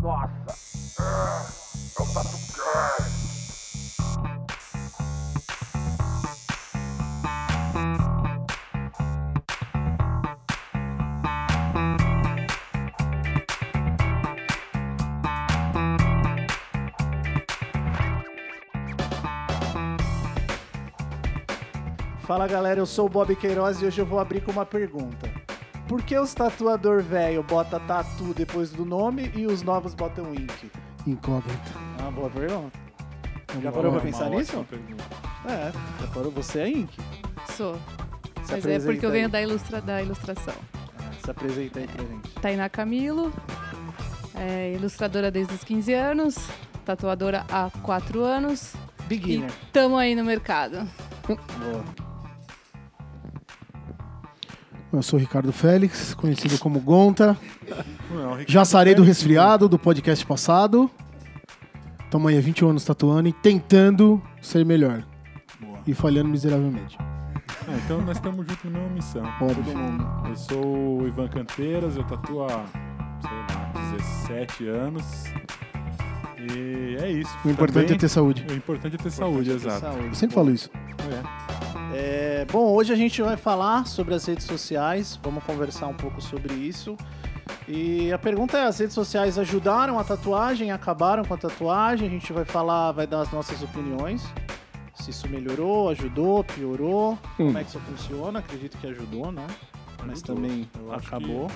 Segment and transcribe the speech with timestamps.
[0.00, 0.56] Nossa!
[0.98, 3.20] É o Tatucast!
[22.20, 25.39] Fala galera, eu sou o Bob Queiroz e hoje eu vou abrir com uma pergunta.
[25.90, 30.70] Por que os tatuador velho bota tatu depois do nome e os novos botam ink?
[31.04, 31.72] Incógnita.
[31.98, 32.78] É uma boa pergunta.
[33.54, 34.64] Já Uma parou pra pensar nisso?
[34.70, 35.02] pergunta.
[35.46, 36.96] É, já parou, você é ink.
[37.56, 37.74] Sou.
[38.44, 40.54] Se Mas é porque eu venho da, ilustra, da ilustração.
[41.24, 42.30] Se apresenta aí pra gente.
[42.40, 43.32] Tainá Camilo,
[44.36, 46.36] é ilustradora desde os 15 anos,
[46.84, 49.50] tatuadora há 4 anos e Beginner.
[49.72, 50.88] tamo aí no mercado.
[51.26, 51.84] Boa.
[54.92, 57.36] Eu sou o Ricardo Félix, conhecido como Gonta.
[58.10, 60.90] Não, Ricardo Já sarei do resfriado do podcast passado.
[62.10, 65.04] Tamo aí há 20 anos tatuando e tentando ser melhor.
[65.60, 65.78] Boa.
[65.86, 66.98] E falhando miseravelmente.
[67.00, 69.22] Ah, então nós estamos juntos na mesma missão.
[69.40, 69.62] Óbvio.
[69.62, 70.08] Todo mundo.
[70.28, 72.64] Eu sou o Ivan Canteiras, eu tatuo há,
[73.20, 75.04] sei lá, 17 anos.
[76.36, 77.30] E é isso.
[77.44, 78.44] O importante Também- é ter saúde.
[78.50, 79.80] O importante é ter saúde, exato.
[79.82, 80.06] Saúde.
[80.08, 80.68] Eu sempre falo isso.
[80.98, 81.39] É.
[81.92, 86.20] É, bom, hoje a gente vai falar sobre as redes sociais, vamos conversar um pouco
[86.20, 86.96] sobre isso.
[87.66, 92.06] E a pergunta é: as redes sociais ajudaram a tatuagem, acabaram com a tatuagem?
[92.06, 94.22] A gente vai falar, vai dar as nossas opiniões.
[94.94, 98.38] Se isso melhorou, ajudou, piorou, como é que isso funciona?
[98.38, 99.46] Acredito que ajudou, né?
[100.06, 100.36] Mas Ajudou.
[100.36, 101.50] também Eu acho acabou.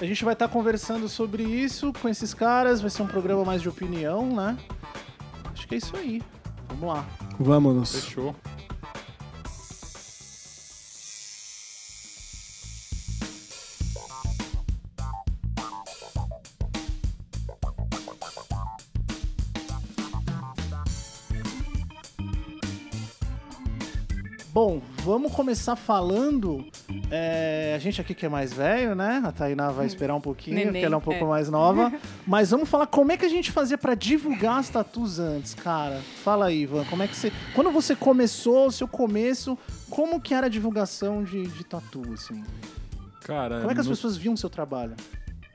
[0.00, 3.62] A gente vai estar conversando sobre isso com esses caras, vai ser um programa mais
[3.62, 4.56] de opinião, né?
[5.52, 6.22] Acho que é isso aí.
[6.68, 7.04] Vamos lá.
[7.38, 7.94] Vamos.
[7.94, 8.34] Fechou.
[24.56, 26.64] Bom, vamos começar falando.
[27.10, 29.22] é, a gente aqui que é mais velho, né?
[29.22, 31.28] A Tainá vai esperar um pouquinho, Neném, porque ela é um pouco é.
[31.28, 31.92] mais nova.
[32.26, 36.00] Mas vamos falar como é que a gente fazia pra divulgar as tatus antes, cara.
[36.24, 37.30] Fala aí, Ivan, como é que você.
[37.54, 39.58] Quando você começou, o seu começo,
[39.90, 42.42] como que era a divulgação de, de tatu, assim?
[43.26, 44.94] Cara, Como é que as no- pessoas viam o seu trabalho?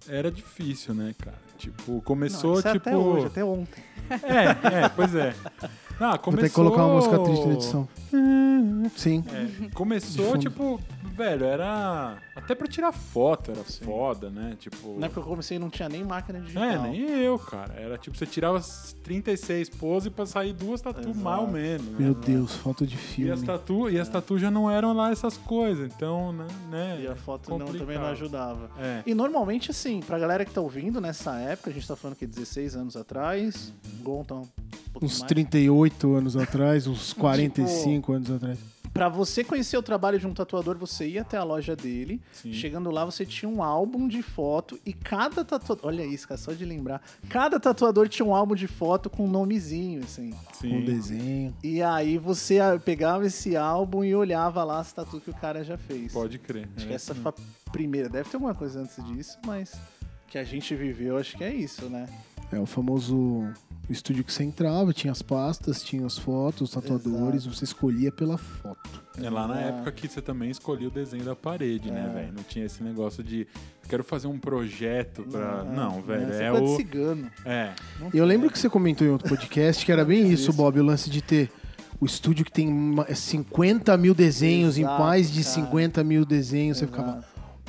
[0.07, 1.38] era difícil, né, cara?
[1.57, 2.88] Tipo, Não, começou, isso é tipo.
[2.88, 3.83] até hoje, até ontem.
[4.12, 5.33] É, é, pois é.
[6.03, 6.31] Ah, começou...
[6.31, 7.88] Vou ter que colocar uma música triste na edição.
[8.97, 9.23] Sim.
[9.31, 10.79] É, começou, tipo,
[11.12, 12.18] velho, era.
[12.36, 14.56] Até pra tirar foto era foda, né?
[14.60, 14.98] Tipo.
[15.00, 16.64] Na época que eu comecei não tinha nem máquina digital.
[16.64, 17.74] É, nem eu, cara.
[17.74, 21.18] Era tipo, você tirava as 36 poses pra sair duas tatu Exato.
[21.18, 21.86] mal menos.
[21.88, 21.96] né?
[22.00, 23.46] Meu Deus, foto de E as filme.
[23.46, 26.48] tatu, e as tatu já não eram lá essas coisas, então, né?
[26.70, 28.70] né, E a foto não, também não ajudava.
[28.80, 29.04] É.
[29.06, 32.26] E normalmente, assim, pra galera que tá ouvindo nessa época, a gente tá falando que
[32.26, 34.48] 16 anos atrás, Gonta um
[34.94, 35.30] pouquinho Uns mais.
[35.30, 38.60] 38 anos atrás, uns 45 anos atrás.
[39.01, 42.22] Pra você conhecer o trabalho de um tatuador, você ia até a loja dele.
[42.31, 42.53] Sim.
[42.53, 45.88] Chegando lá, você tinha um álbum de foto e cada tatuador.
[45.88, 47.01] Olha isso, cara, só de lembrar.
[47.28, 50.35] Cada tatuador tinha um álbum de foto com um nomezinho, assim.
[50.53, 50.75] Sim.
[50.78, 51.51] Um desenho.
[51.63, 55.79] E aí você pegava esse álbum e olhava lá as tatu que o cara já
[55.79, 56.13] fez.
[56.13, 56.69] Pode crer.
[56.78, 56.89] Acho é.
[56.89, 58.07] que essa foi a primeira.
[58.07, 59.75] Deve ter alguma coisa antes disso, mas
[60.28, 62.07] que a gente viveu, acho que é isso, né?
[62.51, 63.51] É o famoso
[63.91, 68.38] estúdio que você entrava, tinha as pastas, tinha as fotos, os tatuadores, você escolhia pela
[68.38, 69.02] foto.
[69.22, 69.62] É lá na Ah.
[69.62, 72.13] época que você também escolhia o desenho da parede, né, É.
[72.19, 72.34] velho?
[72.34, 73.47] Não tinha esse negócio de
[73.90, 75.63] quero fazer um projeto pra.
[75.63, 76.75] Não, velho, essa é coisa de o.
[76.78, 77.31] cigano.
[77.46, 77.72] É.
[78.13, 81.09] Eu lembro que você comentou em outro podcast que era bem isso, Bob, o lance
[81.09, 81.51] de ter
[82.00, 85.56] o estúdio que tem uma- é 50 mil desenhos, em Exato, mais de cara.
[85.56, 86.97] 50 mil desenhos, você Exato.
[87.03, 87.25] ficava,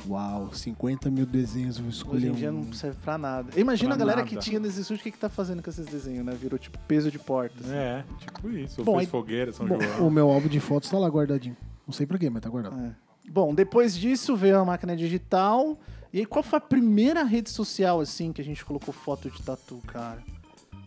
[0.07, 2.63] uau, 50 mil desenhos, eu vou Hoje escolher em dia um.
[2.63, 3.57] não serve pra nada.
[3.59, 4.29] Imagina Pra a galera nada.
[4.29, 6.33] que tinha nesse estúdio, o que, que tá fazendo com esses desenhos, né?
[6.39, 7.55] Virou tipo peso de porta.
[7.63, 7.73] assim.
[7.73, 8.81] É, tipo isso.
[8.81, 10.07] Ou Bom, fez aí- fogueira, São Bom, João.
[10.07, 11.55] o meu álbum de fotos tá lá guardadinho.
[11.87, 12.79] Não sei pra quê, mas tá guardado.
[12.79, 12.95] É.
[13.29, 15.77] Bom, depois disso veio a máquina digital.
[16.11, 19.41] E aí, qual foi a primeira rede social, assim, que a gente colocou foto de
[19.41, 20.21] tatu, cara?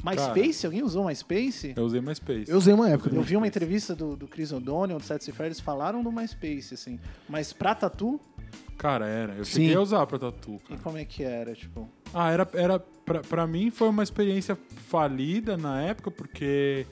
[0.04, 0.64] MySpace?
[0.66, 1.72] Alguém usou MySpace?
[1.76, 2.44] Eu usei MySpace.
[2.48, 3.08] Eu usei uma época.
[3.08, 3.24] Eu também.
[3.26, 7.00] vi uma entrevista do, do Chris O'Donnell, do Seth eles falaram do MySpace, assim.
[7.28, 8.20] Mas pra tatu,
[8.78, 9.34] Cara, era.
[9.34, 9.52] Eu Sim.
[9.62, 10.80] cheguei a usar pra tatu, e cara.
[10.82, 11.88] como é que era, tipo...
[12.12, 14.56] Ah, era, era pra, pra mim foi uma experiência
[14.88, 16.86] falida na época, porque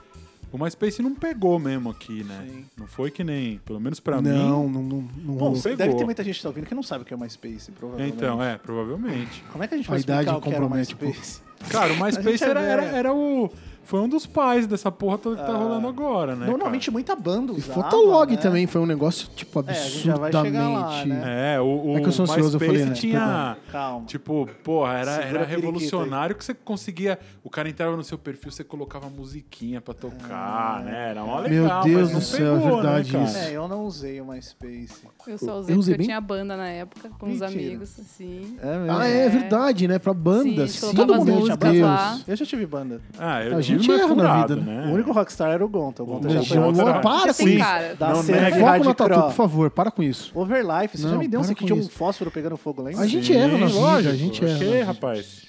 [0.50, 2.46] o MySpace não pegou mesmo aqui, né?
[2.48, 2.64] Sim.
[2.76, 4.32] Não foi que nem, pelo menos pra Não,
[4.64, 4.72] mim.
[4.72, 5.76] não, não, não Bom, pegou.
[5.76, 7.70] deve ter muita gente que tá ouvindo que não sabe o que é o MySpace,
[7.72, 8.16] provavelmente.
[8.16, 9.44] Então, é, provavelmente.
[9.52, 11.40] Como é que a gente A vai explicar idade o que era o MySpace?
[11.70, 13.50] Cara, o MySpace era- era, era o.
[13.84, 16.46] Foi um dos pais dessa porra toda que tá rolando agora, né?
[16.46, 18.36] Normalmente muita banda E usava, Fotolog né?
[18.38, 20.74] também foi um negócio, tipo, É, a gente já vai chegar absurdamente.
[20.80, 21.04] lá, cara?
[21.26, 21.54] né?
[21.56, 22.92] É, o, o É que eu sou ansioso, eu falei, né?
[22.94, 23.56] tinha.
[23.70, 24.06] Calma.
[24.06, 27.18] Tipo, porra, era, Segura era revolucionário que você conseguia.
[27.42, 31.10] O cara entrava no seu perfil, você colocava musiquinha pra tocar, né?
[31.10, 31.84] Era mó Meu legal.
[31.84, 33.30] Deus mas não do céu, é pegou, verdade né, cara?
[33.30, 33.38] isso.
[33.38, 35.06] É, eu não usei o MySpace.
[35.26, 37.48] Eu só Eu usei usei porque bem- eu tinha banda na época, com os Mentira.
[37.48, 38.56] amigos, assim.
[38.62, 38.98] É mesmo?
[38.98, 39.28] Ah, é É.
[39.28, 39.98] verdade, né?
[39.98, 40.66] Pra banda.
[40.68, 41.80] Sim, Sim, todo mundo tinha Deus.
[41.80, 42.20] lá.
[42.26, 43.00] Eu já tive banda.
[43.18, 44.66] Ah, eu gente erra na furado, vida.
[44.72, 44.86] né?
[44.90, 46.02] O único rockstar era o Gonta.
[46.02, 47.02] O Gonta O já foi rockstar.
[47.02, 47.58] Para com isso.
[47.58, 47.94] cara.
[47.94, 48.94] Da Não de na hardcore.
[48.94, 50.32] tatu, por favor, para com isso.
[50.34, 53.02] Overlife, você já me deu um que tinha um fósforo pegando fogo, lembra?
[53.02, 54.12] A gente erra na vida, lógico.
[54.14, 54.84] a gente erra na vida.
[54.84, 55.42] rapaz?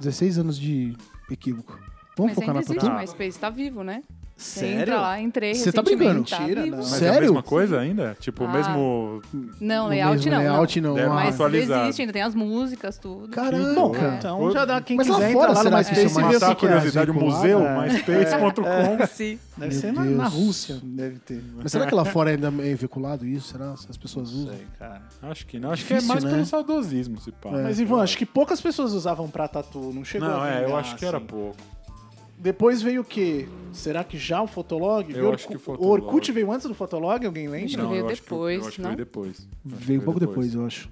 [0.00, 0.96] 16 anos de
[1.30, 1.78] equívoco.
[2.16, 2.96] Vamos Mas focar na ainda existe, tatu?
[2.96, 4.02] o MySpace tá vivo, né?
[4.40, 4.80] Você Sério?
[4.82, 6.22] entra lá, entrei Você tá brincando?
[6.22, 6.76] Tá Mentira, vivo.
[6.76, 6.82] não.
[6.84, 7.20] Mas é a Sério?
[7.22, 8.16] mesma coisa ainda?
[8.20, 8.52] Tipo, o Ah.
[8.52, 9.22] mesmo.
[9.60, 10.38] Não, layout mesmo não.
[10.38, 10.88] layout não.
[10.90, 10.94] não.
[10.96, 11.12] Deve ah.
[11.14, 11.82] Mas atualizado.
[11.86, 13.26] existe, ainda tem as músicas, tudo.
[13.30, 13.74] Caramba.
[13.74, 14.14] Bom, É.
[14.16, 16.20] então já dá quem Mas lá quiser fora, entrar lá no será que MySpace isso
[16.20, 16.68] e é ver o Matar a que é.
[16.68, 17.88] curiosidade, o museu, É.
[17.88, 19.06] myspace.com.
[19.08, 19.38] Sim.
[19.56, 20.16] Deve Meu ser na, Deus.
[20.16, 21.42] na Rússia, deve ter.
[21.60, 23.48] Mas será que lá fora ainda é veiculado isso?
[23.48, 23.76] Será?
[23.76, 24.54] Se as pessoas Não usam?
[24.54, 25.02] sei, cara.
[25.20, 25.72] Acho que não.
[25.72, 26.30] Acho Difícil, que é mais né?
[26.30, 27.50] pelo saudosismo, se pá.
[27.50, 30.76] Mas, Ivan, acho que poucas pessoas usavam pra tatu, não chegou Não, a é, eu
[30.76, 31.26] acho que era assim.
[31.26, 31.56] pouco.
[32.38, 33.48] Depoeu veio o quê?
[33.72, 35.12] Será que já o Fotolog?
[35.12, 35.86] Eu O acho que o Fotolog.
[35.88, 37.66] O Orkut veio antes do Fotolog, alguém lembra?
[37.66, 38.88] Acho que Não, veio eu acho que- depois, eu acho que não?
[38.90, 39.48] veio depois.
[39.64, 40.88] Veio um pouco depois, eu acho.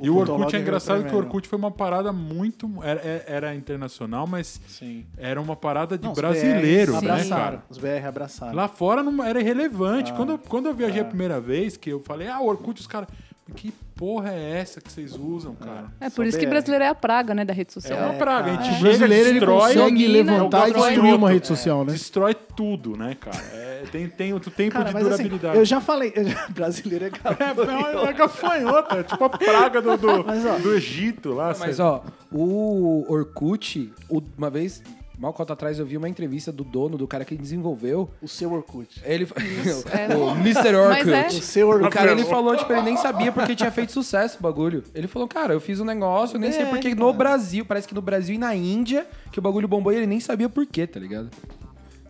[0.00, 1.26] E o Fotolog Orkut é veio engraçado que o primeiro.
[1.26, 2.68] Orkut foi uma parada muito.
[2.82, 5.04] Era, é- era internacional, mas Sim.
[5.16, 7.44] era uma parada de Não, os brasileiro, BR né, abraçaram.
[7.44, 7.64] cara?
[7.70, 8.54] Os BR abraçaram.
[8.54, 10.10] Lá fora não era irrelevante.
[10.12, 10.14] Ah.
[10.16, 12.86] Quando, eu- quando eu viajei a primeira vez, que eu falei, ah, o Orkut, os
[12.86, 13.08] caras.
[13.54, 15.88] Que porra é essa que vocês usam, cara?
[16.00, 16.50] É Só por isso que BR.
[16.50, 17.98] brasileiro é a praga, né, da rede É, social.
[18.10, 18.50] uma praga.
[18.52, 18.72] A gente cara.
[18.72, 21.92] chega, O brasileiro ele destrói, consegue domina, levantar e destrói destruir uma rede social, né?
[21.92, 23.36] destrói tudo, né, cara?
[23.52, 25.58] É, tem, tem o tempo Cara, de mas assim, durabilidade.
[25.58, 29.82] eu já falei, eu já- brasileiro é É, é, é gafanhota, é tipo a praga
[29.82, 31.54] do, do, Mas, ó, do Egito lá.
[31.58, 32.02] Mas, ó,
[32.32, 34.82] o Orkut, o- uma vez,
[35.18, 38.10] mal cota atrás, eu vi uma entrevista do dono, do cara que desenvolveu.
[38.22, 39.00] o seu Orkut.
[39.04, 39.26] Ele.
[39.92, 40.14] é.
[40.16, 40.72] o Mr.
[40.88, 41.18] Mas é.
[41.20, 41.38] Orkut.
[41.38, 41.90] O seu O Orkut.
[41.92, 44.82] cara, ele falou, tipo, ele nem sabia porque tinha feito sucesso o bagulho.
[44.94, 47.00] Ele falou, cara, eu fiz um negócio, eu nem sei É, porque cara.
[47.00, 50.06] no Brasil, parece que no Brasil e na Índia, que o bagulho bombou e ele
[50.06, 51.30] nem sabia por quê, tá ligado?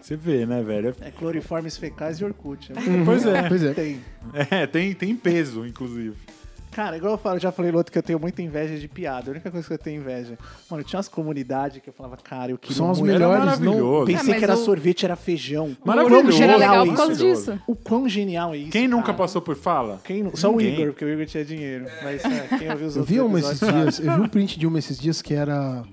[0.00, 0.94] Você vê, né, velho?
[1.00, 2.70] É cloriformes fecais e Orkut.
[2.74, 2.82] né?
[3.06, 3.42] Pois é.
[3.48, 3.72] Pois é.
[3.72, 4.00] Tem.
[4.50, 6.14] É, tem, tem peso, inclusive.
[6.74, 8.88] Cara, igual eu falo, eu já falei no outro que eu tenho muita inveja de
[8.88, 9.30] piada.
[9.30, 10.36] A única coisa que eu tenho inveja.
[10.68, 14.04] Mano, tinha umas comunidades que eu falava, cara, eu queria São as melhores, não.
[14.04, 15.76] Pensei É, que era o- sorvete, era feijão.
[15.84, 16.26] Maravilhoso.
[16.26, 17.24] Era genial legal é por causa isso.
[17.52, 17.62] disso.
[17.66, 18.70] O quão genial é isso.
[18.72, 19.18] Quem nunca cara.
[19.18, 20.00] passou por fala?
[20.02, 20.60] Quem, só o.
[20.60, 21.86] Igor, porque o Igor tinha dinheiro.
[22.02, 24.58] Mas é, quem ouviu os Eu outros vi uma esses dias, eu vi um print
[24.58, 25.84] de uma esses dias que era.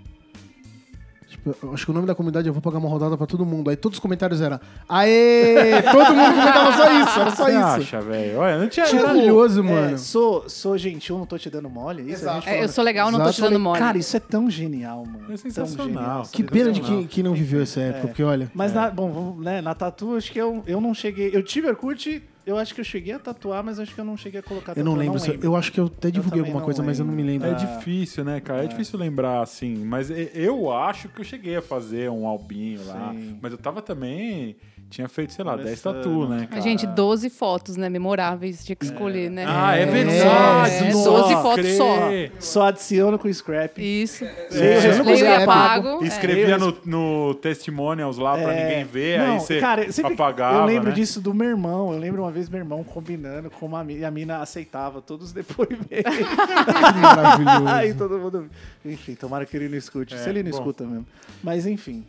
[1.44, 3.70] Tipo, acho que o nome da comunidade eu vou pagar uma rodada pra todo mundo.
[3.70, 4.60] Aí todos os comentários eram.
[4.88, 5.82] Aê!
[5.82, 7.60] Todo mundo comentava só isso, era só Você isso.
[7.66, 8.40] acha, velho?
[8.40, 8.86] Olha, não tinha...
[8.86, 9.98] Tinha- Maravilhoso, É, mano.
[9.98, 12.04] sou, sou gentil, não tô te dando mole.
[12.04, 12.70] é Isso, a gente É, eu falando.
[12.72, 13.36] sou legal, não tô Exato.
[13.36, 13.80] te dando mole.
[13.80, 15.34] Cara, isso é tão genial, mano.
[15.34, 15.78] É sensacional.
[15.88, 18.52] Tão genial, Que pena de quem, quem não viveu essa época, porque olha.
[18.54, 21.32] Mas, na, bom, né, na tatu, acho que eu, eu não cheguei.
[21.34, 24.18] Eu tive Orkut, eu acho que eu cheguei a tatuar, mas acho que eu não
[24.18, 25.20] cheguei a colocar Eu não lembro.
[25.20, 27.24] se- Eu acho que eu até divulguei também alguma não coisa, mas eu não me
[27.24, 27.48] lembro.
[27.48, 28.64] É difícil, né, cara?
[28.64, 29.76] É, difícil lembrar, assim.
[29.86, 33.12] Mas eu acho que eu cheguei a fazer um albinho lá.
[33.14, 33.38] Sim.
[33.42, 34.56] Mas eu tava também...
[34.92, 36.62] Tinha feito, sei lá, 10 Começando, tatu, né, cara?
[36.62, 37.88] Gente, 12 fotos, né?
[37.90, 39.46] Memoráveis, tinha que escolher, né?
[39.48, 40.86] Ah, é É, verdade!
[40.86, 41.96] é, nossa, 12 fotos só.
[42.40, 43.78] Só adiciono com scrap.
[43.82, 44.26] Isso.
[44.52, 46.04] Leio, É, Leio e apago.
[46.04, 46.58] Escrevia É.
[46.58, 50.90] no, no testimonials lá pra É, ninguém ver, não, aí você cara, apagava, Eu lembro
[50.90, 50.96] né?
[50.96, 51.94] disso do meu irmão.
[51.94, 55.28] Eu lembro uma vez meu irmão combinando com uma mina, e a mina aceitava todos
[55.28, 55.88] os depoimentos.
[57.02, 57.68] Maravilhoso.
[57.68, 58.50] Aí todo mundo.
[58.86, 60.14] Enfim, tomara que ele não escute.
[60.14, 60.58] É, Se ele não bom.
[60.58, 61.06] escuta mesmo.
[61.44, 62.04] Mas enfim.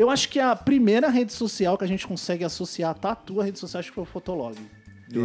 [0.00, 3.44] Eu acho que a primeira rede social que a gente consegue associar a tatu à
[3.44, 4.56] rede social acho que foi o Fotolog.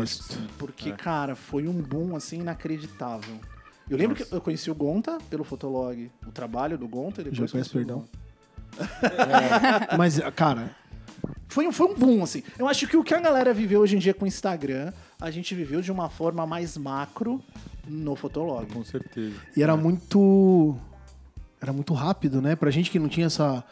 [0.08, 0.48] Sim.
[0.58, 0.94] Porque, É.
[0.94, 3.36] cara, foi um boom assim inacreditável.
[3.90, 7.22] Eu lembro que eu conheci o Gonta pelo Fotolog, o trabalho do Gonta.
[7.22, 7.98] e depois Já peço conheci o perdão.
[8.00, 9.96] Gonta.
[9.98, 10.76] Mas, cara,
[11.48, 12.44] Foi um, foi um boom, assim.
[12.60, 14.92] Eu acho que o que a galera viveu hoje em dia com o Instagram,
[15.22, 17.42] a gente viveu de uma forma mais macro
[17.88, 18.66] no Fotolog.
[18.74, 19.36] Com certeza.
[19.56, 20.76] e era muito.
[21.62, 22.56] Era muito rápido, né?
[22.58, 23.64] Pra gente que não tinha essa,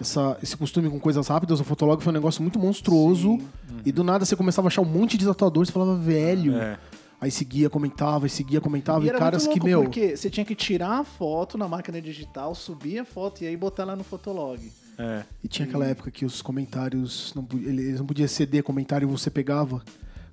[0.00, 3.38] essa, esse costume com coisas rápidas, o Fotolog foi um negócio muito monstruoso.
[3.84, 6.56] E do nada você começava a achar um monte de tatuadores e falava, velho.
[6.56, 6.78] É.
[7.20, 9.04] Aí seguia, comentava, e seguia, comentava.
[9.04, 9.82] E, era caras muito que, louco, meu.
[9.90, 13.56] porque você tinha que tirar a foto na máquina digital, subir a foto e aí
[13.58, 14.72] botar lá no Fotolog.
[14.96, 15.22] É.
[15.44, 17.34] E tinha aquela época que os comentários.
[17.34, 19.82] Não, eles não podiam ceder comentário, você pegava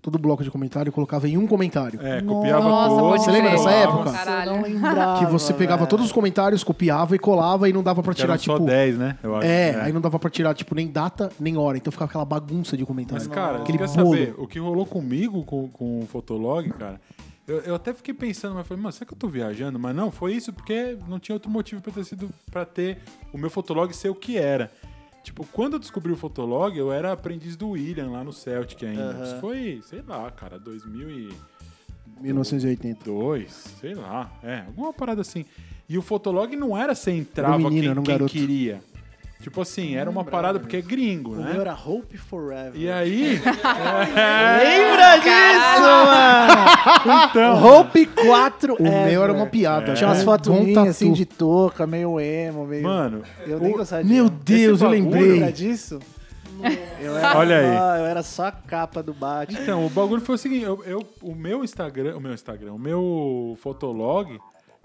[0.09, 1.99] todo bloco de comentário e colocava em um comentário.
[2.01, 3.23] É, copiava Nossa, todos.
[3.25, 4.11] Você lembra dessa época?
[4.13, 4.51] Caralho.
[4.51, 5.89] Eu não lembrava, Que você pegava velho.
[5.89, 8.65] todos os comentários, copiava e colava e não dava pra tirar, só tipo.
[8.65, 9.17] 10, né?
[9.21, 9.45] Eu acho.
[9.45, 11.75] É, aí não dava pra tirar, tipo, nem data, nem hora.
[11.77, 13.21] Então ficava aquela bagunça de comentário.
[13.25, 14.11] Mas, cara, Aquele quer bolo.
[14.11, 14.33] saber?
[14.37, 17.01] O que rolou comigo com, com o Fotolog, cara,
[17.45, 19.77] Eu, eu até fiquei pensando, mas falei, mano, será que eu tô viajando?
[19.77, 22.99] Mas não, foi isso porque não tinha outro motivo pra ter sido para ter
[23.33, 24.71] o meu fotolog ser o que era.
[25.27, 29.09] Tipo, quando eu descobri o fotolog, eu era aprendiz do William lá no Celtic ainda.
[29.09, 29.23] Aham.
[29.23, 31.35] Isso foi, sei lá, cara, 2002,
[32.21, 33.11] 1980.
[33.81, 34.31] sei lá.
[34.41, 35.43] É, alguma parada assim.
[35.89, 38.81] E o fotolog não era você entrava menino, quem, um quem queria.
[39.39, 41.51] Tipo assim, era uma parada porque é gringo, O né?
[41.53, 42.71] meu era Hope Forever.
[42.75, 43.39] E aí,
[44.63, 47.29] Lembra disso, mano?
[47.29, 49.93] então, Hope 4 O meu era uma piada.
[49.93, 50.89] Tinha umas É, fotos minhas, tatu.
[50.89, 52.83] assim, de touca, meio emo, meio...
[52.83, 54.29] mano, eu nem o- gostava de Meu.
[54.29, 55.33] Deus, eu lembrei.
[55.33, 55.99] Lembra disso?
[56.99, 57.99] Eu era, Olha aí.
[57.99, 59.59] Eu era só a capa do Batman.
[59.61, 62.79] Então, o bagulho foi o seguinte, eu, eu- o meu Instagram, o meu Instagram, o
[62.79, 64.39] meu fotolog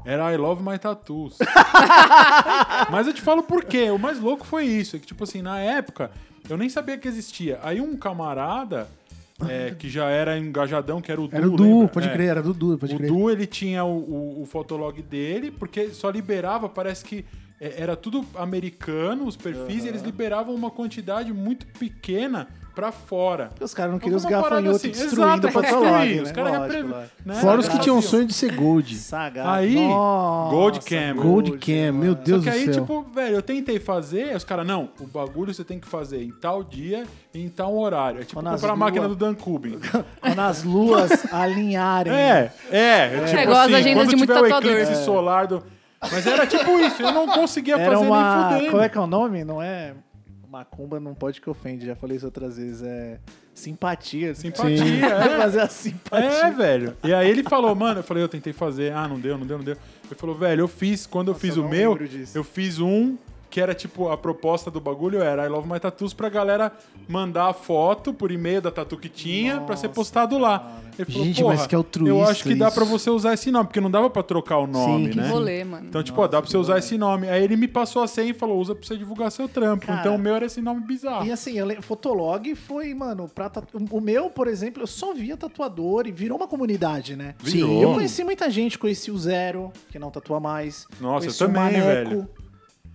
[0.05, 1.39] era I Love My Tattoos.
[2.91, 3.91] Mas eu te falo por quê.
[3.91, 6.11] O mais louco foi isso, é que tipo assim, na época,
[6.49, 7.59] eu nem sabia que existia.
[7.63, 8.89] Aí um camarada
[9.49, 11.89] é, que já era engajadão, que era o Du, Era o Du, lembra?
[11.89, 12.13] pode É.
[12.13, 13.09] crer, era do Du, pode o crer.
[13.11, 17.25] Du, ele tinha o, o, o fotolog dele, porque só liberava, parece que
[17.61, 23.47] é, era tudo americano, os perfis, e eles liberavam uma quantidade muito pequena pra fora.
[23.49, 24.91] Porque os caras não queriam os gafanhotos assim.
[24.91, 26.23] destruindo Exato, o fotolog, destruir, né?
[26.23, 26.95] Os caras Lógico,
[27.27, 27.35] né?
[27.35, 28.11] Fora os que tinham assim, ó.
[28.11, 28.97] sonho de ser gold.
[28.97, 29.49] Sagado.
[29.51, 31.17] Aí, Nossa, Goldcam.
[31.17, 32.15] Goldcam, meu mano.
[32.25, 32.83] Deus Só que aí, do céu.
[32.83, 36.31] tipo, velho, eu tentei fazer, os caras, não, o bagulho você tem que fazer em
[36.31, 38.21] tal dia e em tal horário.
[38.21, 39.79] É tipo Quando as comprar a máquina do Dan Kubin.
[40.21, 42.13] Quando as luas alinharem.
[42.13, 43.09] É, é.
[43.27, 44.71] tipo É igual as assim, agendas quando de muito o tatuador.
[44.73, 45.05] eclipse É.
[45.05, 45.63] solar do...
[46.11, 48.17] Mas era tipo isso, eu não conseguia Era fazer uma.
[48.41, 48.71] nem fudendo.
[48.73, 49.45] Como é que é o nome?
[49.45, 49.93] Não é.
[50.53, 52.83] Macumba não pode que ofende, já falei isso outras vezes.
[52.83, 53.19] É.
[53.55, 54.35] Simpatia.
[54.35, 55.39] Simpatia, é.
[55.41, 56.29] Fazer a simpatia.
[56.29, 56.95] É, velho.
[57.03, 59.57] E aí ele falou, mano, eu falei, eu tentei fazer, ah, não deu, não deu,
[59.57, 59.79] não deu.
[60.05, 61.99] Ele falou, velho, eu fiz, quando eu fiz eu o meu,
[62.35, 63.17] eu fiz um
[63.53, 66.73] que era tipo, a proposta do bagulho era I Love My Tattoos pra galera
[67.07, 70.81] mandar a foto por e-mail da tatu que tinha pra ser Nossa, postado lá.
[70.99, 72.75] Ele falou, Gente, mas que altruísta Eu acho que dá isso.
[72.75, 75.29] pra você usar esse nome, porque não dava pra trocar o nome, que né?
[75.29, 75.87] Rolê, mano.
[75.87, 77.29] Então, tipo, ó, dá pra você usar esse nome.
[77.29, 79.87] Aí ele me passou a senha e falou, usa pra você divulgar seu trampo.
[79.87, 81.27] Cara, então o meu era esse nome bizarro.
[81.27, 83.77] E assim, eu Fotolog foi, mano, pra tatu...
[83.79, 87.35] o meu, por exemplo, eu só via tatuador e virou uma comunidade, né?
[87.39, 87.83] Virou.
[87.83, 90.87] Eu conheci muita gente, conheci o Zero, que não tatua mais.
[90.99, 92.29] Nossa, conheci eu também, o Maneco, velho.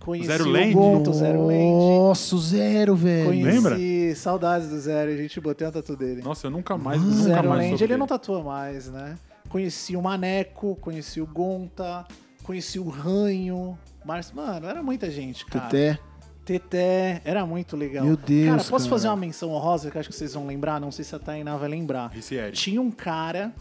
[0.08, 0.72] Conheci Zero o Land?
[0.72, 1.64] Gonto, Zero Land.
[1.64, 3.26] Nossa, o zero, velho.
[3.26, 4.14] Conheci Lembra?
[4.16, 6.22] saudades do Zero, a gente botei a tatu dele.
[6.22, 9.18] Nossa, eu nunca mais, nunca Zero mais Land, soube ele não tatua mais, né?
[9.50, 12.06] Conheci o Maneco, conheci o Gonta,
[12.42, 13.78] conheci o Ranho.
[14.02, 15.66] Mas, mano, era muita gente, cara.
[15.66, 15.98] Teté.
[16.42, 18.06] Teté, era muito legal.
[18.06, 18.88] Meu Deus, Cara, posso cara.
[18.88, 20.80] fazer uma menção honrosa que eu acho que vocês vão lembrar?
[20.80, 22.08] Não sei se a Tainá vai lembrar.
[22.10, 22.52] Ricieri.
[22.52, 23.52] Tinha um cara,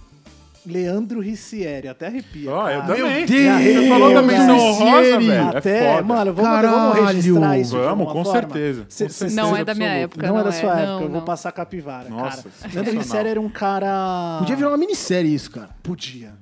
[0.67, 2.51] Leandro Ricieri, até arrepia.
[2.51, 3.25] Ó, eu também.
[3.25, 5.27] Deus, Você falou da menção honrosa, Ricieri.
[5.27, 5.57] velho.
[5.57, 6.03] Até, é foda.
[6.07, 7.75] mano, vamos, vamos registrar isso.
[7.77, 8.31] de Vamos, com forma.
[8.41, 8.86] certeza.
[8.89, 10.13] Cê- Com certeza Não é da minha absoluta.
[10.15, 10.27] época.
[10.27, 10.51] Não, é da é.
[10.51, 11.25] sua época, Não, eu vou não.
[11.25, 12.09] passar capivara.
[12.09, 12.74] Nossa, cara.
[12.74, 12.97] Leandro.
[13.00, 14.36] Ricieri era um cara.
[14.39, 15.69] Podia virar uma minissérie isso, cara.
[15.81, 16.33] Podia.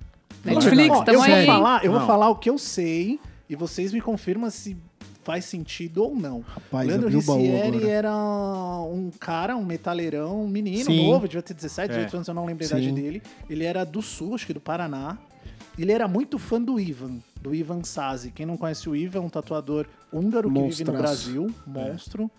[0.44, 2.08] Netflix, Ó, eu vou falar, eu vou Não.
[2.08, 4.78] falar o que eu sei e vocês me confirmam se
[5.26, 6.40] faz sentido ou não.
[6.42, 7.92] Rapaz, Leandro abriu o baú Ricieri agora.
[7.92, 11.08] era um cara, um metaleirão, um menino Sim.
[11.10, 12.16] novo, devia ter 17, 18 É.
[12.16, 13.22] anos, eu não lembro a idade dele.
[13.50, 15.18] Ele era do sul, acho que do Paraná.
[15.78, 18.32] Ele era muito fã do Ivan, do Ivan Sazi.
[18.32, 20.94] Quem não conhece o Ivan, é um tatuador húngaro que vive no.
[20.94, 22.32] Brasil, monstro,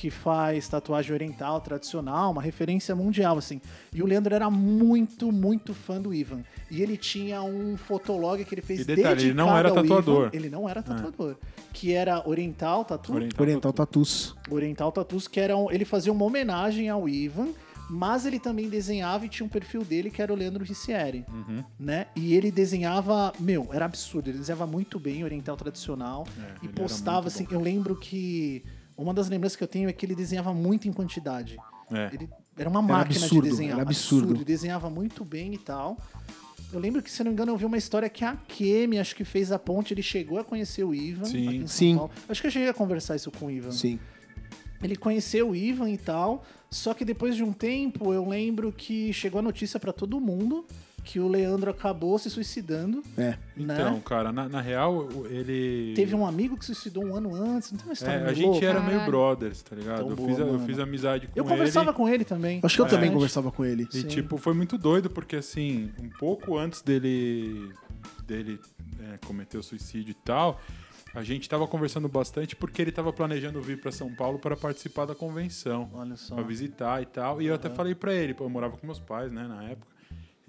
[0.00, 3.60] que faz tatuagem oriental tradicional, uma referência mundial, assim.
[3.92, 6.40] E o Leandro era muito, muito fã do Ivan.
[6.70, 10.26] E ele tinha um fotolog que ele fez E detalhe, ele não dedicado era tatuador.
[10.28, 10.30] Ivan.
[10.32, 11.36] Ele não era tatuador.
[11.74, 13.12] Que era Oriental Tatu.
[13.14, 13.42] Oriental.
[13.42, 14.34] Oriental Tatus.
[14.50, 17.48] Oriental Tattoos, que era um- ele fazia uma homenagem ao Ivan,
[17.90, 21.62] mas ele também desenhava e tinha um perfil dele que era o Leandro Ricieri, Uhum.
[21.78, 22.06] né?
[22.16, 27.26] E ele desenhava, meu, era absurdo, ele desenhava muito bem oriental tradicional É, e postava
[27.28, 27.54] assim, bom.
[27.56, 28.62] eu lembro que
[29.02, 31.56] uma das lembranças que eu tenho é que ele desenhava muito em quantidade.
[31.90, 32.10] É.
[32.14, 33.72] Ele era uma máquina absurdo, de desenhar.
[33.74, 34.34] era absurdo.
[34.34, 35.96] Ele desenhava muito bem e tal.
[36.72, 39.16] Eu lembro que, se não me engano, eu vi uma história que a Kemi, acho
[39.16, 41.24] que fez a ponte, ele chegou a conhecer o Ivan.
[41.24, 41.48] Sim.
[41.48, 41.96] aqui em São Sim.
[41.96, 42.10] Paulo.
[42.28, 43.72] Acho que eu cheguei a conversar isso com o Ivan.
[43.72, 43.98] Sim.
[44.82, 49.12] Ele conheceu o Ivan e tal, só que depois de um tempo eu lembro que
[49.12, 50.64] chegou a notícia pra todo mundo
[51.10, 53.30] que o Leandro acabou se suicidando, É.
[53.56, 53.74] né?
[53.74, 55.92] Então, cara, na, na real, ele.
[55.96, 58.32] Teve um amigo que se suicidou um ano antes, não tem uma história É, a
[58.32, 58.66] gente louca?
[58.66, 59.98] era meio brothers, tá ligado?
[59.98, 61.50] Tão Eu boa, fiz, eu fiz amizade com Eu ele.
[61.52, 62.60] conversava com ele também.
[62.62, 63.14] Acho que eu também bastante.
[63.14, 63.88] conversava com ele.
[63.92, 64.06] E, Sim.
[64.06, 67.72] tipo, foi muito doido, porque, assim, um pouco antes dele,
[68.24, 68.60] dele
[69.12, 70.60] é, cometer o suicídio e tal,
[71.12, 75.06] a gente tava conversando bastante porque ele tava planejando vir pra São Paulo para participar
[75.06, 76.36] da convenção, Olha só.
[76.36, 77.42] pra visitar e tal.
[77.42, 79.90] E eu até falei pra ele, pô, eu morava com meus pais, né, na época.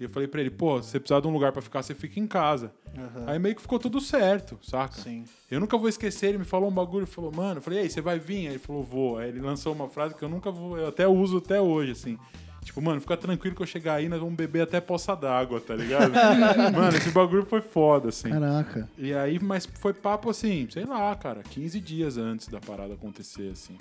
[0.02, 1.94] E eu falei pra ele, pô, se você precisar de um lugar pra ficar, você
[1.94, 2.72] fica em casa.
[2.98, 3.24] Aham.
[3.24, 5.00] Aí meio que ficou tudo certo, saca?
[5.00, 5.24] Sim.
[5.48, 8.00] Eu nunca vou esquecer, ele me falou um bagulho, falou, mano, eu falei, ei, você
[8.00, 8.48] vai vir?
[8.48, 9.18] Aí ele falou, vou.
[9.18, 12.18] Aí ele lançou uma frase que eu nunca vou, eu até uso até hoje, assim.
[12.64, 15.74] Tipo, mano, fica tranquilo que eu chegar aí, nós vamos beber até poça d'água, tá
[15.76, 16.12] ligado?
[16.74, 18.30] mano, esse bagulho foi foda, assim.
[18.30, 18.88] Caraca.
[18.98, 23.50] E aí, mas foi papo assim, sei lá, cara, 15 dias antes da parada acontecer,
[23.52, 23.76] assim.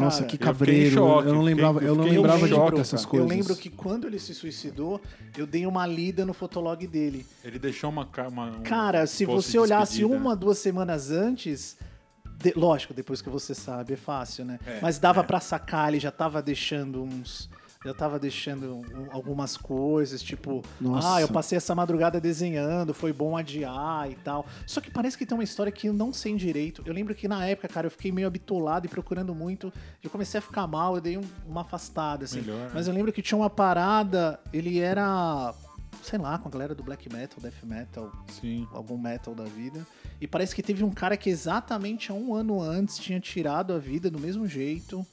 [0.00, 0.94] Nossa, Cara, que eu fiquei em cabreiro.
[0.94, 3.10] choque, eu não eu lembrava, fiquei- eu eu não lembrava de choque, dessas cara.
[3.10, 3.30] coisas.
[3.30, 5.00] Eu lembro que quando ele se suicidou,
[5.36, 7.26] eu dei uma lida no fotolog dele.
[7.44, 8.08] Ele deixou uma.
[8.30, 11.76] uma um Cara, se você de olhasse uma, duas semanas antes.
[12.40, 14.60] de- lógico, depois que você sabe, é fácil, né?
[14.64, 17.48] É, Mas dava pra sacar, ele já tava deixando uns.
[17.84, 21.14] Já tava deixando um- algumas coisas, tipo, Nossa.
[21.14, 24.44] ah, eu passei essa madrugada desenhando, foi bom adiar e tal.
[24.66, 26.82] Só que parece que tem uma história que eu não sei direito.
[26.84, 29.72] Eu lembro que na época, cara, eu fiquei meio habitolado e procurando muito.
[30.02, 32.40] Eu comecei a ficar mal, eu dei um- uma afastada, assim.
[32.40, 32.70] Melhor, né?
[32.74, 35.54] Mas eu lembro que tinha uma parada, ele era,
[36.02, 38.66] sei lá, com a galera do black metal, death metal, Sim.
[38.72, 39.86] algum metal da vida.
[40.20, 43.78] E parece que teve um cara que exatamente há um ano antes tinha tirado a
[43.78, 45.06] vida do mesmo jeito.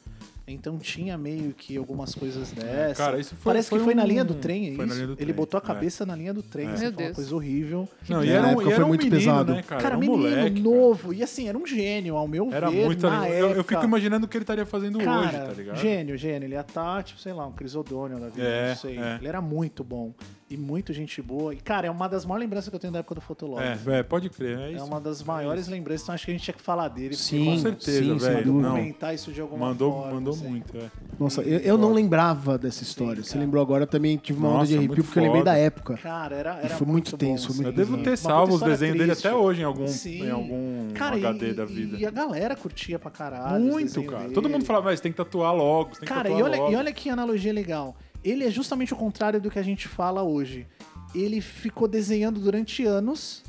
[0.48, 2.98] Então tinha meio que algumas coisas dessas.
[2.98, 4.92] Cara, isso foi- Parece foi que foi na um- linha do trem, é foi na
[4.92, 4.96] isso?
[4.96, 5.66] linha do Ele trem, botou a é.
[5.66, 6.72] cabeça na linha do trem, É.
[6.74, 7.16] assim, Meu foi uma Deus.
[7.16, 7.90] coisa horrível.
[8.08, 9.54] Não, e Na era, um- época e era foi um muito menino, pesado.
[9.56, 9.82] né, cara?
[9.82, 10.62] Cara, um menino moleque.
[10.62, 10.76] cara.
[10.78, 11.14] novo.
[11.16, 13.32] E assim, era um gênio, ao meu Era ver, muito na ali.
[13.32, 13.64] Eu, eu época.
[13.64, 15.78] fico imaginando o que ele estaria fazendo Cara, hoje, tá ligado?
[15.78, 16.46] gênio, gênio.
[16.46, 19.00] Ele ia estar, tipo, sei lá, um Crisodônio da vida, É, não sei.
[19.00, 19.16] é.
[19.16, 20.14] Ele era muito bom.
[20.56, 21.54] E muito gente boa.
[21.54, 23.62] E, cara, é uma das maiores lembranças que eu tenho da época do Fotolog.
[23.62, 24.58] É, é, pode crer.
[24.58, 24.86] É, É isso.
[24.86, 27.16] uma das maiores lembranças, então acho que a gente tinha que falar dele.
[27.16, 28.54] Sim, Com certeza, sim, velho.
[28.54, 30.14] Comentar isso de alguma Mandou, forma.
[30.14, 30.48] mandou assim.
[30.48, 30.90] muito, é.
[31.20, 33.22] Nossa, eu, eu não lembrava dessa história.
[33.24, 33.42] Você cara.
[33.44, 35.52] lembrou agora, eu também tive uma onda Nossa, de arrepio, muito porque eu lembrei foda.
[35.52, 35.98] da época.
[35.98, 37.64] Cara, era, E era foi muito bom, tenso, foi assim.
[37.64, 40.24] muito Eu devo ter salvo os desenhos dele até hoje em algum, Sim.
[40.24, 41.98] em algum Cara, HD e, da e- vida.
[41.98, 43.64] E a galera curtia pra caralho.
[43.64, 44.24] Muito, cara.
[44.24, 44.34] dele.
[44.34, 47.10] Todo mundo falava, mas você tem que tatuar logo, você Cara, e e olha que
[47.10, 47.96] analogia legal.
[48.26, 50.66] Ele é justamente o contrário do que a gente fala hoje.
[51.14, 53.44] Ele ficou desenhando durante anos,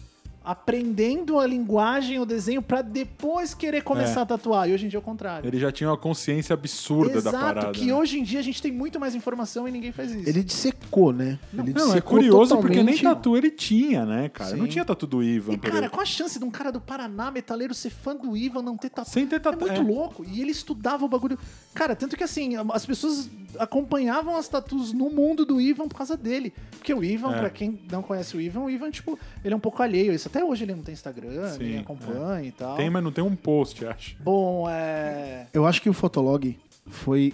[0.45, 4.23] aprendendo a linguagem, o desenho, pra depois querer começar É.
[4.23, 4.69] a tatuar.
[4.71, 5.49] E hoje em dia é o contrário.
[5.49, 7.73] Ele já tinha uma consciência absurda Exato, da parada.
[7.73, 7.95] que né?
[7.95, 10.29] hoje em dia a gente tem muito mais informação e ninguém faz isso.
[10.29, 11.37] Ele dissecou, né?
[11.53, 14.55] ele Não, é curioso porque nem tatu ele tinha, né, cara?
[14.55, 14.71] Não Sim.
[14.71, 17.75] tinha tatu do Ivan, E, cara, qual a chance de um cara do Paraná, metaleiro,
[17.75, 19.11] ser fã do Ivan, não ter tatu?
[19.11, 19.57] Sem ter tatu.
[19.67, 19.95] É muito é.
[19.95, 20.25] louco.
[20.25, 21.37] E ele estudava o bagulho.
[21.75, 26.17] Cara, tanto que assim, as pessoas acompanhavam as tatus no mundo do Ivan por causa
[26.17, 26.53] dele.
[26.73, 27.39] Porque o Ivan, É.
[27.41, 30.15] pra quem não conhece o Ivan, o Ivan, tipo, ele é um pouco alheio a
[30.15, 30.29] isso.
[30.29, 32.77] Até hoje ele não tem Instagram, Sim, ninguém acompanha e tal.
[32.77, 34.17] Tem, mas não tem um post, acho.
[34.21, 35.47] Bom, é.
[35.53, 37.33] Eu acho que o Fotolog foi,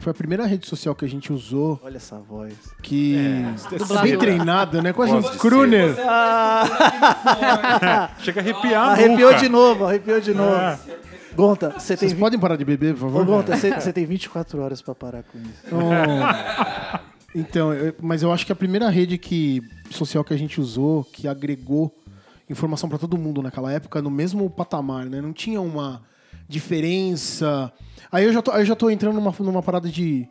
[0.00, 2.54] foi a primeira rede social que a gente usou Olha essa voz.
[2.82, 4.92] que É, bem treinado, né?
[4.92, 5.94] Quase um crooner.
[8.18, 10.54] Chega a arrepiar a Arrepiou de novo, arrepiou de novo.
[10.56, 10.78] É.
[11.34, 12.08] Gonta, você tem.
[12.08, 13.24] Vocês podem parar de beber, por Ô, favor?
[13.26, 15.62] Gonta, você você tem 24 horas pra parar com isso.
[15.72, 17.12] Oh.
[17.34, 21.04] Então, eu- mas eu acho que a primeira rede que, social que a gente usou,
[21.04, 21.94] que agregou
[22.50, 25.20] informação pra todo mundo naquela época, no mesmo patamar, né?
[25.22, 26.02] Não tinha uma
[26.46, 27.72] diferença.
[28.10, 30.28] Aí eu já tô, eu já tô entrando numa, numa parada de,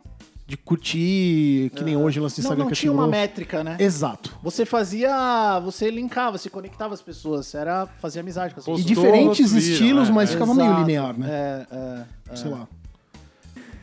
[0.52, 3.76] de curtir, que nem hoje o lance Não, Instagram não que tinha uma métrica, né?
[3.78, 4.38] Exato.
[4.42, 5.58] Você fazia.
[5.60, 8.86] Você linkava, se conectava as pessoas, era fazer amizade com as E pessoas.
[8.86, 10.12] Postou, diferentes estilos, é.
[10.12, 10.80] mas ficava meio Exato.
[10.82, 11.28] linear, né?
[11.30, 12.36] É, é, é.
[12.36, 12.68] Sei lá.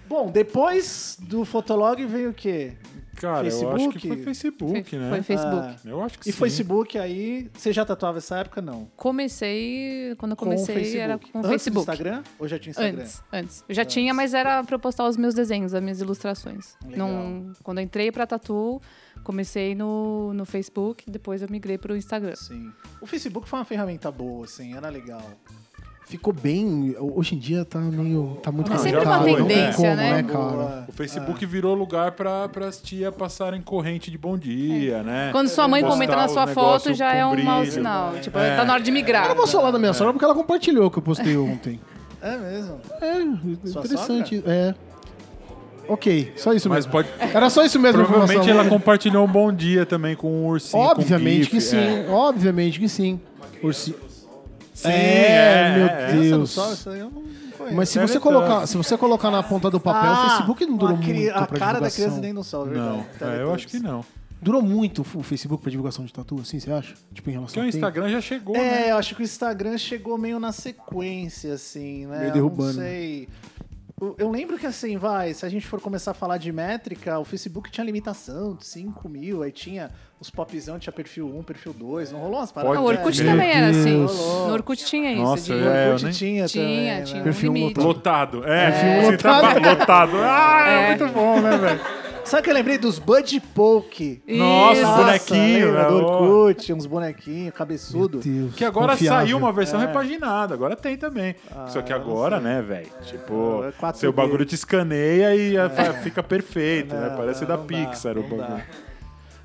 [0.08, 2.74] Bom, depois do Fotolog veio o quê?
[3.20, 4.00] Cara, eu acho Facebook?
[4.00, 5.10] que foi Facebook, Foi, né?
[5.10, 5.68] foi Facebook.
[5.68, 6.38] Ah, Eu acho que e sim.
[6.40, 7.50] Facebook aí.
[7.54, 8.62] Você já tatuava essa época?
[8.62, 8.86] Não.
[8.96, 11.00] Comecei, quando eu Com comecei, Facebook.
[11.00, 11.86] era com o Antes Facebook.
[11.86, 12.24] do Instagram?
[12.40, 13.02] Ou já tinha Instagram?
[13.02, 13.64] Antes, antes.
[13.68, 16.76] Eu já tinha, mas era pra eu postar os meus desenhos, as minhas ilustrações.
[16.86, 17.08] Legal.
[17.08, 18.82] Não, quando eu entrei pra Tatu,
[19.24, 22.36] comecei no, no Facebook, depois eu migrei pro Instagram.
[22.36, 22.72] Sim.
[23.02, 25.22] O Facebook foi uma ferramenta boa, assim, era legal.
[26.10, 26.96] Ficou bem.
[27.00, 28.40] Hoje em dia tá meio.
[28.42, 30.24] Tá muito É Não, sempre uma tendência, né?
[30.24, 30.50] como, cara?
[30.56, 30.86] Boa.
[30.88, 35.30] O Facebook virou lugar pra, pras tia passarem corrente de bom dia, né?
[35.32, 38.14] Quando sua mãe comenta na sua foto, já é um mau sinal.
[38.20, 38.56] Tipo, É.
[38.56, 39.26] tá na hora de migrar.
[39.26, 41.80] Eu não vou falar da minha sogra porque ela compartilhou o que eu postei ontem.
[42.24, 42.82] É mesmo?
[43.00, 44.44] É, Sua interessante.
[44.48, 44.74] É.
[45.88, 46.92] Ok, só isso Mas mesmo.
[46.92, 47.08] pode.
[47.20, 48.04] Era só isso mesmo.
[48.04, 50.84] Provavelmente ela compartilhou um bom dia também com um ursinho.
[50.84, 52.08] com Obviamente GIF, que sim, é.
[52.10, 53.20] obviamente que sim.
[53.62, 53.96] Ursi...
[54.82, 56.12] Sim, É, meu é.
[56.14, 56.52] Deus.
[56.52, 57.22] Essa não isso aí eu não
[57.58, 57.76] conheço.
[57.76, 60.66] Mas se Deve você colocar, se você colocar na ponta do papel, Ah, o Facebook
[60.66, 63.04] não durou a muito A pra cara da criança nem no sol, é verdade.
[63.20, 64.06] Não, é, eu acho que não.
[64.42, 66.94] Durou muito o Facebook pra divulgação de tatu, assim, você acha?
[67.14, 67.76] Tipo, em relação Porque o tempo?
[67.76, 68.88] Instagram já chegou, né?
[68.88, 72.20] É, eu acho que o Instagram chegou meio na sequência, assim, né?
[72.20, 72.74] Meio Eu derrubando.
[72.78, 73.28] Não sei.
[74.18, 77.26] Eu- lembro que, assim, vai, se a gente for começar a falar de métrica, o
[77.26, 82.12] Facebook tinha limitação de 5 mil, aí tinha os popzão, tinha perfil 1, perfil 2,
[82.12, 82.78] não rolou umas paradas?
[82.78, 83.98] Ah, o Orkut Meu também era assim.
[84.00, 84.18] Deus.
[84.18, 85.22] No Orkut tinha isso.
[85.22, 85.64] Nossa, de...
[85.68, 87.22] é, Orkut nem- tinha, Tinha, também, tinha né?
[87.22, 87.80] um Perfil limite.
[87.80, 88.38] lotado.
[88.38, 88.52] Lotado.
[88.54, 89.66] É, Perfil você tá lotado.
[89.80, 90.12] lotado.
[90.22, 90.88] Ah, é É.
[90.98, 91.82] muito bom, né, velho?
[92.30, 94.22] Sabe que eu lembrei dos Bud Poke?
[94.28, 94.92] Nossa, Isso.
[94.96, 95.90] bonequinho, lembra né?
[95.90, 96.22] do Ó.
[96.22, 98.20] Orkut, uns bonequinhos, cabeçudo.
[98.20, 99.26] Deus, Que agora confiável.
[99.28, 99.88] saiu uma versão É.
[99.88, 101.36] repaginada, agora tem também.
[101.70, 102.88] Só que não agora, né, velho?
[103.04, 103.98] Tipo, É 4D.
[104.00, 105.70] seu bagulho te escaneia e a-
[106.04, 107.10] fica perfeito, né?
[107.10, 108.44] Não, Parece não, da não dá, Pixar o não dá.
[108.46, 108.64] bagulho.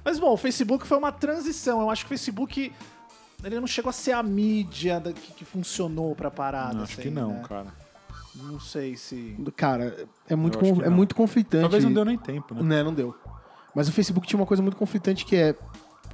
[0.05, 1.81] Mas bom, o Facebook foi uma transição.
[1.81, 2.71] Eu acho que o Facebook
[3.43, 6.83] ele não chegou a ser a mídia que, que funcionou pra parada.
[6.83, 7.43] Acho que assim, não, né?
[7.49, 7.67] cara.
[8.37, 9.37] Não sei se.
[9.57, 9.97] Cara,
[10.29, 11.63] é muito, que é muito conflitante.
[11.63, 12.63] Talvez não deu nem tempo, né?
[12.63, 13.15] Né, não deu.
[13.75, 15.55] Mas o Facebook tinha uma coisa muito conflitante que é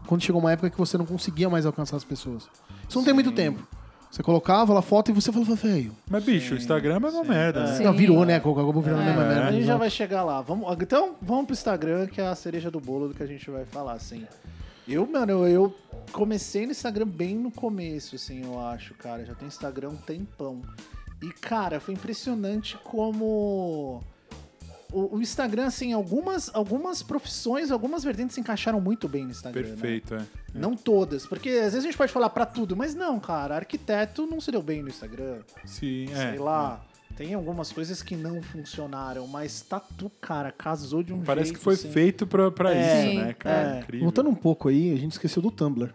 [0.06, 2.48] quando chegou uma época que você não conseguia mais alcançar as pessoas.
[2.88, 3.66] Isso não tem muito tempo.
[4.10, 5.94] Você colocava lá foto e você falava, velho.
[6.10, 7.76] Mas, bicho, o Instagram é uma merda, né?
[7.76, 7.84] Sim.
[7.84, 8.36] Não, virou, né?
[8.36, 9.52] Acabou virando a mesma A merda.
[9.52, 10.40] gente já vai chegar lá.
[10.42, 13.48] Vamos, então, vamos pro Instagram, que é a cereja do bolo do que a gente
[13.48, 14.26] vai falar, assim.
[14.88, 15.74] Eu, mano, eu, eu
[16.10, 19.24] comecei no Instagram bem no começo, assim, eu acho, cara.
[19.24, 20.60] Já tenho Instagram um tempão.
[21.22, 24.02] E, cara, foi impressionante como.
[24.92, 29.62] O, o Instagram, assim, algumas, algumas profissões, algumas vertentes se encaixaram muito bem no Instagram.
[29.62, 29.68] né?
[29.76, 30.24] Perfeito, é.
[30.52, 34.26] Não todas, porque às vezes a gente pode falar pra tudo, mas não, cara, arquiteto
[34.26, 36.30] não se deu bem no Instagram Sim, é.
[36.30, 36.84] sei lá.
[37.16, 41.58] Tem algumas coisas que não funcionaram, mas tatu, cara, casou de um Parece jeito.
[41.58, 41.90] que foi assim.
[41.92, 43.76] feito pra, pra É, isso, né, cara?
[43.76, 43.80] é.
[43.80, 44.04] Incrível.
[44.06, 45.92] Voltando um pouco aí, a gente esqueceu do Tumblr.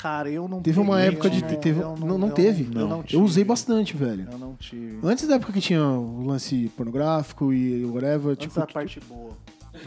[0.00, 1.42] Cara, eu não Teve uma época eu de.
[1.42, 2.68] não- teve, eu não, não eu teve.
[2.74, 3.22] Eu, não Eu tive.
[3.22, 4.28] usei bastante, velho.
[4.30, 4.98] Eu não tive.
[5.02, 8.60] Antes da época que tinha o lance pornográfico e whatever, Antes tipo.
[8.60, 9.30] da parte boa.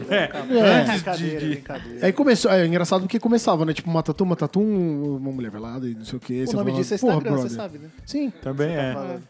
[0.08, 0.80] É, É.
[0.80, 2.06] antes de, Brincadeira, de- brincadeira.
[2.06, 3.72] Aí começou, é engraçado porque começava, né?
[3.74, 6.44] Tipo, uma tatu, uma tatu, um- uma mulher velada e não sei o que.
[6.44, 7.88] o nome disso é Instagram, você sabe, né?
[8.06, 8.92] Sim, Também é.
[8.94, 9.22] Falando.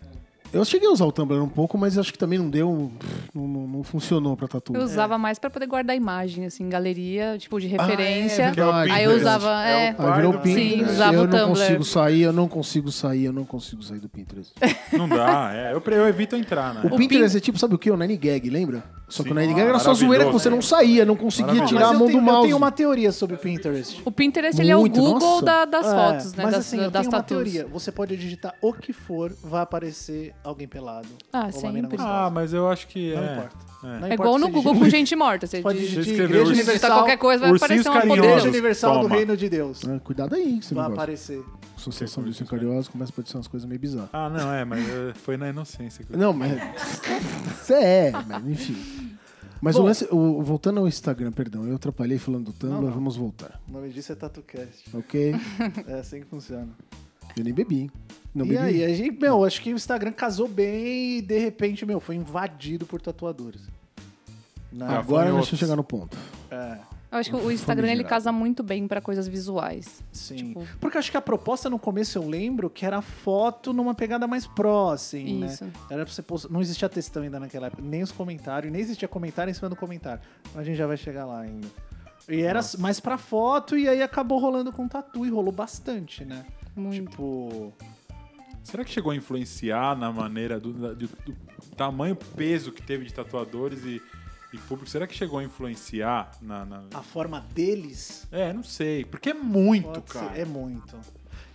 [0.53, 2.91] Eu cheguei a usar o Tumblr um pouco, mas acho que também não deu,
[3.35, 4.75] não, não- não funcionou pra tatu.
[4.75, 8.53] Eu usava mais pra poder guardar imagem, assim, galeria, tipo, de Ah, é referência.
[8.93, 10.93] Aí eu usava, É é, o Aí virou Sim, Pinterest.
[10.93, 11.49] usava eu o não Tumblr.
[11.49, 14.53] consigo sair, eu não consigo sair, eu não consigo sair do Pinterest.
[14.93, 15.73] Não dá, é.
[15.73, 16.81] Eu, eu evito entrar, né?
[16.85, 17.91] O Pinterest é tipo, sabe o que?
[17.91, 18.83] O Nine Gag, lembra?
[19.09, 19.35] Só que Sim.
[19.35, 21.93] o Nine Gag era só zoeira que você não saía, não conseguia tirar Mas a
[21.95, 22.43] eu mão tenho, do eu mouse.
[22.47, 24.01] tenho uma teoria sobre o Pinterest.
[24.07, 26.43] O Pinterest, ele é o Muito, Google da- das É, fotos, né?
[26.45, 27.67] Mas das, assim, eu das tenho uma teoria.
[27.67, 31.09] Você pode digitar o que for, vai aparecer alguém pelado.
[31.33, 31.96] Ah, Ou uma mina sempre.
[31.98, 32.26] gostosa.
[32.26, 33.33] Ah, mas eu acho que Não é.
[33.33, 33.57] importa.
[33.83, 33.87] É.
[33.87, 35.46] Não É importa igual se no você Google digita- com gente morta.
[35.46, 37.98] Você Pode digita digitar escreveu Igreja os- digitar Universal, qualquer coisa, vai Ursinhos aparecer uma
[37.98, 38.24] carinhosos.
[38.24, 38.48] Igreja poder.
[38.50, 39.14] Universal do Toma.
[39.16, 39.81] Reino de Deus.
[39.88, 40.92] Ah, cuidado aí, esse Vai negócio.
[41.02, 41.44] aparecer.
[41.76, 44.09] Associação dos Cariosos começa a parecer umas coisas meio bizarras.
[44.12, 46.05] Ah, não, é, mas é, foi na inocência.
[46.05, 46.52] que eu- Não, mas.
[47.61, 48.76] Você é, mas enfim.
[49.61, 49.83] Mas Bom.
[49.83, 50.09] o lance.
[50.11, 52.92] o- voltando ao Instagram, perdão, eu atrapalhei falando do Tumblr, Não, não.
[52.92, 53.61] vamos voltar.
[53.68, 54.85] O nome disso é TatuCast.
[54.94, 55.35] Ok?
[55.88, 56.68] É assim que funciona.
[57.37, 57.90] Eu nem bebi.
[58.35, 58.58] Não e bebi.
[58.61, 62.16] aí, a gente, meu, acho que o Instagram casou bem e de repente, meu, foi
[62.16, 63.61] invadido por tatuadores.
[64.72, 64.87] Né?
[64.88, 65.58] Ah, Agora foi deixa eu outros.
[65.58, 66.16] chegar no ponto.
[66.50, 66.78] É,
[67.11, 70.02] Eu acho que o Instagram ele casa muito bem pra coisas visuais.
[70.11, 70.37] sim.
[70.37, 74.26] Tipo- Porque acho que a proposta no começo eu lembro que era foto numa pegada
[74.26, 75.64] mais pró, assim, Isso.
[75.66, 75.72] né?
[75.90, 76.48] Era pra você postar.
[76.50, 79.76] Não existia textão ainda naquela época, nem os comentários, nem existia comentário em cima do
[79.76, 80.22] comentário.
[80.54, 81.68] A gente já vai chegar lá ainda.
[82.30, 86.46] E era mais pra foto e aí acabou rolando com tatu e rolou bastante, né?
[86.76, 87.11] Muito.
[87.11, 87.72] Tipo.
[88.64, 91.37] Será que chegou a influenciar na maneira do, do- do
[91.76, 94.00] tamanho, peso que teve de tatuadores e,
[94.52, 94.88] e público?
[94.88, 96.64] Será que chegou a influenciar na.
[96.64, 99.04] na- A forma deles É, não sei.
[99.04, 100.38] Porque é muito, Pode ser, cara.
[100.38, 100.96] É muito.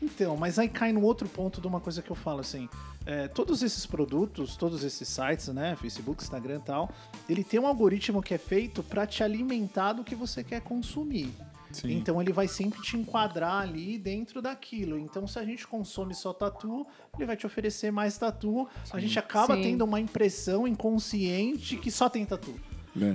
[0.01, 2.69] Então, mas aí cai no outro ponto de uma coisa que eu falo assim:
[3.05, 6.91] é, todos esses produtos, todos esses sites, né, Facebook, Instagram e tal,
[7.27, 11.33] ele tem um algoritmo que é feito pra te alimentar do que você quer consumir.
[11.71, 11.97] Sim.
[11.97, 14.97] Então ele vai sempre te enquadrar ali dentro daquilo.
[14.97, 18.67] Então se a gente consome só tatu, ele vai te oferecer mais tatu.
[18.91, 19.61] A gente acaba Sim.
[19.63, 22.55] tendo uma impressão inconsciente que só tem tatu.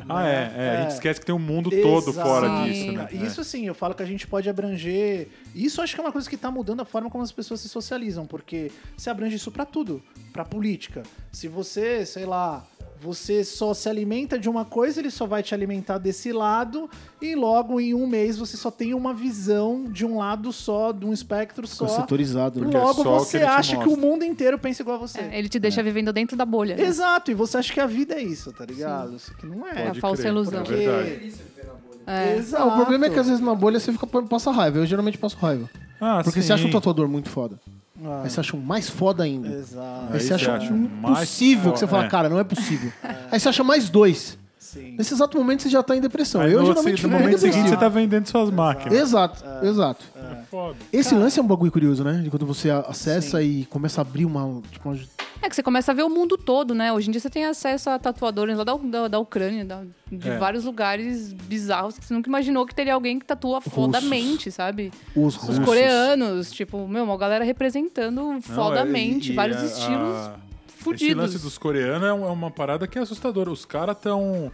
[0.09, 0.95] Ah, é, é, A gente É.
[0.95, 2.29] esquece que tem um mundo todo Exato.
[2.29, 2.65] fora Sim.
[2.71, 3.09] disso, né?
[3.11, 5.29] Isso assim, eu falo que a gente pode abranger.
[5.55, 7.69] Isso acho que é uma coisa que tá mudando a forma como as pessoas se
[7.69, 10.01] socializam, porque você abrange isso pra tudo,
[10.33, 11.03] pra política.
[11.33, 12.65] Se você, sei lá,
[13.03, 16.89] você só se alimenta de uma coisa, ele só vai te alimentar desse lado,
[17.21, 21.05] e logo em um mês você só tem uma visão de um lado só, de
[21.05, 21.89] um espectro só.
[21.89, 22.65] Setorizado, né?
[22.67, 25.19] Porque é Logo que você te acha que o mundo inteiro pensa igual a você.
[25.19, 26.77] É, ele te deixa vivendo dentro da bolha.
[26.77, 26.85] né?
[26.85, 29.17] Exato, e você acha que a vida é isso, tá ligado?
[29.17, 29.87] Isso que não é.
[29.87, 30.61] É a falsa crer, ilusão.
[30.61, 31.35] É verdade.
[32.07, 32.37] É.
[32.37, 32.63] Exato.
[32.63, 34.79] Ah, o problema é que às vezes na bolha você fica, passa raiva.
[34.79, 35.69] Eu geralmente passo raiva.
[36.01, 36.47] Ah, Porque sim.
[36.47, 37.61] você acha um tatuador muito foda.
[38.05, 39.49] Ah, Aí você acha um mais foda ainda.
[39.49, 40.07] Exato.
[40.09, 42.09] Aí Aí você acha acha um foda, que você fala, é.
[42.09, 42.93] cara, não é possível.
[43.31, 44.39] Aí você acha mais dois.
[44.59, 44.95] Sim.
[44.97, 46.41] Nesse exato momento você já tá em depressão.
[46.41, 47.75] Aí eu no, geralmente no fico momento bem seguinte depressivo.
[47.81, 48.99] você tá vendendo suas máquinas.
[48.99, 50.05] Exato, exato.
[50.17, 50.77] É foda.
[50.93, 52.23] Esse lance é um bagulho curioso, né?
[52.23, 54.63] De quando você acessa e começa a abrir uma.
[54.71, 54.99] Tipo, uma-
[55.45, 56.93] É que você começa a ver o mundo todo, né?
[56.93, 60.29] Hoje em dia você tem acesso a tatuadores lá da, da, da Ucrânia, da- de
[60.29, 60.39] É.
[60.39, 64.93] vários lugares bizarros que você nunca imaginou que teria alguém que tatua fodamente, sabe?
[65.17, 65.59] os Os russos.
[65.65, 70.37] coreanos, tipo, meu, uma galera representando fodamente, Não, é- e- vários e a- estilos a-
[70.69, 71.17] Esse fudidos.
[71.25, 73.51] lance dos coreanos é um- é uma parada que é assustadora.
[73.51, 74.53] Os caras estão.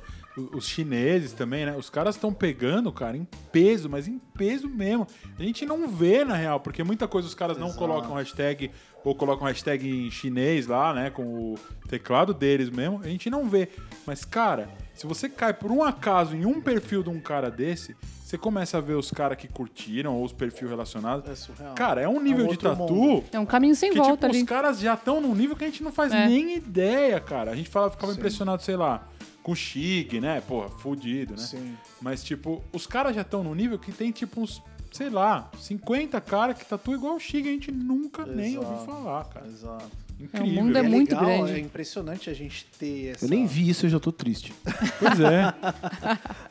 [0.53, 1.75] os chineses também, né?
[1.77, 5.05] Os caras estão pegando, cara, em peso, mas em peso mesmo.
[5.37, 7.81] A gente não vê, na real, porque muita coisa os caras não Exato.
[7.81, 8.71] colocam hashtag
[9.05, 11.11] ou colocam hashtag em chinês lá, né?
[11.11, 11.23] Com
[11.55, 11.59] o
[11.89, 13.01] teclado deles mesmo.
[13.03, 13.69] A gente não vê.
[14.07, 17.97] Mas, cara, se você cai por um acaso em um perfil de um cara desse,
[18.25, 21.31] você começa a ver os caras que curtiram ou os perfis relacionados.
[21.31, 21.75] É surreal.
[21.75, 23.25] Cara, é um nível de outro tatu mundo.
[23.33, 24.39] É um caminho sem que, volta tipo, ali.
[24.43, 26.27] os caras já estão num nível que a gente não faz É.
[26.27, 27.53] nem ideia, cara.
[27.53, 29.09] A gente fala, ficava impressionado, sei lá,
[29.43, 30.43] com o Chig, né?
[30.43, 31.39] Porra, fudido, né?
[31.39, 31.75] Sim.
[32.03, 36.21] Mas, tipo, os caras já estão num nível que tem, tipo, uns, sei lá, 50
[36.21, 37.49] caras que tatuam igual o Chig.
[37.49, 38.67] A gente nunca nem Exato.
[38.67, 39.47] ouviu falar, cara.
[39.47, 40.09] Exato.
[40.21, 40.65] Incrível.
[40.65, 41.53] mundo é E muito legal, grande.
[41.53, 43.25] É impressionante a gente ter essa.
[43.25, 44.53] Eu nem vi isso, eu já tô triste.
[44.99, 45.55] Pois é.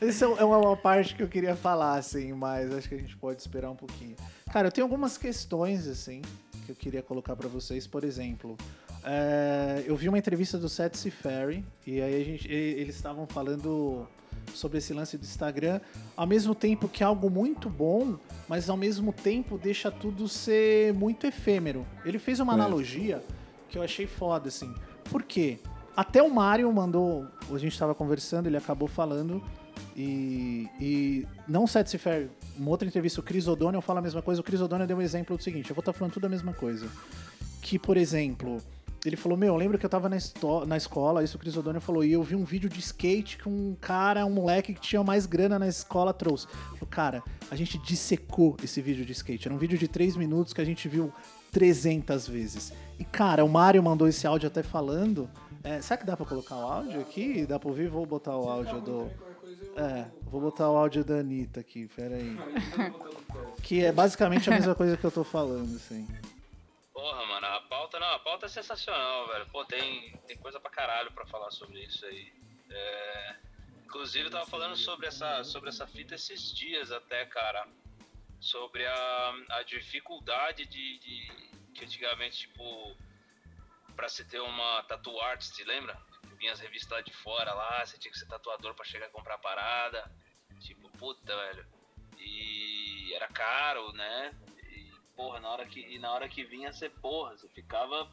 [0.00, 3.14] Essa é uma, uma parte que eu queria falar, assim, mas acho que a gente
[3.18, 4.16] pode esperar um pouquinho.
[4.50, 6.22] Cara, eu tenho algumas questões, assim,
[6.64, 7.86] que eu queria colocar pra vocês.
[7.86, 8.56] Por exemplo,
[9.04, 13.26] é, eu vi uma entrevista do Seth Ferry e aí a gente, e- eles estavam
[13.26, 14.06] falando
[14.54, 15.80] sobre esse lance do Instagram,
[16.16, 18.16] ao mesmo tempo que é algo muito bom,
[18.48, 21.86] mas ao mesmo tempo deixa tudo ser muito efêmero.
[22.04, 22.54] Ele fez uma É.
[22.54, 23.22] analogia
[23.68, 24.74] que eu achei foda, assim.
[25.10, 25.58] Por quê?
[25.96, 29.42] Até o Mário mandou, a gente estava conversando, ele acabou falando
[29.96, 34.40] e, e não Ferry, uma outra entrevista, o Chris O'Donnell fala a mesma coisa.
[34.40, 36.52] O Chris O'Donnell deu um exemplo do seguinte, eu vou estar falando tudo a mesma
[36.52, 36.88] coisa.
[37.60, 38.62] Que, por exemplo,
[39.04, 40.16] ele falou, meu, eu lembro que eu tava na,
[40.66, 43.48] na escola, isso o Chris O'Donnell falou, e eu vi um vídeo de skate que
[43.48, 46.46] um cara, um moleque que tinha mais grana na escola trouxe.
[46.48, 49.46] Falou, cara, a gente dissecou esse vídeo de skate.
[49.48, 51.12] Era um vídeo de 3 minutos que a gente viu
[51.52, 52.72] 300 vezes.
[52.98, 55.30] E, cara, o Mário mandou esse áudio até falando.
[55.62, 57.46] É, será que dá pra colocar o áudio aqui?
[57.46, 57.88] Dá pra ouvir?
[57.88, 59.10] Vou botar o áudio do.
[59.76, 62.36] É, vou botar o áudio da Anitta aqui, pera aí.
[63.62, 66.06] Que é basicamente a mesma coisa que eu tô falando, assim.
[66.98, 69.46] Porra, mano, a pauta, não, a pauta é sensacional, velho.
[69.50, 72.32] Pô, tem, tem coisa pra caralho pra falar sobre isso aí.
[72.68, 73.36] É,
[73.84, 77.68] inclusive, eu tava falando sobre essa, sobre essa fita esses dias até, cara.
[78.40, 81.32] Sobre a, a dificuldade de, de.
[81.72, 82.96] que antigamente, tipo.
[83.94, 85.96] Pra se ter uma tattoo artist, lembra?
[86.36, 89.10] Vinha as revistas lá de fora lá, você tinha que ser tatuador pra chegar a
[89.10, 90.10] comprar a parada.
[90.58, 91.64] Tipo, puta, velho.
[92.18, 94.34] E era caro, né?
[95.18, 98.08] Porra, na hora que, e na hora que vinha, você, porra, você ficava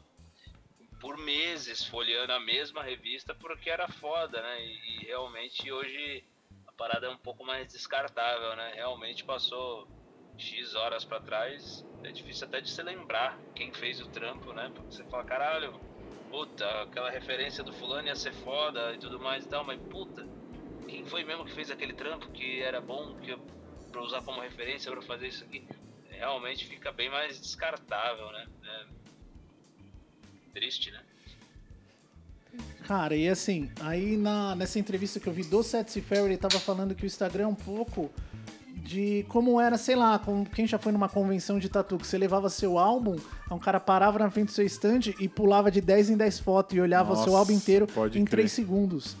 [1.00, 4.66] por meses folheando a mesma revista porque era foda, né?
[4.66, 6.24] E, e realmente hoje
[6.66, 8.72] a parada é um pouco mais descartável, né?
[8.74, 9.88] Realmente passou
[10.36, 14.68] X horas pra trás, é difícil até de se lembrar quem fez o trampo, né?
[14.74, 15.80] Porque você fala, caralho,
[16.28, 20.28] puta, aquela referência do fulano ia ser foda e tudo mais e tal, mas puta,
[20.88, 23.40] quem foi mesmo que fez aquele trampo que era bom que eu,
[23.92, 25.64] pra usar como referência pra fazer isso aqui?
[26.18, 28.46] Realmente fica bem mais descartável, né?
[28.64, 28.96] É
[30.52, 31.00] triste, né?
[32.86, 36.58] Cara, e assim, aí na, nessa entrevista que eu vi do Seth Ferry, ele tava
[36.58, 38.10] falando que o Instagram é um pouco
[38.76, 42.16] de como era, sei lá, como quem já foi numa convenção de tatu, que você
[42.16, 43.16] levava seu álbum,
[43.50, 46.76] um cara parava na frente do seu stand e pulava de 10 em 10 fotos
[46.76, 48.44] e olhava o seu Nossa, álbum inteiro pode em crer.
[48.44, 49.16] 3 segundos.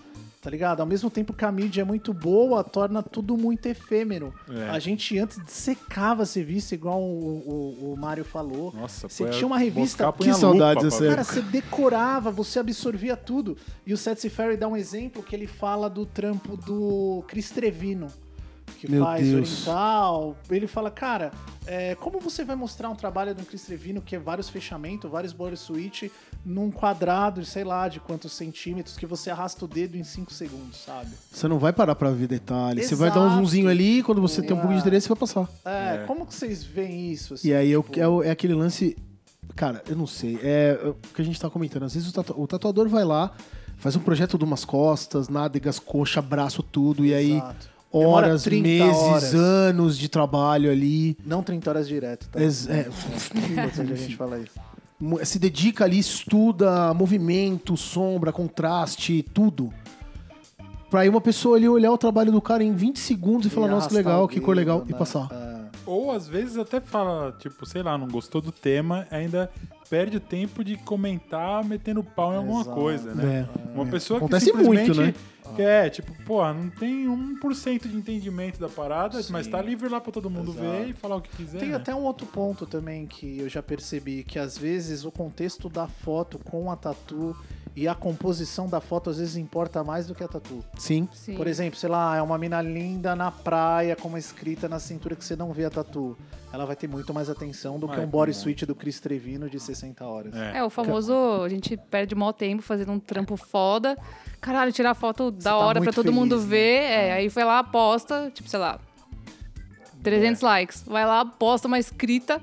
[0.46, 0.78] Tá ligado?
[0.78, 4.32] Ao mesmo tempo que a mídia é muito boa, torna tudo muito efêmero.
[4.48, 4.70] É.
[4.70, 8.72] A gente antes secava a revista, igual o, o, o Mário falou.
[8.72, 11.04] Nossa, Você tinha uma revista que punha saudades lupa.
[11.04, 13.56] Cara, você decorava, você absorvia tudo.
[13.84, 18.06] E o Seth Ferry dá um exemplo que ele fala do trampo do Chris Trevino,
[18.76, 19.66] que Meu faz Deus.
[19.66, 20.36] oriental.
[20.50, 21.30] Ele fala, cara,
[21.66, 25.10] é, como você vai mostrar um trabalho de um Chris Trevino que é vários fechamentos,
[25.10, 26.12] vários body suite,
[26.44, 30.76] num quadrado, sei lá, de quantos centímetros, que você arrasta o dedo em 5 segundos,
[30.84, 31.10] sabe?
[31.32, 32.82] Você não vai parar pra ver detalhe.
[32.84, 33.36] Você vai dar um Exato.
[33.38, 34.80] zoomzinho ali e quando você tem um pouco de É.
[34.80, 35.48] interesse, você vai passar.
[35.64, 37.34] É, como que vocês veem isso?
[37.34, 38.96] assim, E aí é, tipo, é, o- é aquele lance.
[39.54, 40.38] Cara, eu não sei.
[40.42, 41.84] É, é o que a gente tá comentando.
[41.84, 43.32] Às vezes o, tatu- o tatuador vai lá,
[43.78, 47.70] faz um projeto de umas costas, nádegas, coxa, braço, tudo, e aí Exato.
[47.92, 49.34] Horas, 30 meses, horas.
[49.34, 51.16] anos de trabalho ali.
[51.24, 52.40] Não 30 horas direto, tá?
[52.40, 54.58] É, Importante a gente falar isso.
[55.24, 59.72] se dedica ali, estuda movimento, sombra, contraste, tudo.
[60.90, 63.66] Pra aí uma pessoa ali olhar o trabalho do cara em 20 segundos e falar,
[63.66, 64.98] E nossa, que legal, que cor legal, e né?
[64.98, 65.28] passar.
[65.32, 65.55] É.
[65.86, 69.50] Ou às vezes até fala, tipo, sei lá, não gostou do tema, ainda
[69.88, 72.76] perde o tempo de comentar metendo pau em alguma Exato.
[72.76, 73.48] coisa, né?
[73.48, 73.72] É.
[73.72, 75.14] Uma pessoa Acontece que simplesmente muito, né?
[75.54, 79.32] quer, tipo, pô, não tem 1% de entendimento da parada, Sim.
[79.32, 80.66] mas tá livre lá pra todo mundo Exato.
[80.66, 81.58] ver e falar o que quiser.
[81.58, 81.76] Tem né?
[81.76, 85.86] até um outro ponto também que eu já percebi, que às vezes o contexto da
[85.86, 87.36] foto com a tatu,
[87.76, 90.64] e a composição da foto às vezes importa mais do que a tatu.
[90.78, 91.06] Sim.
[91.12, 91.36] Sim.
[91.36, 95.14] Por exemplo, sei lá, é uma mina linda na praia com uma escrita na cintura
[95.14, 96.16] que você não vê a tatu.
[96.50, 98.42] Ela vai ter muito mais atenção do que Ai, um body que bom.
[98.44, 100.34] suit do Chris Trevino de 60 horas.
[100.34, 100.58] É.
[100.58, 101.12] É, o famoso,
[101.44, 103.94] a gente perde maior tempo fazendo um trampo foda.
[104.40, 106.50] Caralho, tirar foto da tá hora pra muito todo mundo feliz, né?
[106.50, 106.82] ver.
[106.82, 108.80] É, aí foi lá, posta, tipo, sei lá,
[110.02, 110.82] 300 likes.
[110.86, 112.40] Vai lá, posta uma escrita,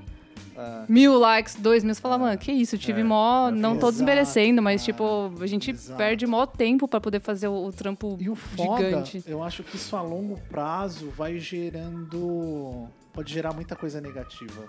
[0.87, 1.93] mil likes, dois mil.
[1.93, 3.49] Você fala, mano, que isso, eu tive É, mó...
[3.51, 4.85] Não tô desmerecendo, mas, É.
[4.85, 5.97] tipo, a gente Exato.
[5.97, 9.23] perde maior tempo pra poder fazer o, o trampo E o foda, gigante.
[9.25, 12.87] eu acho que isso a longo prazo vai gerando.
[13.13, 14.63] Pode gerar muita coisa negativa.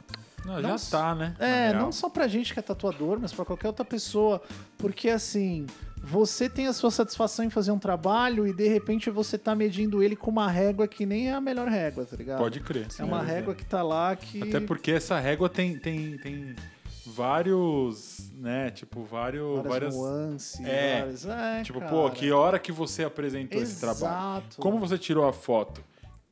[0.45, 1.35] Não, Não já tá, né?
[1.39, 4.43] É, não só pra gente que é tatuador, mas pra qualquer outra pessoa.
[4.77, 5.65] Porque assim,
[6.05, 10.03] você tem a sua satisfação em fazer um trabalho e de repente você tá medindo
[10.03, 12.39] ele com uma régua que nem é a melhor régua, tá ligado?
[12.39, 12.87] Pode crer.
[12.99, 14.43] É uma régua que tá lá que.
[14.43, 16.55] Até porque essa régua tem, tem, tem
[17.07, 18.71] vários, né?
[18.71, 19.95] Tipo, vários, várias, várias.
[19.97, 21.27] nuances, É, várias.
[21.27, 21.91] É, tipo, cara.
[21.91, 24.39] pô, que hora que você apresentou esse trabalho?
[24.45, 24.57] Exato.
[24.61, 25.83] Como você tirou a foto?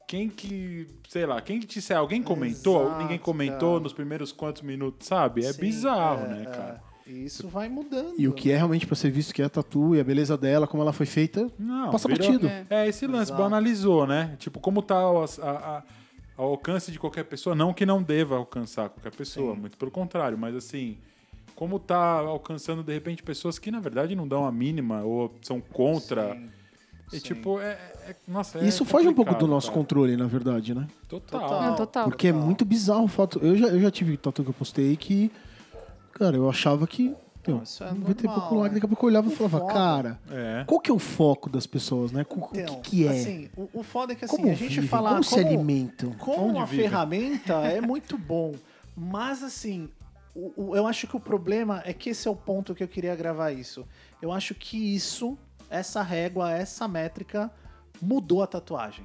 [0.07, 2.83] Quem que, sei lá, quem que te disse, alguém comentou?
[2.83, 3.83] Exato, Ninguém comentou cara.
[3.83, 5.43] nos primeiros quantos minutos, sabe?
[5.43, 6.45] É Sim, bizarro, é, né, é.
[6.51, 6.92] cara?
[7.07, 8.15] E isso vai mudando.
[8.19, 10.37] E o que é realmente pra ser visto que é a tatu e a beleza
[10.37, 12.47] dela, como ela foi feita, Não, passa virou- batido.
[12.49, 12.65] É.
[12.71, 13.43] É, esse lance Exato.
[13.43, 14.37] banalizou, né?
[14.39, 15.83] Tipo, como tá a- a-
[16.37, 19.61] ao alcance de qualquer pessoa, não que não deva alcançar qualquer pessoa, Sim.
[19.61, 20.97] muito pelo contrário, mas assim,
[21.55, 25.61] como tá alcançando de repente pessoas que na verdade não dão a mínima ou são
[25.61, 26.35] contra.
[26.35, 26.49] Sim,
[27.13, 27.25] E sim.
[27.27, 27.73] tipo, é,
[28.09, 29.79] é- nossa, é Isso foge um pouco do nosso cara.
[29.79, 30.87] controle, na verdade, né?
[31.09, 31.41] Total.
[31.41, 31.63] Total.
[31.63, 32.05] Não, total.
[32.05, 33.39] Porque é muito bizarro foto.
[33.43, 35.31] Eu já, eu já tive tatu que eu postei que,
[36.13, 37.15] cara, eu achava que.
[37.45, 38.69] Meu, Não, isso é não vai ter pouco like.
[38.69, 38.75] né?
[38.75, 40.63] Daqui a pouco eu olhava e falava, foda- cara, É.
[40.65, 42.25] qual que é o foco das pessoas, né?
[42.31, 43.11] O, Então, que, que é?
[43.11, 44.89] Assim, o, o foda é que assim, como a gente vivem?
[44.89, 46.13] falar como, se alimentam?
[46.13, 46.85] como Onde uma vivem?
[46.89, 48.53] ferramenta é muito bom.
[48.97, 49.89] Mas assim,
[50.37, 52.89] o- o- eu acho que o problema é que esse é o ponto que eu
[52.89, 53.85] queria gravar isso.
[54.21, 55.37] Eu acho que isso,
[55.69, 57.51] essa régua, essa métrica,
[58.01, 59.05] mudou a tatuagem.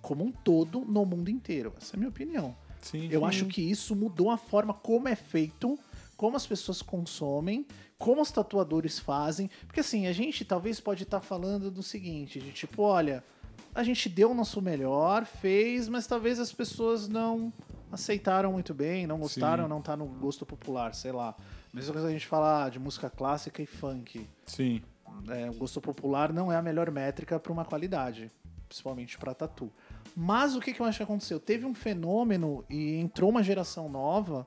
[0.00, 1.74] Como um todo, no mundo inteiro.
[1.76, 2.56] Essa é a minha opinião.
[2.80, 3.26] Sim, Eu sim.
[3.26, 5.78] acho que isso mudou a forma como é feito,
[6.16, 7.66] como as pessoas consomem,
[7.98, 9.50] como os tatuadores fazem.
[9.66, 13.22] Porque assim, a gente talvez pode estar falando do seguinte, de tipo, olha,
[13.74, 17.52] a gente deu o nosso melhor, fez, mas talvez as pessoas não
[17.90, 19.70] aceitaram muito bem, não gostaram, Sim.
[19.70, 21.34] não tá no gosto popular, sei lá.
[21.72, 24.26] Mesma coisa a gente falar de música clássica e funk.
[24.46, 24.82] Sim.
[25.28, 28.30] É, o gosto popular não é a melhor métrica para uma qualidade,
[28.68, 29.70] principalmente para tatu.
[30.16, 31.38] Mas o que, que eu acho que aconteceu?
[31.38, 34.46] Teve um fenômeno e entrou uma geração nova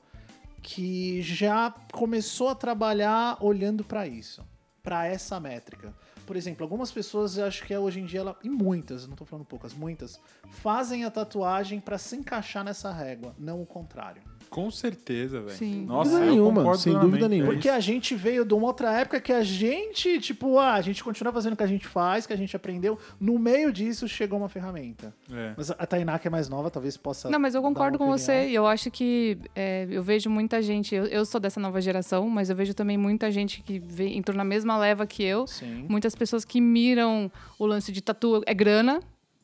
[0.62, 4.46] que já começou a trabalhar olhando para isso,
[4.84, 5.94] para essa métrica.
[6.26, 9.26] Por exemplo, algumas pessoas, acho que é hoje em dia, ela, e muitas, não tô
[9.26, 10.20] falando poucas, muitas,
[10.50, 14.22] fazem a tatuagem para se encaixar nessa régua, não o contrário.
[14.50, 15.58] Com certeza, velho.
[15.58, 15.86] Sim.
[15.86, 17.52] Nossa, Dúvida nenhuma, sem dúvida nenhuma.
[17.54, 21.04] Porque a gente veio de uma outra época que a gente, tipo, ah, a gente
[21.04, 22.98] continua fazendo o que a gente faz, que a gente aprendeu.
[23.20, 25.14] No meio disso chegou uma ferramenta.
[25.32, 25.54] É.
[25.56, 27.30] Mas a Tainá, que é mais nova, talvez possa.
[27.30, 28.18] Não, mas eu concordo com opinião.
[28.18, 28.50] você.
[28.50, 30.96] E eu acho que é, eu vejo muita gente.
[30.96, 34.36] Eu, eu sou dessa nova geração, mas eu vejo também muita gente que vê, entrou
[34.36, 35.46] na mesma leva que eu.
[35.46, 35.86] Sim.
[35.88, 39.00] Muitas pessoas que miram o lance de tatu é grana.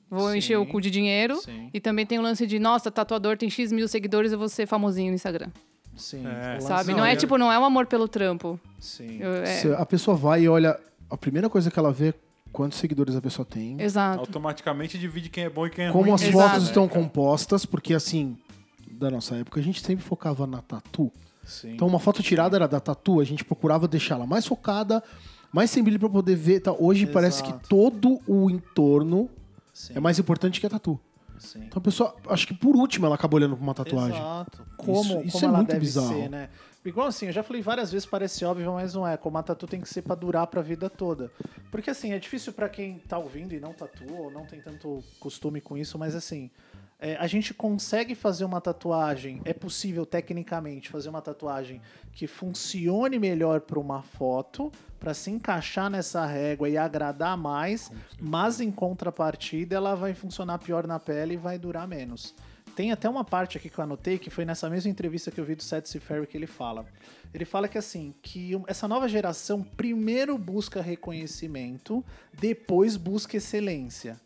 [0.10, 0.38] Vou Sim.
[0.38, 1.36] encher o cu de dinheiro.
[1.38, 1.70] Sim.
[1.74, 4.66] E também tem o lance de, nossa, tatuador tem X mil seguidores, eu vou ser
[4.68, 5.50] famosinho no Instagram.
[5.96, 6.24] Sim.
[6.28, 6.60] É.
[6.60, 6.92] Sabe?
[6.92, 8.60] Não, Não, é eu- tipo, não é um amor pelo trampo.
[8.80, 9.18] Sim.
[9.20, 12.14] Eu- é- a pessoa vai e olha, a primeira coisa que ela vê é
[12.52, 14.20] quantos seguidores a pessoa tem, Exato.
[14.20, 16.14] Automaticamente divide quem é bom e quem é como ruim.
[16.14, 16.38] as Exato.
[16.50, 18.38] fotos estão compostas, porque assim,
[18.92, 21.12] da nossa época, a gente sempre focava na tatu.
[21.44, 21.74] Sim.
[21.74, 25.04] Então uma foto tirada era da tatu, a gente procurava deixar ela mais focada,
[25.52, 26.60] mais sem brilho pra poder ver.
[26.62, 26.74] Tá?
[26.78, 27.68] Hoje parece que Exato.
[27.70, 29.30] todo o entorno
[29.76, 29.94] Sim.
[29.96, 30.98] é mais importante que a tatu.
[31.38, 31.66] Sim.
[31.66, 34.16] Então a pessoa, acho que por último ela acaba olhando pra uma tatuagem.
[34.18, 34.66] Exato.
[34.78, 36.08] Como, Isso- isso como é ela muito deve bizarro.
[36.08, 36.50] ser, né?
[36.86, 39.18] Igual assim, eu já falei várias vezes, parece óbvio, mas não é.
[39.18, 41.30] Como a tatu tem que ser pra durar pra vida toda.
[41.72, 45.04] Porque assim, é difícil pra quem tá ouvindo e não tatua, ou não tem tanto
[45.20, 46.50] costume com isso, mas assim,
[47.00, 51.82] é, a gente consegue fazer uma tatuagem, é possível tecnicamente fazer uma tatuagem
[52.14, 54.72] que funcione melhor pra uma foto,
[55.06, 60.88] pra se encaixar nessa régua e agradar mais, mas em contrapartida ela vai funcionar pior
[60.88, 62.34] na pele e vai durar menos.
[62.76, 65.46] Tem até uma parte aqui que eu anotei, que foi nessa mesma entrevista que eu
[65.46, 66.88] vi do Seth Ferry que ele fala.
[67.32, 74.20] Ele fala que assim, que essa nova geração primeiro busca reconhecimento, depois busca excelência.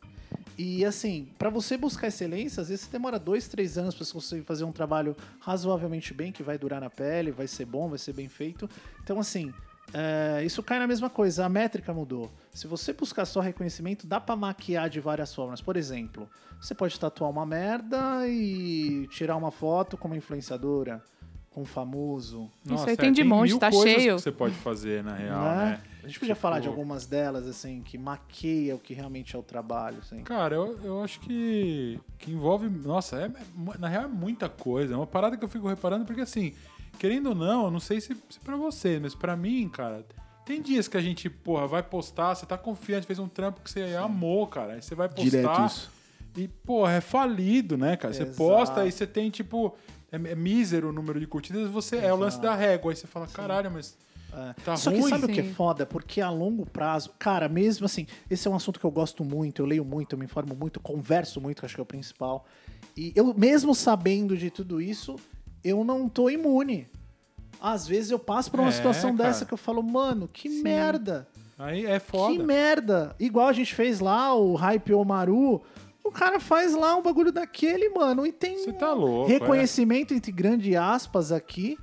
[0.57, 4.13] E assim, pra você buscar excelência, às vezes você demora dois, três anos pra você
[4.13, 7.97] conseguir fazer um trabalho razoavelmente bem, que vai durar na pele, vai ser bom, vai
[7.97, 8.69] ser bem feito.
[9.03, 9.53] Então, assim,
[9.93, 12.31] é, isso cai na mesma coisa, a métrica mudou.
[12.53, 15.61] Se você buscar só reconhecimento, dá pra maquiar de várias formas.
[15.61, 16.29] Por exemplo,
[16.61, 21.03] você pode tatuar uma merda e tirar uma foto como influenciadora,
[21.49, 22.49] com um famoso.
[22.65, 24.15] Isso aí tem de tem monte, mil tá coisas cheio.
[24.17, 25.65] que você pode fazer, na real, Né?
[25.65, 25.81] né?
[26.03, 29.43] A gente podia falar de algumas delas, assim, que maqueia o que realmente é o
[29.43, 30.23] trabalho, assim.
[30.23, 32.69] Cara, eu, eu acho que, que envolve.
[32.69, 34.93] Nossa, é, é- na real é muita coisa.
[34.93, 36.53] É uma parada que eu fico reparando, porque assim,
[36.99, 40.05] querendo ou não, eu não sei se, se pra você, mas pra mim, cara,
[40.45, 43.71] tem dias que a gente, porra, vai postar, você tá confiante, fez um trampo que
[43.71, 44.73] você amou, cara.
[44.73, 45.23] Aí você vai postar.
[45.23, 45.91] Direto isso.
[46.35, 48.13] E, porra, é falido, né, cara?
[48.13, 48.37] Você Exato.
[48.37, 49.75] posta e você tem, tipo.
[50.11, 52.91] É, é mísero o número de curtidas, você é o lance da régua.
[52.91, 53.95] Aí você fala, caralho, mas.
[54.63, 55.01] Tá Só ruim.
[55.01, 55.53] que sabe o que é Sim.
[55.53, 55.85] foda?
[55.85, 59.61] Porque a longo prazo, cara, mesmo assim, esse é um assunto que eu gosto muito,
[59.61, 62.45] eu leio muito, eu me informo muito, converso muito, que acho que é o principal.
[62.95, 65.15] E eu, mesmo sabendo de tudo isso,
[65.63, 66.87] eu não tô imune.
[67.61, 69.29] Às vezes eu passo por uma É, situação cara.
[69.29, 71.27] dessa que eu falo, mano, que merda.
[71.57, 72.33] Aí é foda.
[72.33, 73.15] Que merda.
[73.19, 75.61] Igual a gente fez lá, o Hype Omaru.
[76.03, 80.31] O cara faz lá um bagulho daquele, mano, e tem Você tá louco, reconhecimento entre
[80.31, 81.77] grandes aspas aqui,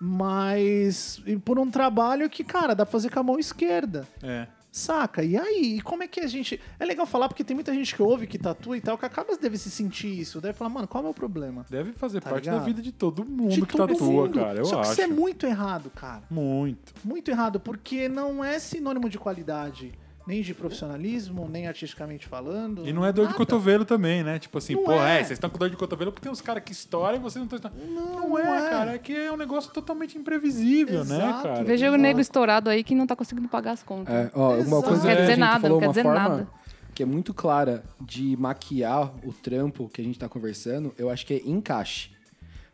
[0.00, 4.06] mas e por um trabalho que, cara, dá pra fazer com a mão esquerda.
[4.22, 4.46] É.
[4.76, 5.22] Saca?
[5.24, 5.76] E aí?
[5.76, 6.60] E como é que a gente.
[6.78, 9.34] É legal falar porque tem muita gente que ouve, que tatua e tal, que acaba
[9.34, 10.38] deve se sentir isso.
[10.38, 11.64] Deve falar, mano, qual é o problema?
[11.70, 12.58] Deve fazer Tá parte ligado?
[12.60, 14.38] da vida de todo mundo De que todo tatua, mundo.
[14.38, 14.58] cara.
[14.58, 14.92] Eu Só que acho.
[14.92, 16.24] isso é muito errado, cara.
[16.30, 16.92] Muito.
[17.02, 19.94] Muito errado, porque não é sinônimo de qualidade,
[20.26, 22.86] nem de profissionalismo, nem artisticamente falando.
[22.86, 23.36] E não é dor de nada.
[23.36, 24.38] cotovelo também, né?
[24.38, 25.16] Tipo assim, Não pô, é.
[25.20, 27.46] é, vocês estão com dor de cotovelo porque tem uns caras que estouram e vocês
[27.46, 27.70] não estão.
[27.88, 28.70] Não, não é, é.
[28.70, 28.94] cara.
[28.94, 31.42] É que é um negócio totalmente imprevisível, né, Exato.
[31.42, 31.64] cara?
[31.64, 32.02] Veja o Exato.
[32.02, 34.12] nego estourado aí que não tá conseguindo pagar as contas.
[34.12, 35.92] É, ó, uma coisa Não quer que a dizer gente nada, falou, não quer uma
[35.92, 36.48] dizer forma nada.
[36.94, 41.24] que é muito clara de maquiar o trampo que a gente tá conversando, eu acho
[41.24, 42.10] que é encaixe.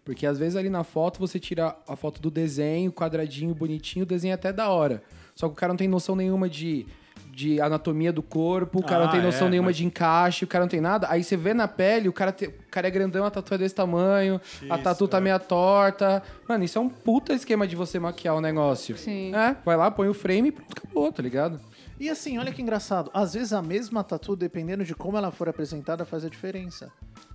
[0.05, 4.07] Porque às vezes ali na foto você tira a foto do desenho, quadradinho, bonitinho, o
[4.07, 5.03] desenho é até da hora.
[5.35, 6.87] Só que o cara não tem noção nenhuma de,
[7.35, 10.45] de anatomia do corpo, o cara Ah, não tem noção é, nenhuma mas- de encaixe,
[10.45, 11.07] o cara não tem nada.
[11.11, 13.59] Aí você vê na pele, o cara, te- o cara é grandão, a tatu é
[13.59, 15.21] desse tamanho, a tatu tá é.
[15.21, 16.23] meia torta.
[16.47, 18.99] Mano, isso é um puta esquema de você maquiar o negócio.
[18.99, 19.35] Sim.
[19.35, 21.59] É, vai lá, põe o frame e pronto, acabou, tá ligado?
[21.99, 23.11] E assim, olha que engraçado.
[23.15, 26.93] Às vezes a mesma tatu, dependendo de como ela for apresentada, faz a diferença.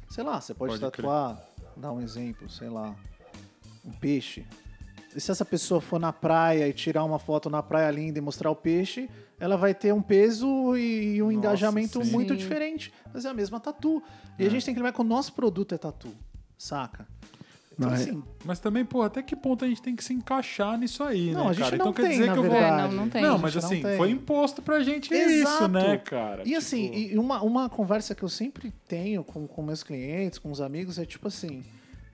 [0.10, 1.42] Sei lá, você pode, Pode tatuar,
[1.76, 2.94] dar um exemplo, sei lá,
[3.84, 4.46] um peixe.
[5.18, 8.52] Se essa pessoa for na praia e tirar uma foto na praia linda e mostrar
[8.52, 9.10] o peixe,
[9.40, 12.12] ela vai ter um peso e um engajamento sim.
[12.12, 12.38] muito Sim.
[12.40, 12.94] diferente.
[13.14, 14.02] Mas é a mesma tatu.
[14.38, 16.10] E a gente tem que lembrar que o nosso produto é tatu,
[16.58, 17.08] saca?
[17.74, 20.12] Então, Não, é- assim, Mas também, pô, até que ponto a gente tem que se
[20.14, 21.78] encaixar nisso aí, Não, né, a gente cara?
[21.78, 22.56] não então quer tem, dizer na que eu vou.
[22.56, 23.22] É, não, não tem.
[23.22, 23.98] Não, A mas gente não assim, tem.
[23.98, 25.54] foi imposto pra gente Exato.
[25.64, 26.42] isso, né, cara?
[26.46, 30.40] E assim, Tipo, e uma, uma conversa que eu sempre tenho com, com meus clientes,
[30.40, 31.64] com os amigos, é tipo assim,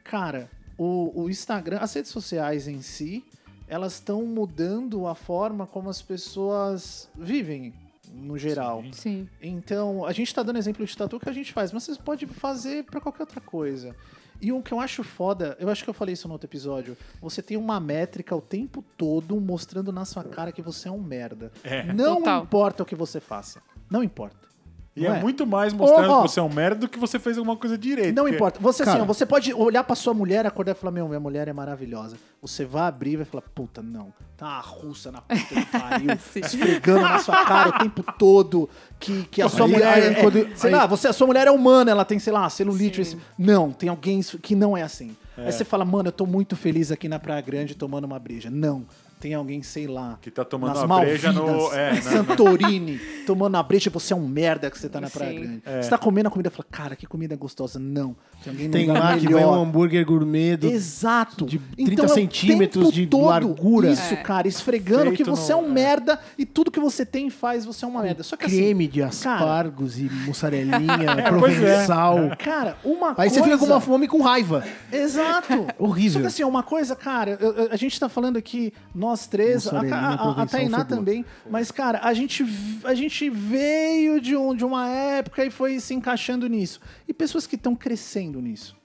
[0.03, 3.23] cara, o, o Instagram, as redes sociais em si,
[3.67, 7.73] elas estão mudando a forma como as pessoas vivem,
[8.13, 8.83] no geral.
[8.91, 9.27] Sim.
[9.41, 12.27] Então, a gente tá dando exemplo de tatu que a gente faz, mas você pode
[12.27, 13.95] fazer pra qualquer outra coisa.
[14.39, 16.97] E o que eu acho foda, eu acho que eu falei isso no outro episódio,
[17.21, 21.01] você tem uma métrica o tempo todo mostrando na sua cara que você é um
[21.01, 21.51] merda.
[21.63, 21.91] É.
[21.93, 22.43] Não Total.
[22.43, 23.61] importa o que você faça.
[23.89, 24.47] Não importa.
[24.95, 25.19] E é, é?
[25.19, 26.21] muito mais mostrando Ó, ó.
[26.23, 28.15] que você é um merda do que você fez alguma coisa direito.
[28.15, 28.59] Não porque- importa.
[28.59, 31.47] Você, assim, Cara- você pode olhar pra sua mulher, acordar e falar: Meu, minha mulher
[31.47, 32.15] é maravilhosa.
[32.41, 34.13] Você vai abrir e vai falar: Puta, não.
[34.37, 36.09] Tá uma russa na puta que pariu,
[36.45, 38.69] esfregando na sua cara o tempo todo.
[38.99, 39.93] Que, que a sua Aí- mulher.
[39.93, 42.31] aí é, quando- sei aí- lá, você, a sua mulher é humana, ela tem, sei
[42.33, 43.01] lá, celulite.
[43.01, 45.15] Esse- Não, tem alguém que não é assim.
[45.35, 48.51] Aí você fala: Mano, eu tô muito feliz aqui na Praia Grande tomando uma breja.
[48.51, 48.85] Não.
[49.23, 50.17] Tem alguém, sei lá.
[50.21, 53.89] Que tá tomando nas uma breja Malvinas, no- é, em na- Santorini, tomando a breja,
[53.89, 55.39] você é um merda que você tá na Praia Sim.
[55.39, 55.61] Grande.
[55.65, 55.81] É.
[55.81, 57.79] Você tá comendo a comida e fala, cara, que comida gostosa.
[57.79, 58.17] Não.
[58.43, 61.45] Tem alguém Tem lá que vem um hambúrguer gourmet do- Exato.
[61.45, 63.89] de 30 então, é o centímetros tempo de todo largura.
[63.89, 64.17] Isso, É.
[64.17, 65.71] cara, esfregando Feito que você no- é um é.
[65.71, 68.23] merda e tudo que você tem faz, você é uma merda.
[68.23, 71.21] Só que creme assim, de aspargos e mussarelinha, é.
[71.29, 72.17] provençal.
[72.37, 73.35] cara, uma Aí coisa...
[73.35, 74.65] você fica com uma fome e com raiva.
[74.91, 75.65] Exato.
[75.79, 76.13] Horrível.
[76.13, 79.67] Só que assim, uma coisa, cara, eu- eu- a gente tá falando aqui, nós três,
[79.67, 82.45] a, a, a, Tainá também, mas, cara, a gente,
[82.83, 86.79] a gente veio de, um, de uma época e foi se encaixando nisso.
[87.07, 88.75] E pessoas que estão crescendo nisso.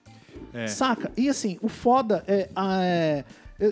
[0.52, 0.66] É.
[0.66, 1.10] Saca?
[1.16, 3.24] E assim, o foda é, é.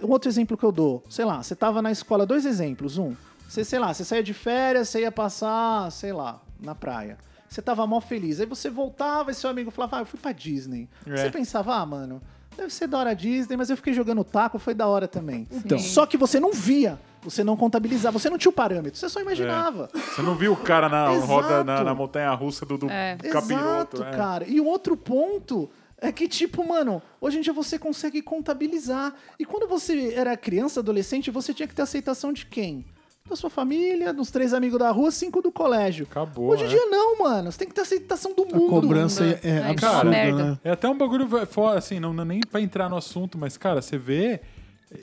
[0.03, 2.99] Um outro exemplo que eu dou, sei lá, você tava na escola, dois exemplos.
[2.99, 3.15] Um,
[3.49, 7.19] você, sei lá, você saía de férias, você ia passar, sei lá, na praia.
[7.49, 8.41] Você tava mó feliz.
[8.41, 10.89] Aí você voltava e seu amigo falava, ah, eu fui pra Disney.
[11.07, 11.17] É.
[11.17, 12.21] Você pensava, ah, mano,
[12.57, 15.47] deve ser da hora a Disney, mas eu fiquei jogando taco, foi da hora também.
[15.51, 15.79] Então.
[15.79, 19.21] Só que você não via, você não contabilizava, você não tinha o parâmetro, você só
[19.21, 19.89] imaginava.
[19.95, 21.27] Você não viu o cara na Exato.
[21.27, 23.17] roda, na, na montanha russa do, do É.
[23.31, 23.97] capiroto.
[23.97, 24.11] Exato, é.
[24.17, 24.45] cara.
[24.49, 29.15] E o outro ponto é que, tipo, mano, hoje em dia você consegue contabilizar.
[29.39, 32.85] E quando você era criança, adolescente, você tinha que ter aceitação de quem?
[33.29, 36.07] Da sua família, dos três amigos da rua, cinco do colégio.
[36.09, 36.69] Acabou, Hoje em é.
[36.71, 37.51] dia não, mano.
[37.51, 38.69] Você tem que ter aceitação do A mundo.
[38.69, 40.45] cobrança é, é É, absurda, merda.
[40.45, 40.59] né?
[40.63, 43.57] É até um bagulho fora, assim, não, não é nem pra entrar no assunto, mas,
[43.57, 44.41] cara, você vê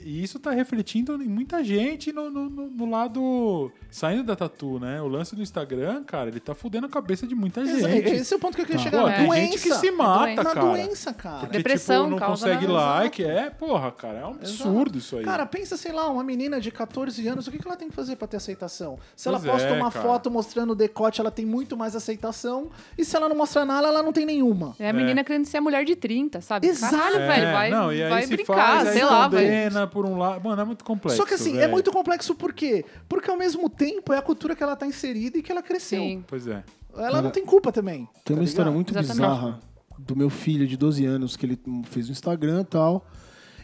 [0.02, 3.70] E isso tá refletindo em muita gente no, no, no- no lado.
[3.90, 5.00] Saindo da tatu, né?
[5.02, 8.08] O lance do Instagram, cara, ele tá fudendo a cabeça de muita gente.
[8.08, 8.84] Esse é o ponto que eu queria Tá.
[8.84, 9.02] chegar.
[9.02, 9.46] Pô, na tem doença.
[9.52, 10.42] gente que se mata, doença.
[10.42, 10.66] Na cara.
[10.66, 11.38] doença, cara.
[11.40, 13.22] Porque, Depressão tipo, não causa consegue like.
[13.24, 15.24] É, porra, cara, é um absurdo isso aí.
[15.24, 17.94] Cara, pensa, sei lá, uma menina de 14 anos, o que que ela tem que
[17.94, 18.98] fazer pra ter aceitação?
[19.14, 20.04] Se ela Pois posta é, uma cara.
[20.04, 22.70] foto mostrando o decote, ela tem muito mais aceitação.
[22.96, 24.74] E se ela não mostra nada, ela não tem nenhuma.
[24.78, 26.66] É a menina querendo ser a mulher de 30, sabe?
[26.68, 26.96] Exato.
[26.96, 29.73] Caralho, É, velho, vai, não, e aí vai se brincar, faz, sei aí lá, velho.
[29.74, 30.42] Condena por um lado.
[30.42, 31.16] Mano, é muito complexo.
[31.16, 31.72] Só que assim, é velho.
[31.72, 32.84] muito complexo por quê?
[33.08, 36.00] Porque ao mesmo tempo é a cultura que ela tá inserida e que ela cresceu.
[36.00, 36.24] Sim.
[36.26, 36.62] Pois é.
[36.96, 38.08] Ela não tem culpa também.
[38.24, 39.16] Tem tá uma história muito Exatamente.
[39.16, 39.60] bizarra
[39.98, 43.06] do meu filho de 12 anos, que ele fez um Instagram e tal.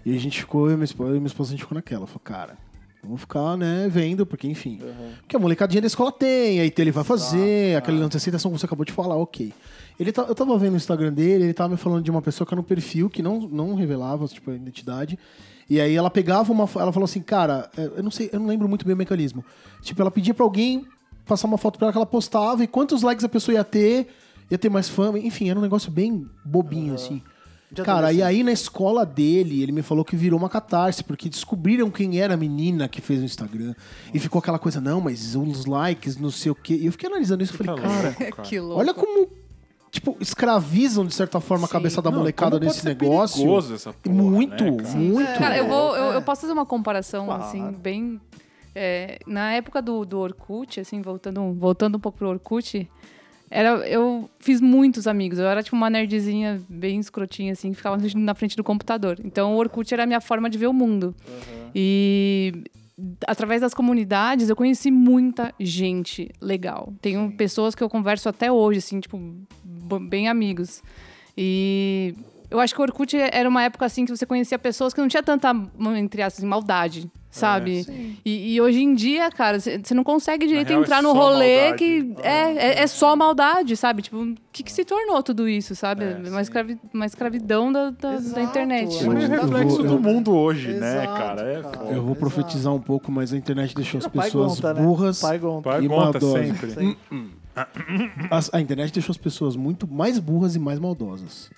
[0.05, 1.77] E a gente ficou, eu e minha esposa, eu e minha esposa a gente ficou
[1.77, 2.07] naquela.
[2.07, 2.57] Falou, cara,
[3.03, 4.81] vamos ficar, né, vendo, porque enfim.
[5.21, 8.59] Porque a molecadinha da escola tem, aí ele vai fazer, aquele lance de aceitação que
[8.59, 9.53] você acabou de falar, ok.
[9.99, 12.47] Ele tá, eu tava vendo o Instagram dele, ele tava me falando de uma pessoa
[12.47, 15.19] que era no perfil, que não, não revelava, tipo, a identidade.
[15.71, 16.69] E aí ela pegava uma.
[16.75, 19.45] Ela falou assim, cara, é, eu não sei, eu não lembro muito bem o mecanismo.
[19.81, 20.85] Tipo, ela pedia pra alguém
[21.25, 24.09] passar uma foto pra ela que ela postava e quantos likes a pessoa ia ter,
[24.51, 25.17] ia ter mais fama.
[25.21, 27.23] Enfim, era um negócio bem bobinho, assim.
[27.71, 31.29] De Cara, e aí na escola dele, ele me falou que virou uma catarse, porque
[31.29, 33.77] descobriram quem era a menina que fez o Instagram.
[34.13, 36.75] E ficou aquela coisa, não, mas os likes, não sei o quê.
[36.75, 38.33] E eu fiquei analisando isso e Tá falei, cara, louco, cara.
[38.43, 38.81] Que louco.
[38.81, 39.29] olha como,
[39.91, 41.73] tipo, escravizam de certa forma a Sim.
[41.73, 43.45] cabeça da Não, molecada pode nesse negócio.
[43.45, 44.95] porra, muito, né, cara?
[44.99, 45.39] muito.
[45.39, 46.17] Cara, eu, vou, eu, É.
[46.17, 47.43] eu posso fazer uma comparação, Claro.
[47.43, 48.21] assim, bem...
[48.75, 52.89] é, na época do, do Orkut, assim, voltando, voltando um pouco pro Orkut,
[53.51, 55.41] era, eu fiz muitos amigos.
[55.41, 59.19] Eu era, tipo, uma nerdzinha bem escrotinha, assim, que ficava na frente do computador.
[59.25, 61.13] Então, o Orkut era a minha forma de ver o mundo.
[61.75, 62.63] E
[63.27, 66.93] através das comunidades, eu conheci muita gente legal.
[67.01, 69.19] Tenho pessoas que eu converso até hoje, assim, tipo,
[69.99, 70.83] bem amigos.
[71.37, 72.15] E
[72.51, 75.09] eu acho que o Orkut era uma época, assim, que você conhecia pessoas que não
[75.09, 75.55] tinha tanta,
[75.97, 77.87] entre aspas, maldade, sabe?
[78.25, 81.71] E, e hoje em dia, cara, você não consegue direito é entrar no só rolê
[81.71, 81.79] maldade.
[81.79, 84.03] que é, é, é só maldade, sabe?
[84.03, 86.05] Tipo, o que, que se tornou tudo isso, sabe?
[86.05, 88.97] É, uma, escravi, uma escravidão da, da, da internet.
[88.99, 91.43] é É reflexo do mundo hoje, né, Exato, cara?
[91.43, 91.79] É cara.
[91.79, 91.91] foda.
[91.93, 92.19] Eu vou Exato.
[92.19, 94.83] profetizar um pouco, mas a internet deixou as Pai pessoas conta, né?
[94.83, 95.21] burras.
[95.21, 95.71] Pai conta.
[95.71, 96.43] Pai e conta maldosa.
[96.45, 96.71] sempre.
[96.73, 96.97] Sim.
[98.31, 101.51] As- a internet deixou as pessoas muito mais burras e mais maldosas.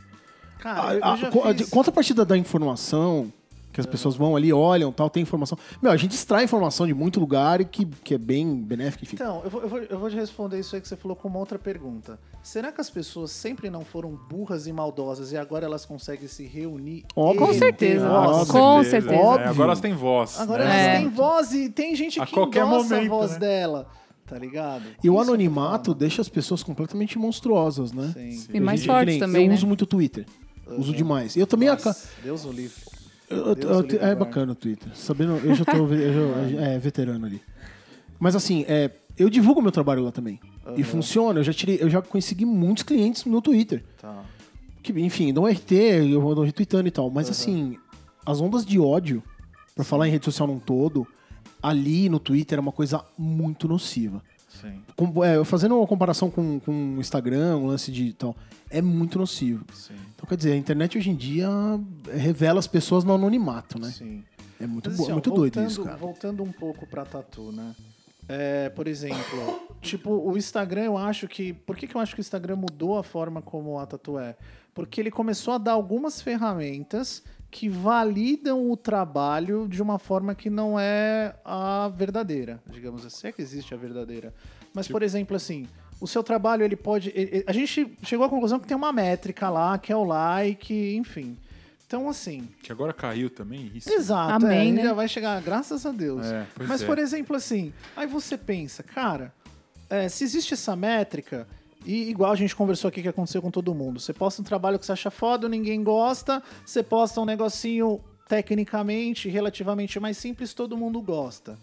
[0.59, 1.68] Cara, eu, A- eu a- a- fiz...
[1.70, 3.32] contrapartida da informação,
[3.72, 5.57] que as pessoas vão ali, olham, tal, tem informação.
[5.80, 9.16] Meu, a gente extrai informação de muito lugar e que, que é bem benéfica, enfim.
[9.16, 11.26] Então, eu vou, eu, vou, eu vou te responder isso aí que você falou com
[11.26, 12.18] uma outra pergunta.
[12.42, 16.44] Será que as pessoas sempre não foram burras e maldosas e agora elas conseguem se
[16.46, 17.05] reunir?
[17.16, 17.44] Óbvio.
[17.44, 18.07] e Com certeza.
[18.07, 18.50] Ah, voz?
[18.50, 19.14] Com certeza.
[19.14, 20.38] É, agora elas têm voz.
[20.38, 20.70] Agora né?
[20.70, 20.84] É.
[20.90, 23.38] elas têm voz e tem gente A que qualquer endossa momento, a voz né?
[23.38, 23.88] dela.
[24.27, 24.85] Tá ligado?
[25.03, 28.12] E o Isso tô anonimato deixa as pessoas completamente monstruosas, né?
[28.14, 28.47] Sim.
[28.55, 29.55] E mais Eu- fortes que nem também, Eu né?
[29.55, 30.25] uso muito o Twitter.
[30.79, 31.37] Uso demais.
[31.37, 31.68] Eu também...
[31.68, 32.77] aca- Nossa, Deus o livre.
[33.29, 34.89] Eu- eu- Deus eu- o livre, é bacana o Twitter.
[34.97, 37.43] Sabendo, eu já tô eu já- é, veterano ali.
[38.18, 40.39] Mas assim, é, eu divulgo meu trabalho lá também.
[40.77, 41.41] E funciona.
[41.41, 43.85] Eu já tirei, eu já consegui muitos clientes no Twitter.
[44.01, 44.23] Tá.
[44.83, 45.73] Que, enfim, dão RT,
[46.11, 47.11] eu vou retweetando e tal.
[47.11, 47.77] Mas assim,
[48.25, 49.23] as ondas de ódio,
[49.75, 51.07] pra falar em rede social num todo,
[51.62, 54.22] ali no Twitter é uma coisa muito nociva.
[54.60, 58.36] Sim, Com- é, fazendo uma comparação com, com o Instagram, o lance de tal,
[58.70, 59.64] é muito nocivo.
[59.74, 61.48] sim, Então, quer dizer, a internet hoje em dia
[62.12, 63.90] revela as pessoas no anonimato, né?
[63.90, 64.22] sim.
[64.60, 65.96] É muito, Mas, assim, ó, muito doido voltando, isso, cara.
[65.96, 67.74] Voltando um pouco pra tatu, né?
[68.28, 71.52] É, por exemplo, tipo, o Instagram, eu acho que.
[71.52, 74.36] Por que, que eu acho que o Instagram mudou a forma como a tatu é?
[74.72, 80.48] Porque ele começou a dar algumas ferramentas que validam o trabalho de uma forma que
[80.48, 83.28] não é a verdadeira, digamos assim.
[83.28, 84.32] É que existe a verdadeira.
[84.72, 85.68] Mas, por exemplo, assim,
[86.00, 87.12] o seu trabalho, ele pode.
[87.14, 90.96] ele- a gente chegou à conclusão que tem uma métrica lá, que é o like,
[90.96, 91.36] enfim.
[91.86, 93.92] Então, assim, Que agora caiu também isso.
[93.92, 94.82] Exato, Amém, é, né?
[94.84, 96.24] já vai chegar, graças a Deus.
[96.24, 96.86] É, Mas, é.
[96.86, 99.30] por exemplo, assim, aí você pensa, cara,
[99.90, 101.46] é, se existe essa métrica,
[101.85, 104.78] e igual a gente conversou aqui que aconteceu com todo mundo, você posta um trabalho
[104.78, 110.76] que você acha foda, ninguém gosta, você posta um negocinho tecnicamente, relativamente mais simples, todo
[110.76, 111.59] mundo gosta.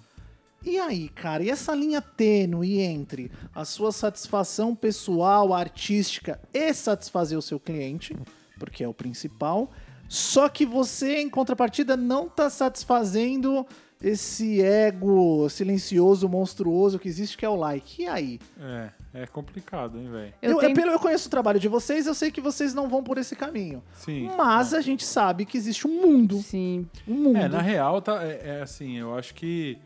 [0.64, 7.38] E aí, cara, e essa linha tênue entre a sua satisfação pessoal, artística e satisfazer
[7.38, 8.16] o seu cliente,
[8.60, 9.72] porque é o principal,
[10.10, 13.66] só que você, em contrapartida, não tá satisfazendo
[14.02, 18.02] esse ego silencioso, monstruoso que existe, que é o like.
[18.02, 18.40] E aí?
[18.60, 20.34] É, é complicado, hein, velho?
[20.42, 22.88] Eu Eu, tenho- pelo eu conheço o trabalho de vocês, eu sei que vocês não
[22.88, 23.84] vão por esse caminho.
[23.94, 24.30] Sim.
[24.38, 26.38] Mas a gente sabe que existe um mundo.
[26.42, 26.88] Sim.
[27.08, 27.38] Um mundo.
[27.38, 29.78] É, na real, tá, é, é assim, eu acho que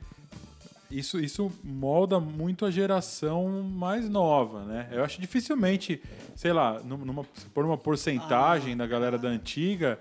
[0.92, 4.88] isso, isso molda muito a geração mais nova, né?
[4.92, 6.02] Eu acho dificilmente,
[6.36, 10.00] sei lá, num- numa, se pôr uma porcentagem da galera da antiga,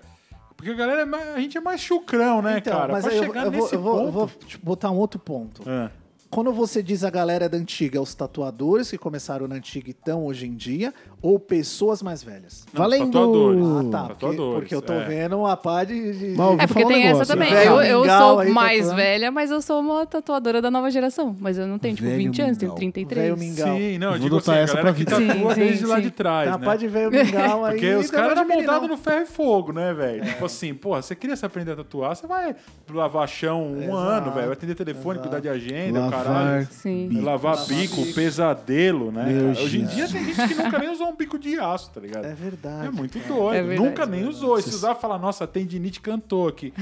[0.55, 2.93] Porque a galera é mais, a gente é mais chucrão, né, Então, cara?
[2.93, 4.11] mas pra aí eu, chegar eu vou, nesse eu vou- eu ponto.
[4.13, 5.67] vou tipo, botar um outro ponto.
[5.67, 5.89] É.
[6.33, 10.25] Quando você diz a galera da antiga, os tatuadores que começaram na antiga e estão
[10.25, 12.65] hoje em dia, ou pessoas mais velhas?
[12.73, 13.05] Não, Valendo!
[13.11, 13.65] tatuadores.
[13.65, 14.03] Ah, tá.
[14.07, 15.05] Porque, Tatuadores, porque eu tô é.
[15.05, 15.93] vendo uma pá de.
[16.13, 17.21] de- eu É porque um tem negócio.
[17.21, 17.53] essa também.
[17.53, 18.95] Eu, eu mingau sou aí, mais tatuando.
[18.95, 21.35] velha, mas eu sou uma tatuadora da nova geração.
[21.39, 22.77] Mas eu não tenho, tipo, Velho 20 anos, tenho mingau.
[22.79, 23.21] 33.
[23.23, 23.77] Velho mingau.
[23.77, 25.11] Sim, não, eu Vou digo assim, essa pra que vida.
[25.11, 26.01] tatua Sim, desde sim, lá sim.
[26.01, 26.65] de trás, uma né?
[26.65, 27.71] pá de velho mingau aí.
[27.73, 30.25] Porque os então caras é montados no ferro e fogo, né, velho?
[30.25, 32.55] Tipo assim, porra, você queria se aprender a tatuar, você vai
[32.91, 34.47] lavar chão um ano, velho.
[34.47, 36.67] Vai atender telefone, cuidar de agenda, o Lavar.
[36.83, 37.21] Bico.
[37.21, 39.25] Lavar bico, pesadelo, né?
[39.25, 39.65] Meu cara?
[39.65, 40.11] Hoje em dia Jesus.
[40.11, 42.25] tem gente que nunca nem usou um bico de aço, tá ligado?
[42.25, 42.87] É verdade.
[42.87, 43.33] É muito cara.
[43.33, 43.55] doido.
[43.55, 43.89] É verdade.
[43.89, 44.57] Nunca nem usou.
[44.57, 46.73] E se usar, fala, nossa, tendinite cantou aqui.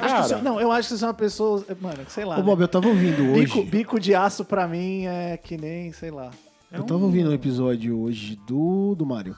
[0.00, 1.64] Acho que você- Cara, não, eu acho que você é uma pessoa.
[1.80, 2.38] Mano, sei lá.
[2.38, 2.64] Ô, Bob, né?
[2.64, 3.44] eu tava ouvindo hoje.
[3.44, 6.30] bico, bico de aço pra mim é que nem, sei lá.
[6.72, 9.36] Eu tava ouvindo um episódio hoje do, do Mário.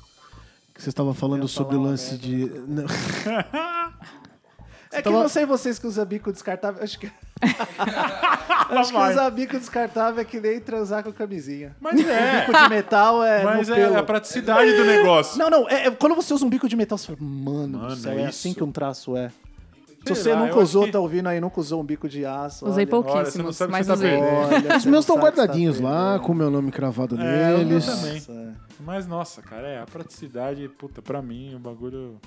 [0.75, 2.51] Que você estava falando sobre o falar lance de.
[4.93, 6.83] É que tava- eu não sei vocês que usam bico descartável.
[6.83, 7.11] Acho que.
[8.71, 11.75] acho que usar bico descartável é que nem transar com camisinha.
[11.81, 12.41] mas é.
[12.47, 13.43] Bico de metal é.
[13.45, 13.99] Mas no é pelo.
[13.99, 15.39] a praticidade do negócio.
[15.39, 15.69] Não, não.
[15.69, 18.13] é- é- quando você usa um bico de metal, você fala, mano, Mano, do céu,
[18.13, 18.29] é é, isso.
[18.29, 19.31] assim que um traço é.
[20.05, 22.27] Se você lá, nunca eu usou, que- tá ouvindo aí, nunca usou um bico de
[22.27, 22.67] aço.
[22.67, 24.17] Usei olha, pouquíssimos, Olha, você não sabe o mas tá usei.
[24.17, 26.27] Olha, Os meus estão o tá guardadinhos lá, perdendo.
[26.27, 27.87] com o meu nome cravado É, eu neles.
[27.87, 28.15] também.
[28.15, 32.21] Nossa, Mas, nossa, cara, é a praticidade, puta, pra mim, o bagulho.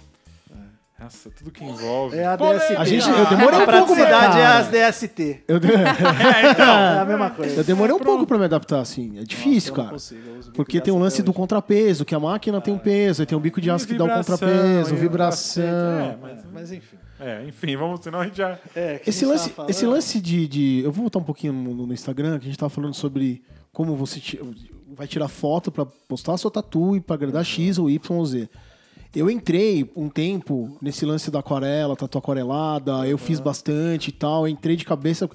[0.97, 2.15] Nossa, tudo que envolve.
[2.17, 2.75] É a DST.
[2.77, 5.43] A gente- eu demorei a um pouco pra- praticidade é as DST.
[5.45, 7.55] Eu, de- É a mesma coisa.
[7.59, 9.19] eu demorei um pouco pra me adaptar, assim.
[9.19, 9.89] É difícil, não cara.
[9.89, 10.21] consigo,
[10.53, 11.37] Porque tem o aço lance do hoje.
[11.37, 14.05] contrapeso, que a máquina tem um peso, aí tem um bico de aço que dá
[14.05, 15.63] o vibração, contrapeso, vibração.
[15.65, 16.97] é, mas- Mas enfim.
[17.19, 18.57] É, enfim, vamos, senão a gente já.
[18.75, 21.93] É, Esse lance, falando- esse lance de, de- Eu vou voltar um pouquinho no, no
[21.93, 23.43] Instagram, que a gente tava falando sobre
[23.73, 24.21] como você
[24.95, 28.25] vai tirar foto pra postar a sua tatu e pra agradar X ou Y ou
[28.25, 28.49] Z.
[29.15, 34.47] Eu entrei um tempo nesse lance da aquarela, tatu aquarelada, eu fiz bastante e tal,
[34.47, 35.29] entrei de cabeça.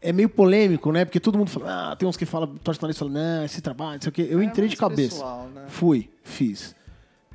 [0.00, 1.04] É meio polêmico, né?
[1.04, 3.60] Porque todo mundo fala, ah, tem uns que falam, torce nariz e falam, não, esse
[3.60, 4.26] trabalho, não sei o quê.
[4.30, 5.16] Eu entrei de É cabeça.
[5.16, 5.64] pessoal, né?
[5.68, 6.74] Fui, fiz.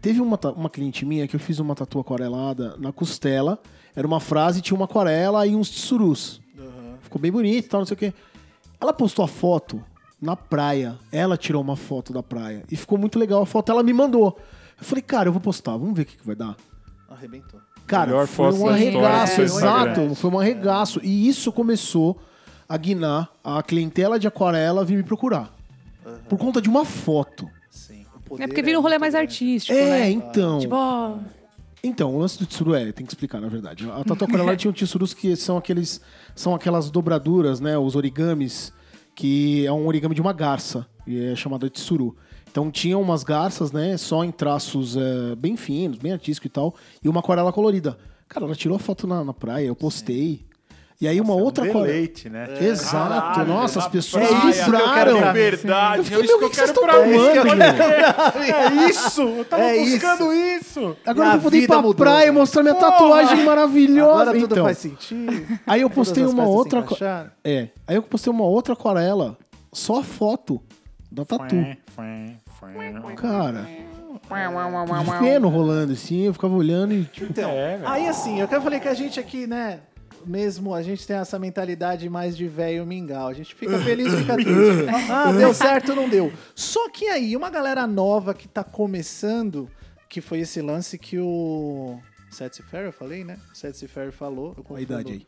[0.01, 3.59] Teve uma, uma cliente minha que eu fiz uma tatu aquarelada na costela.
[3.95, 6.41] Era uma frase, tinha uma aquarela e uns tsurus.
[7.01, 8.13] Ficou bem bonito e tal, não sei o quê.
[8.79, 9.83] Ela postou a foto
[10.19, 10.97] na praia.
[11.11, 12.63] Ela tirou uma foto da praia.
[12.71, 13.71] E ficou muito legal a foto.
[13.71, 14.39] Ela me mandou.
[14.81, 15.71] Eu falei, cara, eu vou postar.
[15.77, 16.57] Vamos ver o que, que vai dar.
[17.09, 17.59] Arrebentou.
[17.85, 20.15] Cara, Melhor foi foto um da história arregaço, do exato.
[20.15, 20.99] Foi um arregaço.
[21.03, 22.19] E isso começou
[22.67, 25.53] a guinar a clientela de aquarela vir me procurar.
[26.27, 27.47] Por conta de uma foto.
[27.69, 28.05] Sim.
[28.15, 29.27] o poder É porque vira um rolê muito mais grande.
[29.27, 30.09] artístico, É, né?
[30.11, 30.59] então.
[30.59, 31.17] Tipo, ó,
[31.83, 33.89] Então, o lance do tsuru é, tem que explicar, na verdade.
[33.91, 35.99] A tatu aquarela tinha um tsurus que são aqueles
[36.35, 38.71] são aquelas dobraduras, né, os origamis,
[39.13, 42.15] que é um origami de uma garça, e é chamado de tsuru.
[42.51, 46.75] Então tinha umas garças, né, só em traços é, bem finos, bem artísticos e tal,
[47.01, 47.97] e uma aquarela colorida.
[48.27, 50.45] Cara, ela tirou a foto na, na praia, eu postei.
[50.99, 52.47] E aí uma outra um deleite, né?
[52.61, 55.17] Exato, Caralho, nossa, as pessoas praia, vibraram.
[55.17, 55.97] É verdade.
[55.97, 57.17] Eu fiquei, é isso meu, que eu que vocês quero estão pra mim.
[57.17, 58.41] tomando?
[58.81, 59.21] É isso!
[59.21, 60.97] Eu tava É buscando isso!
[61.03, 62.91] Agora eu a vou poder ir pra mudou, praia e mostrar minha Porra!
[62.91, 64.21] tatuagem maravilhosa.
[64.21, 64.63] Agora tudo então.
[64.65, 65.59] faz sentido.
[65.65, 66.85] Aí eu postei uma outra.
[67.43, 67.69] É.
[67.87, 69.37] Aí eu postei uma outra aquarela,
[69.73, 70.61] só a foto
[71.11, 71.55] da tatu.
[73.15, 73.67] Cara,
[75.03, 77.31] de feno rolando assim, eu ficava olhando e tipo.
[77.31, 79.79] Então, É, aí assim, eu quero falei que a gente aqui, né,
[80.25, 83.27] mesmo a gente tem essa mentalidade mais de velho mingau.
[83.27, 84.51] A gente fica feliz, fica triste.
[85.09, 86.31] Ah, deu certo, não deu.
[86.55, 89.69] Só que aí, uma galera nova que tá começando,
[90.07, 91.99] que foi esse lance que o
[92.29, 93.37] Seth Ferry, eu falei, né?
[93.53, 94.53] Seth Ferry falou.
[94.57, 95.27] eu Qual a idade aí?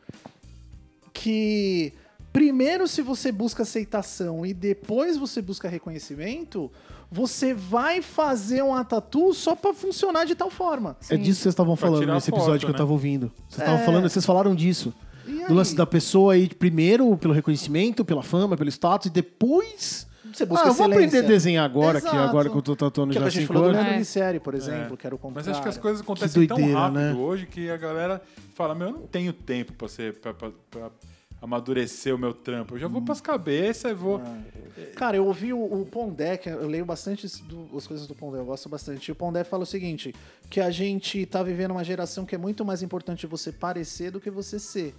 [1.12, 1.92] que
[2.32, 6.70] primeiro se você busca aceitação e depois você busca reconhecimento,
[7.14, 10.96] você vai fazer uma tatu só pra funcionar de tal forma.
[11.08, 12.78] É disso que vocês estavam falando nesse foto, episódio que eu né?
[12.78, 13.30] tava ouvindo.
[13.48, 13.84] Vocês estavam É.
[13.84, 14.92] falando, vocês falaram disso.
[15.26, 19.10] E aí, Do lance da pessoa aí, primeiro pelo reconhecimento, pela fama, pelo status, e
[19.10, 20.06] depois.
[20.32, 21.06] você busca ah, eu vou excelência.
[21.06, 23.30] aprender a desenhar agora, que agora que eu tô tatuando Que é já que a
[23.30, 23.80] gente cinco falou do anos.
[23.82, 23.98] Leandro É.
[24.00, 24.96] Vicieri, por exemplo, É.
[24.96, 27.12] que era o Mas acho que as coisas acontecem tão doideira, rápido né?
[27.14, 28.20] hoje que a galera
[28.54, 30.90] fala, meu, eu não tenho tempo pra, ser, pra, pra- pra
[31.44, 32.74] amadurecer o meu trampo.
[32.74, 34.20] Eu já vou pras cabeças e vou...
[34.96, 38.38] Cara, eu ouvi o, o Pondé, que eu leio bastante do- as coisas do Pondé,
[38.38, 39.08] eu gosto bastante.
[39.08, 40.14] E o Pondé fala o seguinte,
[40.48, 44.20] que a gente tá vivendo uma geração que é muito mais importante você parecer do
[44.20, 44.94] que você ser.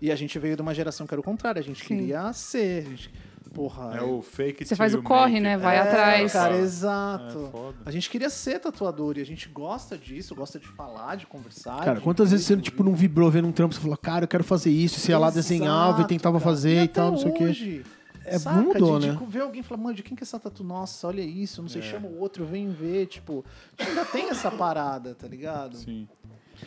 [0.00, 1.86] E a gente veio de uma geração que era o contrário, a gente Sim.
[1.98, 2.86] queria ser.
[2.86, 3.10] A gente,
[3.52, 5.56] porra, É o fake Você faz o corre, né?
[5.56, 6.32] Vai É, atrás.
[6.32, 7.48] Cara, É exato.
[7.52, 7.76] foda.
[7.84, 11.84] a gente queria ser tatuador e a gente gosta disso, gosta de falar, de conversar.
[11.84, 14.28] Cara, de quantas vezes você tipo, não vibrou vendo um trampo, você falou, cara, eu
[14.28, 16.50] quero fazer isso, você ia lá, desenhava e tentava cara.
[16.50, 17.82] fazer e, até tal, não sei o quê.
[18.24, 19.14] É, saca, mudou, de, né?
[19.16, 20.62] De ver alguém e falar, mano, de quem que é essa tatu?
[20.62, 21.72] Nossa, olha isso, não É.
[21.72, 23.44] sei, chama o outro, vem ver, tipo,
[23.78, 25.76] ainda tem essa parada, tá ligado?
[25.76, 26.08] Sim.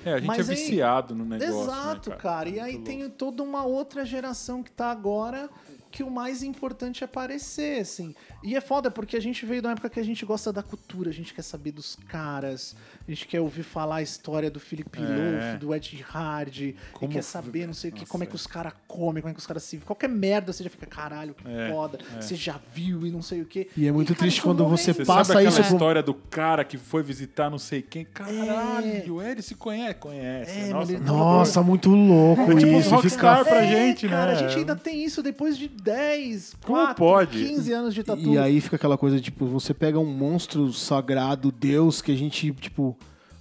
[0.03, 1.61] É, a gente Mas é aí- viciado no negócio.
[1.63, 2.49] Exato, né, cara.
[2.49, 5.49] E aí Muito tem toda uma outra geração que tá agora
[5.95, 8.13] que o mais importante é aparecer, assim.
[8.43, 10.61] E é foda porque a gente veio de uma época que a gente gosta da
[10.61, 12.75] cultura, a gente quer saber dos caras,
[13.07, 15.57] a gente quer ouvir falar a história do Philip É.
[15.57, 18.35] Do Ed Hard, e Como quer saber, não sei o que, como é que é.
[18.35, 19.77] os caras comem, como é que os caras se...
[19.77, 23.41] Qualquer merda você já fica, caralho, que É, foda, você já viu e não sei
[23.41, 23.67] o que.
[23.77, 26.01] E é muito triste isso quando morre- você Você passa sabe aquela isso pro- história
[26.03, 28.05] do cara que foi visitar não sei quem?
[28.05, 29.31] Caralho, é.
[29.31, 30.51] ele se conhece, conhece.
[30.59, 32.89] É, Nossa, ele- Nossa, muito louco É tipo isso.
[32.89, 33.49] rockstar Fica...
[33.49, 34.37] pra É, gente, cara, né?
[34.37, 37.45] a gente ainda tem isso depois de 10, Como 4, pode?
[37.45, 38.21] 15 anos de tatu.
[38.21, 42.51] E aí fica aquela coisa, tipo, você pega um monstro sagrado, Deus, que a gente,
[42.53, 42.94] tipo,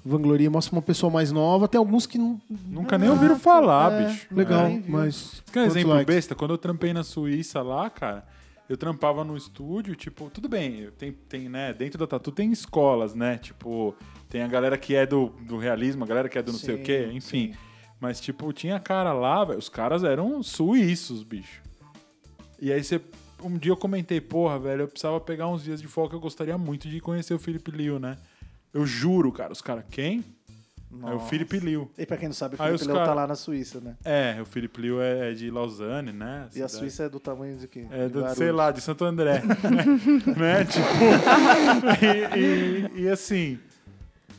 [0.05, 1.67] vangloria, mostra uma pessoa mais nova.
[1.67, 2.41] Tem alguns que não.
[2.67, 4.07] Nunca nem ouviram falar, é.
[4.07, 4.27] bicho.
[4.31, 4.85] Legal, viu.
[4.89, 5.43] mas.
[5.53, 6.15] Quer um exemplo likes?
[6.15, 6.35] besta?
[6.35, 8.27] Quando eu trampei na Suíça lá, cara,
[8.69, 13.15] eu trampava no estúdio, tipo, tudo bem, tem, tem, né, dentro da Tatu tem escolas,
[13.15, 13.39] né?
[13.39, 13.95] Tipo,
[14.29, 16.75] tem a galera que é do, do realismo, a galera que é do não sei
[16.75, 17.55] o Sim, quê, enfim.
[18.01, 21.63] Mas, tipo, tinha cara lá, velho, os caras eram suíços, bicho.
[22.61, 23.01] E aí você.
[23.43, 26.57] Um dia eu comentei, porra, velho, eu precisava pegar uns dias de folga, eu gostaria
[26.57, 28.17] muito de conhecer o Felipe Liu, né?
[28.75, 30.25] Eu juro, cara, os caras, quem?
[30.93, 31.27] É o Nossa.
[31.27, 31.91] Felipe Liu.
[31.99, 33.97] E pra quem não sabe, o Felipe Léo tá cara- lá na Suíça, né?
[34.05, 36.47] É, o Felipe Liu é, é de Lausanne, né?
[36.55, 37.87] E a Suíça é do tamanho de quê?
[37.91, 39.43] É, De do, sei lá, de Santo André.
[40.37, 40.65] né?
[40.65, 40.87] Tipo.
[42.37, 42.39] e,
[43.01, 43.59] e- e assim.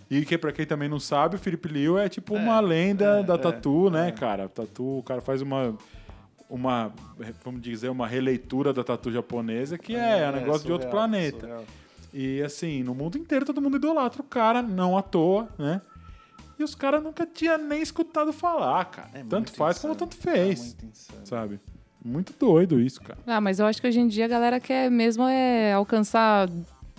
[0.10, 3.38] E que pra quem também não sabe, o Felipe Liu é tipo uma lenda da
[3.38, 4.48] tatu, né, cara?
[4.48, 5.76] Tatu, o cara faz uma.
[6.48, 6.94] Uma,
[7.44, 11.40] vamos dizer, uma releitura da tatu japonesa que é, um negócio de outro surreal, planeta.
[11.40, 11.64] surreal.
[12.18, 15.82] E assim, no mundo inteiro todo mundo idolatra o cara, não à toa, né?
[16.58, 19.10] E os caras nunca tinham nem escutado falar, cara.
[19.14, 20.10] É tanto faz como insano.
[20.10, 21.60] tanto fez, É sabe?
[22.04, 23.20] Muito doido isso, cara.
[23.28, 26.48] Ah, mas eu acho que hoje em dia a galera quer mesmo é alcançar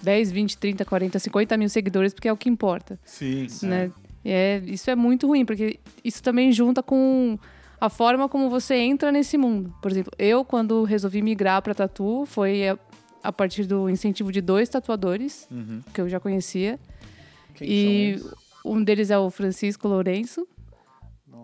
[0.03, 3.47] 10, 20, 30, 40, 50 mil seguidores, porque é o que importa, Sim.
[3.63, 3.91] né?
[4.23, 7.39] E é, isso é muito ruim, porque isso também junta com
[7.81, 9.73] a forma como você entra nesse mundo.
[9.81, 12.77] Por exemplo, eu, quando resolvi migrar para tatu, foi
[13.23, 15.83] a, partir do incentivo de dois tatuadores, Uhum.
[15.93, 16.79] que eu já conhecia.
[17.55, 18.23] Quem e
[18.65, 20.47] um deles é o Francisco Lourenço,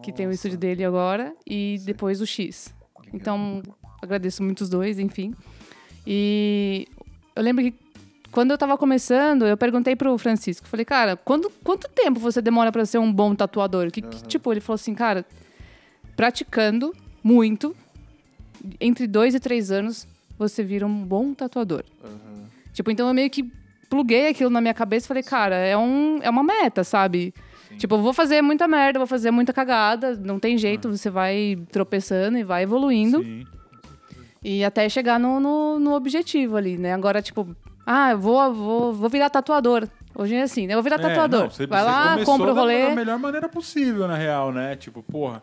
[0.02, 0.36] que tem o Nossa.
[0.36, 2.74] estúdio dele agora, e depois o X.
[3.12, 3.62] Então,
[4.02, 5.34] agradeço muito os dois, enfim.
[6.06, 6.86] E
[7.36, 7.74] eu lembro que
[8.30, 12.72] quando eu tava começando, eu perguntei pro Francisco, falei, cara, quando, quanto tempo você demora
[12.72, 13.90] pra ser um bom tatuador?
[13.90, 15.24] Que, que, tipo, ele falou assim, cara,
[16.16, 17.76] praticando muito,
[18.80, 20.06] entre dois e três anos,
[20.48, 21.84] você vira um bom tatuador.
[22.72, 23.50] Tipo, então eu meio que
[23.88, 27.34] pluguei aquilo na minha cabeça e falei, cara, é, um, é uma meta, sabe?
[27.78, 31.58] Tipo, eu vou fazer muita merda, vou fazer muita cagada, não tem jeito, você vai
[31.70, 33.22] tropeçando e vai evoluindo.
[33.22, 33.44] Sim.
[34.44, 36.92] E até chegar no, no, no objetivo ali, né?
[36.92, 37.46] Agora, tipo,
[37.86, 39.88] ah, eu vou, vou, vou virar tatuador.
[40.14, 40.74] Hoje é assim, né?
[40.74, 41.40] Eu vou virar É, tatuador.
[41.44, 42.88] não, você- vai você lá, compra o da- rolê.
[42.88, 44.74] Da melhor maneira possível, na real, né?
[44.76, 45.42] Tipo, porra,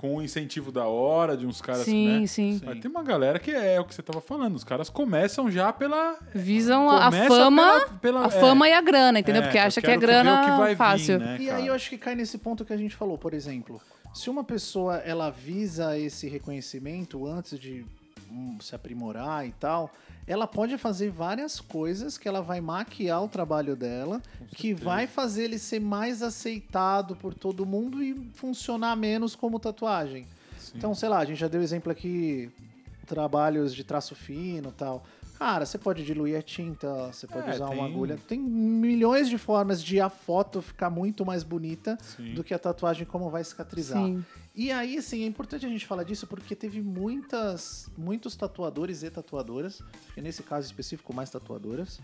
[0.00, 2.26] com um incentivo da hora, de uns caras, Sim, né?
[2.26, 2.58] sim.
[2.64, 4.56] Mas tem uma galera que é o que você tava falando.
[4.56, 6.16] Os caras começam já pela.
[6.34, 8.30] Visam a fama, pela- pela- a é.
[8.30, 9.42] fama e a grana, entendeu?
[9.42, 11.18] É, Porque acha que é ver grana o que vai vir, fácil.
[11.18, 13.78] né, E aí eu acho que cai nesse ponto que a gente falou, por exemplo,
[14.14, 17.84] se uma pessoa ela visa esse reconhecimento antes de
[18.60, 19.90] se aprimorar e tal,
[20.26, 24.22] ela pode fazer várias coisas que ela vai maquiar o trabalho dela,
[24.54, 30.26] que vai fazer ele ser mais aceitado por todo mundo e funcionar menos como tatuagem.
[30.74, 32.50] Então, sei lá, a gente já deu exemplo aqui,
[33.06, 35.04] trabalhos de traço fino e tal.
[35.40, 38.18] Cara, você pode diluir a tinta, você pode É, usar uma tem- agulha.
[38.28, 42.34] Tem milhões de formas de a foto ficar muito mais bonita Sim.
[42.34, 44.04] do que a tatuagem como vai cicatrizar.
[44.04, 44.22] Sim.
[44.54, 49.08] E aí, assim, é importante a gente falar disso porque teve muitas, muitos tatuadores e
[49.10, 49.80] tatuadoras,
[50.14, 52.00] e nesse caso específico, mais tatuadoras,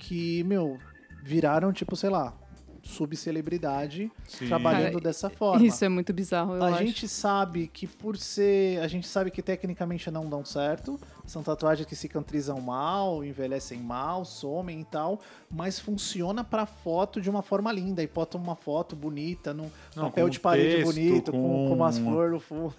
[0.00, 0.76] que, meu,
[1.22, 2.34] viraram, tipo, sei lá,
[2.82, 4.46] subcelebridade Sim.
[4.46, 5.64] trabalhando Cara, dessa forma.
[5.64, 6.78] Isso é muito bizarro, eu A acho.
[6.84, 8.78] gente sabe que por ser.
[8.80, 11.00] A gente sabe que tecnicamente não dão certo.
[11.26, 15.20] São tatuagens que cicatrizam mal, envelhecem mal, somem e tal.
[15.50, 18.02] Mas funciona pra foto de uma forma linda.
[18.02, 21.74] E bota uma foto bonita, num Não, papel de parede texto, bonito, com, com- com
[21.74, 22.74] umas flores no fundo.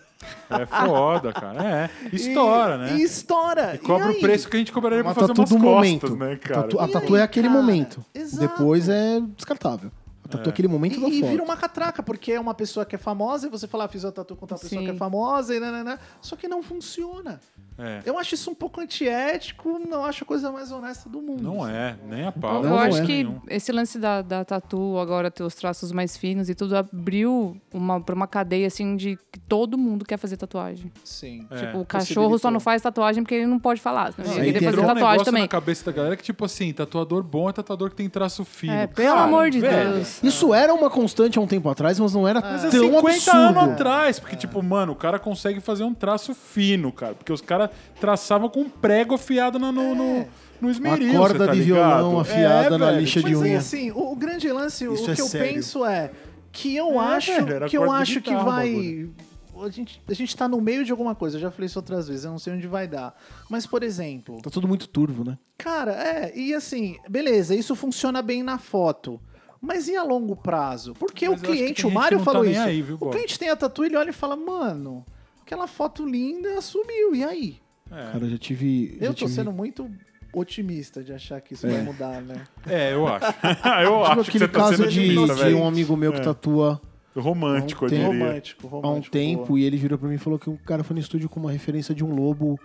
[0.50, 1.64] É foda, cara.
[1.64, 1.90] É.
[2.16, 2.96] Estoura, E- né?
[2.98, 3.76] E estoura.
[3.76, 4.18] E cobra aí?
[4.18, 5.74] o preço que a gente cobraria pra Mas fazer tá umas tudo costas,
[6.10, 6.16] momento.
[6.16, 6.62] né, A cara?
[6.64, 7.60] tatu, a E tatu aí, é aquele cara?
[7.62, 8.06] momento.
[8.14, 8.48] Exato.
[8.48, 9.92] Depois é descartável.
[10.24, 11.30] A tatu é aquele momento da E, e foto.
[11.32, 14.04] vira uma catraca, porque é uma pessoa que é famosa e você fala, ah, fiz
[14.06, 14.86] a tatu com tal pessoa Sim.
[14.86, 16.00] que é famosa e nananã.
[16.22, 17.40] Só que não funciona.
[17.78, 18.02] É.
[18.06, 21.44] Eu acho isso um pouco antiético, não acho a coisa mais honesta do mundo.
[21.44, 22.64] Não é, nem a pau.
[22.64, 23.42] eu acho é que nenhum.
[23.48, 28.00] esse lance da, da tatu, agora ter os traços mais finos e tudo, abriu uma,
[28.00, 30.92] pra uma cadeia assim de que todo mundo quer fazer tatuagem.
[31.04, 31.46] Sim.
[31.52, 31.58] É.
[31.58, 34.14] Tipo, o cachorro só não faz tatuagem porque ele não pode falar.
[34.18, 35.42] Não, ele queria fazer um tatuagem também.
[35.44, 38.74] na cabeça da galera que, tipo assim, tatuador bom é tatuador que tem traço fino.
[38.74, 40.24] É, pelo Cara, amor de velho, Deus.
[40.24, 43.08] Isso era uma constante há um tempo atrás, mas não era Mas é tão 50
[43.08, 43.38] absurdo.
[43.38, 44.20] anos atrás.
[44.20, 47.14] Porque, tipo, mano, o cara consegue fazer um traço fino, cara.
[47.14, 47.65] Porque os caras
[48.00, 50.26] traçavam com um prego afiado no, no, no,
[50.62, 51.12] no esmeril.
[51.12, 51.98] Uma corda tá de ligado?
[52.02, 53.58] violão afiada na velho, lixa de Mas aí, unha.
[53.60, 55.54] assim, o, o grande lance, Isso o é que eu sério.
[55.54, 56.12] penso é
[56.52, 59.10] que eu É, acho velho, que eu acho que guitarra vai.
[59.58, 62.10] A gente, a gente tá no meio de alguma coisa, eu já falei isso outras
[62.10, 63.16] vezes, eu não sei onde vai dar.
[63.50, 65.38] Mas, por exemplo, Tá tudo muito turvo, né?
[65.58, 69.18] cara, é, e assim, beleza, isso funciona bem na foto.
[69.62, 70.94] Mas e a longo prazo?
[70.94, 72.62] Porque Mas o cliente, o Mário tá falou nem isso.
[72.62, 75.06] aí, viu, o cliente tem a tatu, ele olha e fala, mano,
[75.46, 77.58] aquela foto linda sumiu, e aí?
[77.92, 78.12] É.
[78.12, 78.98] Cara, eu já tive.
[79.00, 79.32] Eu já tô tive...
[79.32, 79.90] sendo muito
[80.34, 82.44] otimista de achar que isso vai mudar, né?
[82.68, 83.26] É, eu acho.
[83.86, 86.20] eu Tive acho que você tá caso sendo de, otimista, de um amigo meu que
[86.20, 86.24] É.
[86.24, 86.82] tatua
[87.16, 88.14] Romântico, eu Tem- diria.
[88.14, 88.88] Romântico, romântico.
[88.88, 89.60] há um tempo boa.
[89.60, 91.50] e ele virou pra mim e falou que um cara foi no estúdio com uma
[91.52, 92.60] referência de um lobo,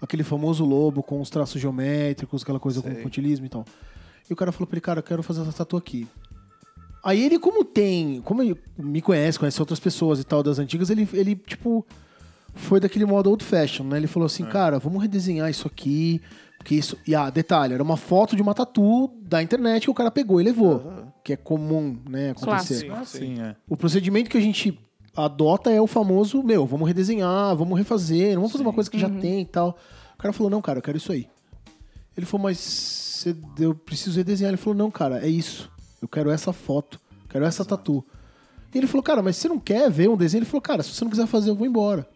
[0.00, 3.02] aquele famoso lobo com os traços geométricos, aquela coisa com Sei.
[3.02, 3.64] pontilismo e tal.
[4.30, 6.06] E o cara falou pra ele, cara, eu quero fazer essa tatu aqui.
[7.02, 10.90] Aí ele, como tem, como ele me conhece, conhece outras pessoas e tal das antigas,
[10.90, 11.84] ele, ele tipo,
[12.58, 13.96] foi daquele modo old fashion, né?
[13.96, 16.20] Ele falou assim, cara, vamos redesenhar isso aqui,
[16.58, 16.96] porque isso...
[17.06, 20.40] E, ah, detalhe, era uma foto de uma tatu da internet que o cara pegou
[20.40, 20.92] e levou,
[21.24, 22.86] que é comum, né, acontecer.
[22.86, 22.92] Clássico.
[22.94, 23.56] Ah, sim, é.
[23.68, 24.78] O procedimento que a gente
[25.16, 28.98] adota é o famoso, meu, vamos redesenhar, vamos refazer, não vamos fazer uma coisa que
[28.98, 29.78] já tem e tal.
[30.14, 31.28] O cara falou, não, cara, eu quero isso aí.
[32.16, 33.24] Ele falou, mas
[33.58, 34.50] eu preciso redesenhar.
[34.50, 35.70] Ele falou, não, cara, é isso.
[36.02, 38.04] Eu quero essa foto, quero essa tatu.
[38.74, 40.40] E ele falou, cara, mas você não quer ver um desenho?
[40.40, 42.08] Ele falou, cara, se você não quiser fazer, eu vou embora.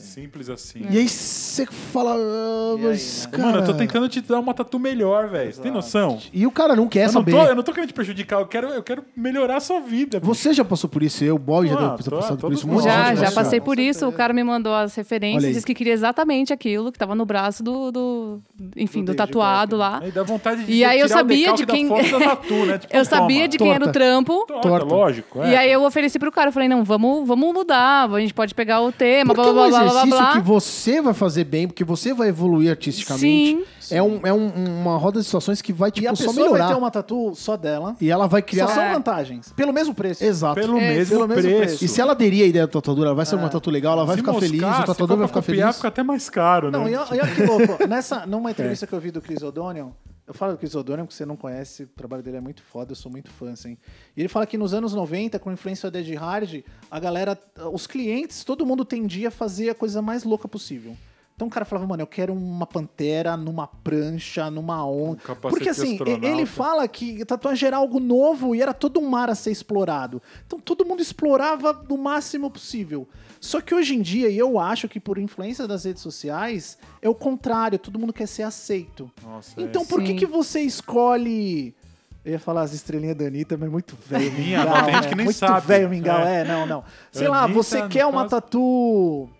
[0.00, 0.84] Simples assim.
[0.90, 3.44] E aí você fala, ah, E mas, aí, cara...
[3.44, 5.52] Mano, eu tô tentando te dar uma tatu melhor, velho.
[5.52, 6.18] Você tem noção?
[6.32, 7.32] E o cara não quer Eu não, saber.
[7.32, 10.18] tô, eu não tô querendo te prejudicar, eu quero, eu quero melhorar a sua vida.
[10.20, 10.34] bicho.
[10.34, 12.40] Você já passou por isso, eu, o Boy já Ah, deve ter tô- passado por
[12.42, 12.66] todos isso.
[12.68, 12.84] nós.
[12.84, 14.08] Já, gente já passei por isso.
[14.08, 15.52] O cara me mandou as Olha referências, aí.
[15.52, 18.40] disse que queria exatamente aquilo que tava no braço do, do
[18.76, 20.00] enfim, Do do, David tatuado lá.
[20.02, 22.18] Aí dá vontade de E aí eu tirar o sabia decalque de da quem- foto
[22.18, 22.78] da tatu, né?
[22.78, 23.48] Tipo, Eu sabia toma.
[23.48, 23.98] de quem era o Torta.
[23.98, 24.44] trampo.
[24.46, 24.86] Torta, Torta.
[24.86, 25.42] lógico.
[25.42, 25.50] É.
[25.50, 28.54] E aí eu ofereci pro cara, eu falei, não, vamos, vamos mudar, a gente pode
[28.54, 30.32] pegar o tema, blá blá blá blá blá exercício blá.
[30.32, 33.64] que você vai fazer bem, porque você vai evoluir artisticamente.
[33.80, 33.94] Sim.
[33.94, 36.34] É, um, é um- uma roda de situações que vai, E tipo, a só pessoa
[36.46, 36.64] melhorar.
[36.66, 37.96] vai ter uma tatu só dela.
[38.00, 38.68] E ela vai criar...
[38.68, 38.92] Só são É.
[38.92, 39.52] vantagens.
[39.56, 40.24] Pelo mesmo preço.
[40.24, 40.54] Exato.
[40.60, 41.56] Pelo É, mesmo pelo mesmo preço.
[41.66, 41.84] preço.
[41.84, 44.04] E se ela aderir à ideia da tatuadora, ela vai ser uma tatu legal, ela
[44.06, 45.76] vai Se ficar moscar, feliz, o tatuador vai ficar copiar, feliz.
[45.76, 46.92] fica até mais caro, Não, né?
[46.92, 47.60] e ó- e olha que louco.
[47.88, 49.92] Nessa, numa entrevista que eu vi do Chris O'Donnell,
[50.30, 52.92] eu falo do Chris O'Donnell porque você não conhece, o trabalho dele é muito foda,
[52.92, 53.76] eu sou muito fã, assim.
[54.16, 57.36] E ele fala que nos anos 90, com a influência do Ed Hard, a galera,
[57.72, 60.96] os clientes, todo mundo tendia a fazer a coisa mais louca possível.
[61.40, 65.22] Então o cara falava, mano, eu quero uma pantera numa prancha, numa onda.
[65.22, 66.26] capacete Porque assim, astronauta.
[66.26, 70.20] ele fala que tatuagem era algo novo e era todo um mar a ser explorado.
[70.46, 73.08] Então todo mundo explorava no máximo possível.
[73.40, 77.08] Só que hoje em dia, e eu acho que por influência das redes sociais, é
[77.08, 79.10] o contrário, todo mundo quer ser aceito.
[79.24, 79.64] Nossa, é.
[79.64, 81.74] Então por que, que você escolhe.
[82.22, 84.30] Eu ia falar as estrelinhas da Anitta, mas muito velho.
[84.32, 85.08] Minha, mingau, tem gente né?
[85.08, 85.66] que nem muito sabe.
[85.66, 86.42] velho mingau, É.
[86.42, 86.84] é, não, não.
[87.10, 89.30] Sei lá, Anitta, você no quer uma caso- tatu.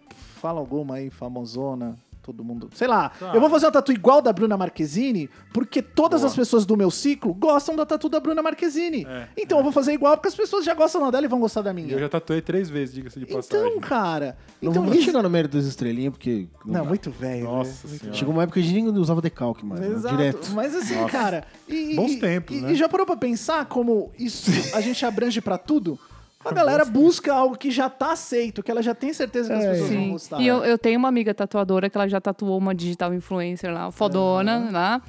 [0.41, 1.97] Fala alguma aí, famosona.
[2.23, 2.69] Todo mundo.
[2.75, 3.33] Sei lá, Tá.
[3.35, 6.29] eu vou fazer uma tatu igual da Bruna Marquezine, porque todas Boa.
[6.31, 9.07] as pessoas do meu ciclo gostam da tatu da Bruna Marquezine.
[9.09, 11.63] É, então eu vou fazer igual porque as pessoas já gostam dela e vão gostar
[11.63, 11.91] da minha.
[11.95, 13.67] eu já tatuei três vezes, diga-se de passagem.
[13.69, 14.37] Então, cara.
[14.61, 16.47] Não então, vamos nem isso- chegar no mérito das estrelinhas, porque...
[16.65, 16.85] Não, dá.
[16.85, 17.45] muito velho.
[17.45, 17.97] Nossa né?
[17.99, 18.17] Senhora.
[18.19, 19.89] Chegou uma época que a gente nem usava decalque mais, né?
[19.89, 20.17] Exato.
[20.17, 20.51] direto.
[20.53, 21.45] Mas assim, cara.
[21.67, 22.73] E, Bons tempos, e, né?
[22.73, 25.99] e já parou pra pensar como isso a gente abrange pra tudo?
[26.43, 29.67] A galera busca algo que já tá aceito, que ela já tem certeza que as
[29.67, 30.11] pessoas vão Sim.
[30.13, 30.41] gostar.
[30.41, 33.91] E eu, eu tenho uma amiga tatuadora que ela já tatuou uma digital influencer lá,
[33.91, 35.03] fodona lá.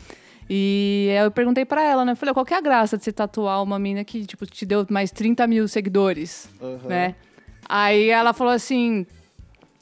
[0.49, 2.15] E aí eu perguntei pra ela, né?
[2.15, 4.85] Falei, qual que é a graça de você tatuar uma mina que, tipo, te deu
[4.89, 6.89] mais 30 mil seguidores, Aham.
[6.89, 7.15] né?
[7.67, 9.05] Aí ela falou assim...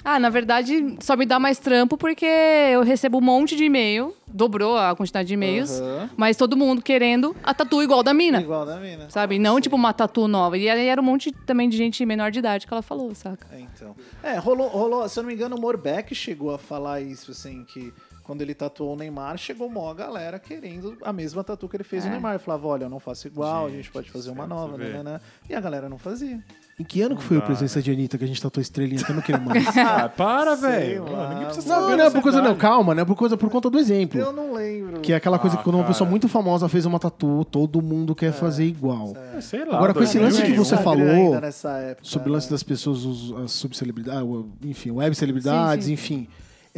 [0.03, 4.15] Ah, na verdade, só me dá mais trampo porque eu recebo um monte de e-mail,
[4.25, 6.09] dobrou a quantidade de e-mails, Aham.
[6.15, 8.39] mas todo mundo querendo a tatu igual da mina.
[8.39, 9.09] Igual da mina.
[9.09, 9.37] Sabe?
[9.37, 10.57] Não, tipo, uma tatu nova.
[10.57, 13.45] E aí era um monte também de gente menor de idade que ela falou, saca?
[13.51, 13.93] É, então.
[14.23, 17.65] É, rolou, rolou, se eu não me engano, o Morbeck chegou a falar isso, assim,
[17.65, 17.93] que
[18.29, 22.03] quando ele tatuou o Neymar, chegou mó galera querendo a mesma tatu que ele fez
[22.03, 22.13] no É.
[22.13, 22.33] Neymar.
[22.35, 24.89] Ele falava, olha, eu não faço igual, a gente Gente, pode fazer uma nova, né,
[24.89, 25.21] né, né.
[25.49, 26.39] E a galera não fazia.
[26.79, 29.03] Em que ano que foi a presença de Anitta que a gente tatuou estrelinha?
[29.03, 29.65] Que eu não quero mais.
[29.75, 31.05] Ah, para, velho.
[31.05, 33.49] Ninguém precisa saber Não, não é por coisa, não, calma, não é por coisa por
[33.49, 34.19] conta do exemplo.
[34.21, 35.01] Eu não lembro.
[35.01, 35.93] Que é aquela coisa Ah, que quando uma cara.
[35.93, 39.13] pessoa muito famosa fez uma tatu, todo mundo quer fazer igual.
[39.35, 39.77] É, Sei lá.
[39.77, 40.63] Agora, com esse lance que 2001.
[40.63, 41.05] você falou
[41.35, 42.51] época, Sobre o lance né?
[42.51, 42.99] das pessoas,
[43.43, 46.13] as subcelebridades, o- enfim, web celebridades, Sim, sim.
[46.15, 46.27] enfim.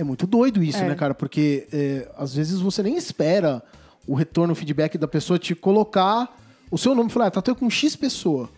[0.01, 0.87] É muito doido isso, É.
[0.87, 1.13] né, cara?
[1.13, 3.61] Porque é, às vezes você nem espera
[4.07, 6.35] o retorno, o feedback da pessoa te colocar
[6.71, 8.49] o seu nome e falar, ah, tatuei com X pessoa.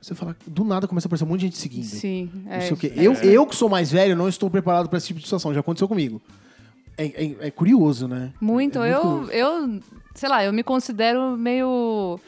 [0.00, 1.84] Você fala, do nada começa a aparecer um monte de gente seguindo.
[1.84, 2.30] Sim.
[2.46, 2.60] Não é.
[2.60, 2.90] sei o quê.
[2.96, 5.52] Eu, eu que sou mais velho, não estou preparado para esse tipo de situação.
[5.52, 6.22] Já aconteceu comigo.
[6.96, 8.32] É, é- é curioso, né?
[8.40, 8.78] Muito.
[8.82, 9.30] É eu, curioso.
[9.32, 9.80] eu,
[10.14, 12.18] sei lá, eu me considero meio.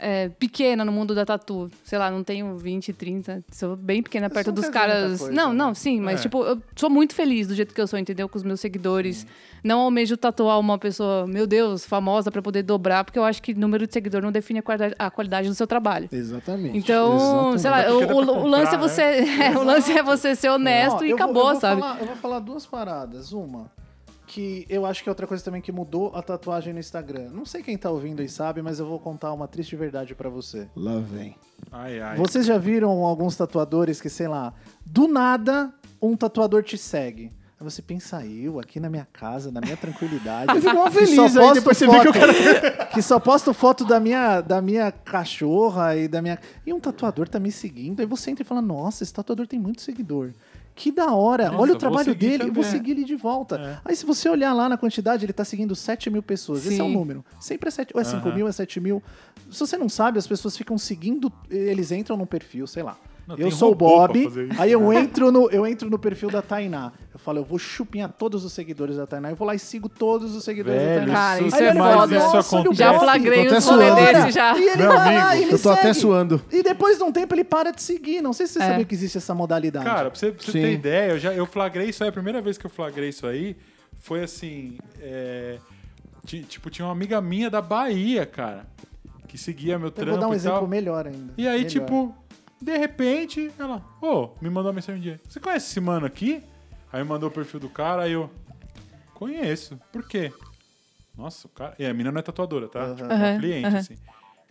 [0.00, 1.70] É, pequena no mundo da tatu.
[1.84, 3.44] Sei lá, não tenho 20, 30.
[3.52, 5.18] Sou bem pequena perto não dos caras.
[5.20, 5.54] coisa, não, né?
[5.58, 6.22] não, sim, mas É.
[6.22, 8.28] tipo, eu sou muito feliz do jeito que eu sou, entendeu?
[8.28, 9.26] Com os meus seguidores.
[9.62, 13.52] Não almejo tatuar uma pessoa, meu Deus, famosa pra poder dobrar, porque eu acho que
[13.52, 16.08] número de seguidor não define a qualidade, a qualidade do seu trabalho.
[16.10, 16.78] Exatamente.
[16.78, 17.60] Então, Exatamente.
[17.60, 19.02] sei lá, o, dá pra o- o lance é comprar, você,
[19.52, 21.80] é, o lance é você ser honesto Ó, e eu vou- acabou, eu vou sabe?
[21.80, 23.32] falar- eu vou falar duas paradas.
[23.32, 23.70] Uma,
[24.30, 27.30] que eu acho que é outra coisa também que mudou a tatuagem no Instagram.
[27.32, 30.28] Não sei quem tá ouvindo e sabe, mas eu vou contar uma triste verdade pra
[30.28, 30.68] você.
[30.76, 31.34] Lá vem.
[31.72, 32.16] Ai, ai.
[32.16, 34.54] Vocês já viram alguns tatuadores que, sei lá,
[34.86, 37.32] do nada um tatuador te segue.
[37.58, 40.54] Aí você pensa, eu aqui na minha casa, na minha tranquilidade.
[40.62, 43.98] Ficou que feliz, aí depois você vê que o foto- que só posto foto da
[43.98, 46.38] minha, da minha cachorra e da minha.
[46.64, 48.00] E um tatuador tá me seguindo.
[48.00, 50.30] Aí você entra e fala, nossa, esse tatuador tem muito seguidor.
[50.80, 52.70] Que da hora, Nossa, olha o trabalho dele, eu vou também.
[52.70, 53.56] seguir ele de volta.
[53.56, 53.78] É.
[53.84, 56.64] Aí se você olhar lá na quantidade, ele tá seguindo 7 mil pessoas.
[56.64, 56.94] Esse é o Sim.
[56.94, 57.22] número.
[57.38, 58.34] Sempre é 7, ou é 5 Aham.
[58.34, 59.02] mil, é 7 mil.
[59.50, 62.96] Se você não sabe, as pessoas ficam seguindo, eles entram num perfil, sei lá.
[63.30, 64.28] Não, eu sou o Bob,
[64.58, 66.92] aí eu entro, no, eu entro no perfil da Tainá.
[67.12, 69.30] Eu falo, eu vou chupinhar todos os seguidores da Tainá.
[69.30, 71.14] Eu vou lá e sigo todos os seguidores da Velho, Tainá.
[71.14, 72.16] Cara, isso Aí é ele foda.
[72.16, 72.78] isso "Nossa, olha o acontece.
[72.78, 73.94] Já Bob." flagrei até rolê suando.
[73.96, 74.58] desse já.
[74.58, 75.42] E ele Meu vai lá amigo.
[75.42, 75.94] e me Eu tô até segue.
[75.94, 76.42] suando.
[76.50, 78.20] E depois de um tempo ele para de seguir.
[78.22, 78.68] Não sei se você É.
[78.68, 79.84] sabia que existe essa modalidade.
[79.84, 82.40] Cara, pra você, pra você ter ideia, eu, já, eu flagrei isso aí, a primeira
[82.40, 83.56] vez que eu flagrei isso aí
[83.98, 84.78] foi assim.
[85.02, 85.58] é,
[86.26, 88.66] ti- tipo, tinha uma amiga minha da Bahia, cara,
[89.28, 90.68] que seguia meu eu trampo vou dar um e exemplo tal.
[90.68, 91.32] melhor ainda.
[91.36, 91.70] E aí, Melhor.
[91.70, 92.14] tipo,
[92.60, 95.20] de repente, ela, ô, me mandou uma mensagem um dia.
[95.28, 96.42] Você conhece esse mano aqui?
[96.92, 98.30] Aí mandou o perfil do cara, aí eu.
[99.14, 99.78] Conheço.
[99.92, 100.32] Por quê?
[101.16, 101.74] Nossa, o cara.
[101.78, 102.94] E a mina não é tatuadora, tá?
[102.94, 103.78] Tipo, é uma cliente, aham.
[103.78, 103.96] assim.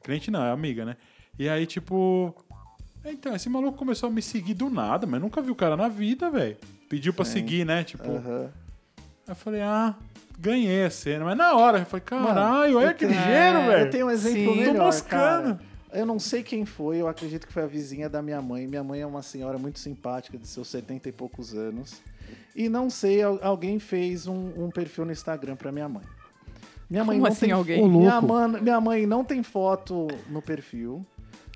[0.04, 0.96] Cliente não, é amiga, né?
[1.38, 2.36] E aí, tipo.
[3.04, 5.88] Então, esse maluco começou a me seguir do nada, mas nunca vi o cara na
[5.88, 6.58] vida, velho.
[6.90, 7.84] Pediu pra seguir, né?
[7.84, 8.12] Tipo.
[8.12, 8.50] Aham.
[9.28, 9.96] Aí eu falei, ah,
[10.40, 11.26] ganhei a cena.
[11.26, 13.86] Mas na hora, eu falei, caralho, olha que ligeiro, velho.
[13.86, 14.60] Eu tenho um exemplo Sim.
[14.60, 15.56] melhor, Tô moscando.
[15.56, 15.69] cara.
[15.92, 18.68] Eu não sei quem foi, eu acredito que foi a vizinha da minha mãe.
[18.68, 22.02] Minha mãe é uma senhora muito simpática, de seus 70 e poucos anos.
[22.56, 26.04] E não sei, al- alguém fez um, um perfil no Instagram pra minha mãe.
[26.90, 27.88] Minha mãe Como não assim tem alguém?
[27.90, 31.06] Minha, man- minha mãe não tem foto no perfil.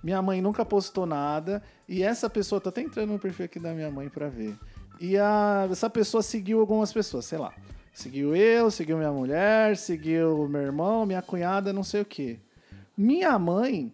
[0.04, 1.62] Minha mãe nunca postou nada.
[1.88, 4.56] E essa pessoa, tô até entrando no perfil aqui da minha mãe pra ver.
[5.00, 7.54] E a- essa pessoa seguiu algumas pessoas, sei lá.
[7.94, 12.40] Seguiu eu, seguiu minha mulher, seguiu meu irmão, minha cunhada, não sei o quê.
[12.98, 13.92] Minha mãe,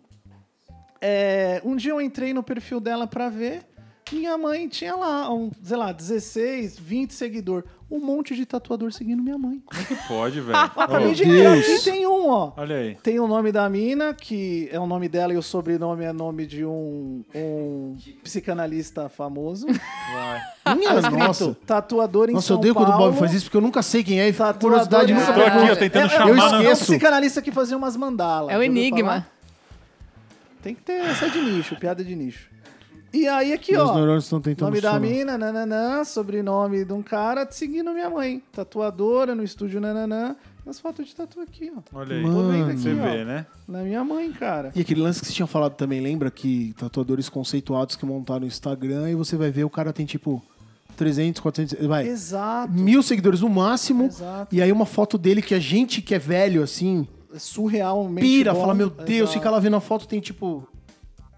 [1.02, 3.64] é, um dia eu entrei no perfil dela pra ver.
[4.12, 7.64] Minha mãe tinha lá, um, sei lá, 16, 20 seguidor.
[7.91, 9.62] Um monte de tatuador seguindo minha mãe.
[9.66, 10.58] Como é que pode, velho?
[10.78, 12.54] Acabei Ô, de aqui tem um, ó.
[12.58, 12.95] Olha aí.
[13.04, 16.45] Tem o nome da mina, que é o nome dela e o sobrenome é nome
[16.47, 19.68] de um, um psicanalista famoso.
[19.68, 20.76] Vai.
[20.76, 21.58] Minha Tá escrito, nossa.
[21.66, 23.12] tatuador em Nossa, eu São odeio quando o Paulo.
[23.12, 24.28] Bob faz isso, porque eu nunca sei quem é.
[24.30, 25.72] E Tatuador curiosidade nunca Tô aqui, Paulo.
[25.72, 26.86] ó, tentando é, é, chamar Eu na- É um esqueço.
[26.86, 28.54] psicanalista que fazia umas mandalas.
[28.54, 29.26] É o enigma.
[30.62, 32.49] Tem que ter essa de nicho, piada de nicho.
[33.12, 33.95] E aí aqui, Meus ó.
[33.95, 38.43] neurônios estão tentando Nome da mina, nananã, sobrenome de um cara seguindo minha mãe.
[38.51, 40.36] Tatuadora no estúdio, nananã.
[40.68, 41.82] As fotos de tatu aqui, ó.
[41.97, 42.22] Olha aí.
[42.22, 42.66] Tô vendo Mano.
[42.72, 42.93] aqui, Você ó.
[43.10, 43.45] vê, né?
[43.68, 44.72] Na minha mãe, cara.
[44.76, 48.47] E aquele lance que você tinha falado também, lembra que tatuadores conceituados que montaram o
[48.47, 50.43] Instagram e você vai ver o cara tem tipo
[50.95, 52.72] 300, 400, vai, Exato.
[52.72, 54.05] mil seguidores no máximo.
[54.05, 54.53] Exato.
[54.55, 57.07] E aí uma foto dele que a gente que é velho assim,
[57.38, 58.61] Surrealmente pira, bom.
[58.61, 59.34] fala, meu Deus, Exato.
[59.34, 60.67] fica lá vendo a foto tem tipo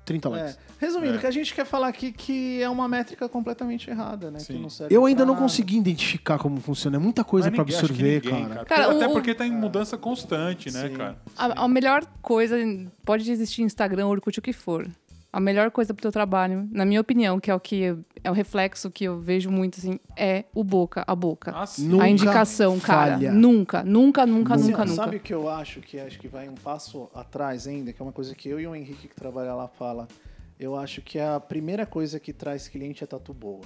[0.05, 0.31] 30 É.
[0.31, 0.59] likes.
[0.79, 1.17] Resumindo, É.
[1.17, 4.39] o que a gente quer falar aqui que é uma métrica completamente errada, né?
[4.39, 4.55] Sim.
[4.55, 7.65] Que não serve Eu ainda pra não consegui identificar como funciona, é muita coisa ninguém-
[7.65, 8.65] que absorver, ninguém, cara.
[8.65, 10.95] Cara, Até o- porque tá em mudança constante, né, Sim.
[10.95, 11.17] cara?
[11.37, 12.55] A, a melhor coisa,
[13.05, 14.87] pode existir Instagram, Orkut, o que for.
[15.34, 18.34] A melhor coisa pro teu trabalho, na minha opinião, que é o que é o
[18.34, 21.53] reflexo que eu vejo muito assim, é o boca a boca.
[21.55, 21.88] Ah, sim.
[21.88, 23.13] Nunca a indicação, cara.
[23.13, 23.32] falha.
[23.32, 25.03] Nunca, nunca, nunca, Assim, nunca, nunca.
[25.03, 28.03] Sabe o que eu acho que acho que vai um passo atrás ainda, que é
[28.03, 30.07] uma coisa que eu e o Henrique que trabalha lá fala.
[30.59, 33.61] Eu acho que a primeira coisa que traz cliente é tatu boa.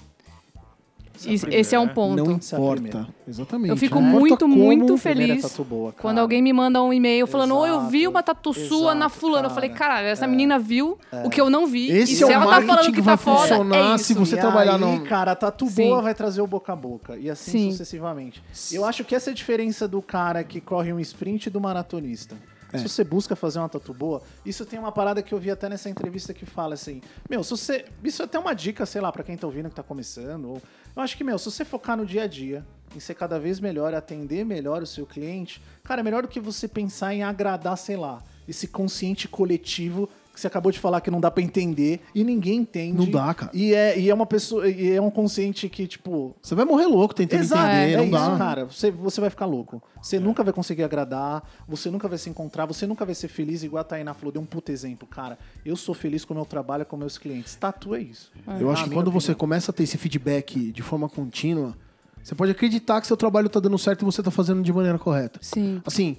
[1.25, 2.23] Isso- esse é um ponto.
[2.23, 3.07] Não é importa.
[3.27, 3.69] Exatamente.
[3.69, 6.91] Eu fico Não importa muito, muito é feliz tatu boa, quando alguém me manda um
[6.93, 9.47] e-mail falando, oh, eu vi uma tatu sua na fulana.
[9.47, 9.53] Eu cara.
[9.55, 11.89] falei, caralho, essa menina viu o que eu não vi.
[11.89, 13.97] Esse e se é o ela tá falando que que vai tá foda, funcionar é
[13.97, 14.25] se isso.
[14.25, 15.89] você e trabalhar aí, no- cara, a tatu Sim.
[15.89, 17.17] boa vai trazer o boca a boca.
[17.17, 17.71] E assim Sim.
[17.71, 18.41] sucessivamente.
[18.71, 21.59] Eu acho que essa é a diferença do cara que corre um sprint e do
[21.61, 22.35] maratonista.
[22.75, 22.77] É.
[22.77, 25.67] Se você busca fazer uma tatu boa, isso tem uma parada que eu vi até
[25.67, 27.85] nessa entrevista que fala assim: Meu, se você.
[28.03, 30.45] Isso é até uma dica, sei lá, pra quem tá ouvindo que tá começando.
[30.45, 30.61] Ou,
[30.95, 32.65] eu acho que, meu, se você focar no dia a dia,
[32.95, 36.39] em ser cada vez melhor, atender melhor o seu cliente, cara, é melhor do que
[36.39, 41.09] você pensar em agradar, sei lá, esse consciente coletivo que você acabou de falar que
[41.09, 42.97] não dá pra entender e ninguém entende.
[42.97, 43.51] Não dá, cara.
[43.53, 46.85] E é, e é uma pessoa, e é um consciente que, tipo, Você vai morrer
[46.85, 48.37] louco tentando Exato, entender, é não isso, dá.
[48.37, 48.65] cara.
[48.65, 49.81] Você, você vai ficar louco.
[50.01, 53.63] Você nunca vai conseguir agradar, você nunca vai se encontrar, você nunca vai ser feliz,
[53.63, 55.07] igual a Tainá falou, deu um puto exemplo.
[55.07, 57.55] Cara, eu sou feliz com o meu trabalho, com meus clientes.
[57.55, 58.31] Tatu é isso.
[58.59, 59.39] Eu acho que quando você opinião.
[59.39, 61.75] começa a ter esse feedback de forma contínua,
[62.21, 64.97] você pode acreditar que seu trabalho tá dando certo e você tá fazendo de maneira
[64.99, 65.39] correta.
[65.41, 65.81] Sim.
[65.85, 66.17] Assim,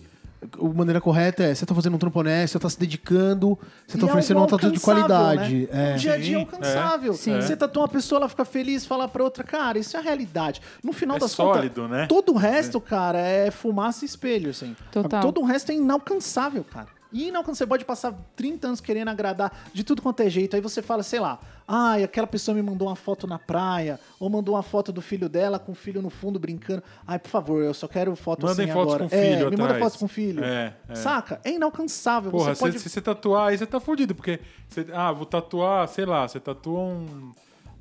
[0.61, 3.97] a maneira correta é, você tá fazendo um trampo honesto, você tá se dedicando, você
[3.97, 5.69] E tá é oferecendo uma tatu de qualidade.
[5.73, 5.93] né?
[5.93, 5.95] É.
[5.95, 7.13] O dia a dia é Sim, alcançável.
[7.13, 7.17] é.
[7.17, 7.41] Sim.
[7.41, 10.61] Você tatua uma pessoa, ela fica feliz, fala pra outra, cara, isso é a realidade.
[10.83, 12.07] No final É das sólido, contas, né?
[12.07, 14.77] todo o resto, cara, é fumaça e espelho, assim.
[14.91, 15.21] Total.
[15.23, 16.89] Todo o resto é inalcançável, cara.
[17.17, 20.55] E não, quando você pode passar 30 anos querendo agradar de tudo quanto é jeito,
[20.55, 24.29] aí você fala, sei lá, ai, aquela pessoa me mandou uma foto na praia, ou
[24.29, 26.83] mandou uma foto do filho dela com o filho no fundo brincando.
[27.07, 29.09] Ai, por favor, eu só quero foto Mandem assim fotos agora.
[29.09, 30.45] com é, filho me manda fotos com filho.
[30.45, 30.95] É, é.
[30.95, 31.41] Saca?
[31.43, 32.31] É inalcançável.
[32.31, 32.79] Porra, você pode...
[32.79, 34.39] se, você tatuar aí, você tá fudido, porque.
[34.69, 37.33] Você, ah, vou tatuar, sei lá, você tatua um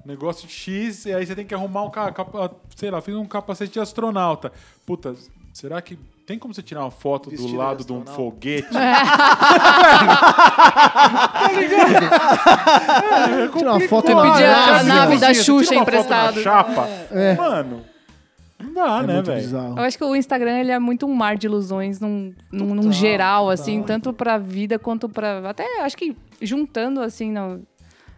[0.06, 1.92] negócio de X e aí você tem que arrumar um
[2.74, 4.54] sei lá, fiz um capacete de astronauta.
[4.86, 5.14] Puta,
[5.52, 8.67] será que tem como você tirar uma foto Vestido do lado de um foguete?
[13.57, 16.41] Tirar uma foto Você na pedir a nave, nave da Xuxa foto emprestado.
[16.41, 16.88] chapa?
[17.11, 17.36] É.
[17.36, 17.82] Mano,
[18.59, 19.57] não dá, É né, velho?
[19.78, 22.91] Eu acho que o Instagram ele é muito um mar de ilusões num, num, num
[22.91, 23.49] geral, total.
[23.53, 25.47] assim, tanto pra vida quanto pra.
[25.49, 27.61] Até acho que juntando assim no,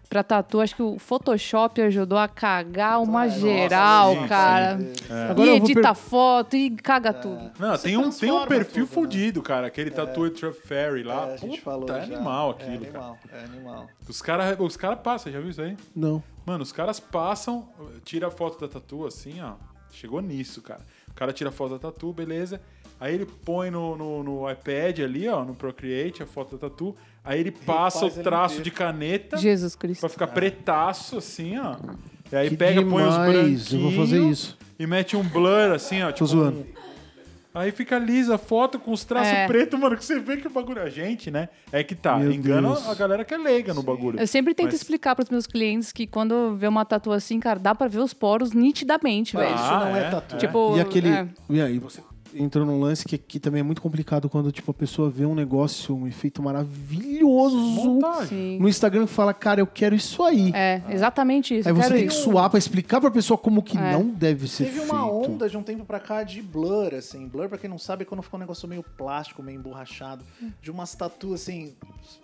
[0.08, 4.80] pra tatu, acho que o Photoshop ajudou a cagar uma geral, sim, cara.
[5.30, 7.52] Agora E edita per- foto e caga tudo.
[7.60, 9.02] Não, Você tem um, tem um perfil tudo, né?
[9.08, 9.68] fudido, cara.
[9.68, 11.28] Aquele Tattoo Truck Ferry lá.
[11.30, 12.16] É, a gente Puta, falou é já.
[12.16, 13.06] animal É aquilo, cara.
[13.06, 13.90] animal, é animal.
[14.08, 15.78] Os caras os cara passam, já viu isso aí?
[15.96, 16.24] Não.
[16.46, 17.68] Mano, os caras passam,
[18.06, 19.54] tira a foto da tatu assim, ó.
[19.92, 20.82] Chegou nisso, cara.
[21.10, 22.62] O cara tira a foto da tatu, beleza.
[23.00, 26.96] Aí ele põe no, no, no iPad ali, ó, no Procreate, a foto da tatu.
[27.24, 30.00] Aí ele passa Refaz o traço de caneta Jesus Cristo.
[30.02, 31.76] pra ficar pretaço, assim, ó.
[32.32, 33.74] E aí Que pega, põe os branquinhos.
[33.74, 34.58] eu vou fazer isso.
[34.80, 36.12] E mete um blur, assim, ó.
[36.12, 36.60] Tipo, zoando.
[36.62, 36.88] um-
[37.54, 39.48] Aí fica lisa a foto com os traços É.
[39.48, 41.50] pretos, mano, que você vê que o bagulho é gente, né?
[41.72, 42.88] É que tá, Meu engana Deus.
[42.88, 44.20] a galera que é leiga no bagulho.
[44.20, 47.58] Eu sempre tento Mas- explicar pros meus clientes que quando vê uma tatu assim, cara,
[47.58, 49.56] dá pra ver os poros nitidamente, Mas velho.
[49.56, 50.10] isso Ah, não é, é?
[50.12, 50.38] tatu.
[50.38, 51.10] Tipo, E aquele.
[51.10, 51.28] é.
[51.50, 52.02] E aí, você
[52.34, 55.36] entrou num lance que, que também é muito complicado quando tipo, a pessoa vê um
[55.36, 58.60] negócio, um efeito maravilhoso Montagem.
[58.60, 60.52] No Instagram e fala, cara, eu quero isso aí.
[60.54, 61.68] É, exatamente isso.
[61.68, 62.24] Aí você quero tem que isso.
[62.24, 63.92] suar pra explicar pra pessoa como que É.
[63.94, 64.92] não deve ser Teve feito.
[64.92, 67.28] uma onda de um tempo pra cá de blur, assim.
[67.28, 70.24] Blur, pra quem não sabe, é quando fica um negócio meio plástico, meio emborrachado.
[70.62, 71.74] De umas tatu, assim.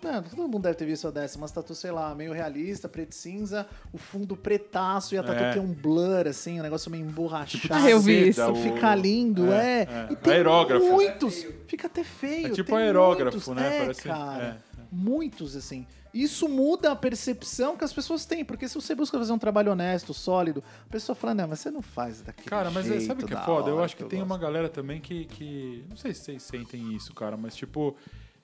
[0.04, 1.36] é, todo mundo deve ter visto dessa.
[1.38, 5.42] Umas tatu, sei lá, meio realista, preto e cinza, o fundo pretaço e a tatu
[5.42, 5.52] É.
[5.52, 7.74] tem um blur, assim, um negócio meio emborrachado.
[7.74, 8.54] Ah, eu vi isso.
[8.56, 9.86] Fica lindo, é.
[9.94, 10.12] É.
[10.12, 10.84] E tem Aerógrafo.
[10.86, 11.46] muitos.
[11.66, 12.46] Fica até feio.
[12.48, 13.54] É tipo tem aerógrafo, muitos.
[13.54, 13.76] né?
[13.76, 14.60] É, Parece- cara.
[14.70, 15.86] é, Muitos, assim.
[16.12, 18.44] Isso muda a percepção que as pessoas têm.
[18.44, 21.70] Porque se você busca fazer um trabalho honesto, sólido, a pessoa fala, não, mas você
[21.72, 23.70] não faz daquele Cara, mas é- jeito sabe o que é da foda?
[23.70, 25.84] Eu acho que eu tem gosto." uma galera também que, que.
[25.90, 27.96] Não sei se vocês sentem isso, cara, mas tipo.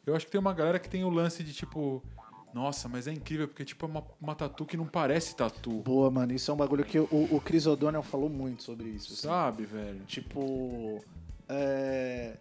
[0.05, 2.03] Eu acho que tem uma galera que tem o lance de tipo.
[2.53, 5.83] Nossa, mas é incrível, porque tipo, é uma, uma tatu que não parece tatu.
[5.83, 6.33] Boa, mano.
[6.33, 9.13] Isso é um bagulho que o, o Chris O'Donnell falou muito sobre isso.
[9.13, 9.29] assim.
[9.29, 10.01] Sabe, velho?
[10.09, 11.01] Tipo.
[11.51, 12.37] É,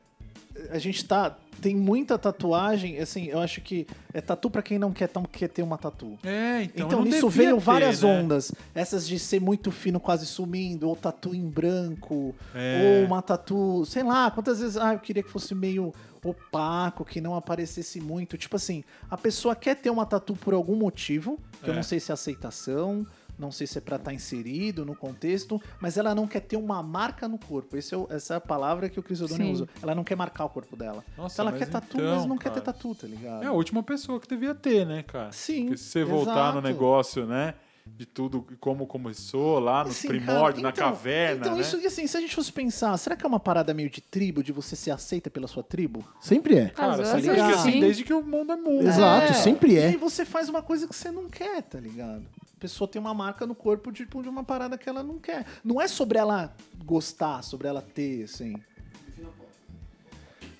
[0.71, 1.35] A gente tá.
[1.61, 5.49] Tem muita tatuagem, assim, eu acho que é tatu pra quem não quer, tão, quer
[5.49, 6.17] ter uma tatu.
[6.23, 6.87] É, então.
[6.87, 8.09] Então, nisso veio ter, várias né?
[8.09, 8.53] ondas.
[8.73, 13.01] Essas de ser muito fino, quase sumindo, ou tatu em branco, É.
[13.01, 15.93] ou uma tatu, sei lá, quantas vezes, ah, eu queria que fosse meio
[16.23, 18.37] opaco, que não aparecesse muito.
[18.37, 21.75] Tipo assim, a pessoa quer ter uma tatu por algum motivo, que eu É.
[21.75, 23.05] não sei se é aceitação,
[23.39, 26.83] não sei se é pra estar inserido no contexto, mas ela não quer ter uma
[26.83, 27.77] marca no corpo.
[27.77, 29.53] Esse é o- essa é a palavra que o Chris O'Donnell Sim.
[29.53, 29.69] usa.
[29.81, 31.03] Ela não quer marcar o corpo dela.
[31.17, 32.73] Nossa, ela mas quer tatu, então, mas não quer ter cara.
[32.73, 33.43] tatu, tá ligado?
[33.43, 35.31] É a última pessoa que devia ter, né, cara?
[35.31, 36.67] Sim, Porque se você voltar no exato.
[36.67, 37.53] negócio, né?
[37.87, 41.61] De tudo, como começou lá nos Assim, primórdios, cara, na então- caverna, Então, né?
[41.61, 43.99] isso, e assim, se a gente fosse pensar, será que é uma parada meio de
[43.99, 46.07] tribo, de você ser aceita pela sua tribo?
[46.21, 46.69] Sempre é.
[46.69, 47.79] Cara, vezes acha que assim, sim.
[47.79, 48.87] desde que o mundo é mundo.
[48.87, 49.87] Exato, sempre E é.
[49.87, 52.25] aí você faz uma coisa que você não quer, tá ligado?
[52.59, 55.45] Pessoa tem uma marca no corpo de, tipo, de uma parada que ela não quer.
[55.63, 56.53] Não é sobre ela
[56.83, 58.55] gostar, sobre ela ter, assim.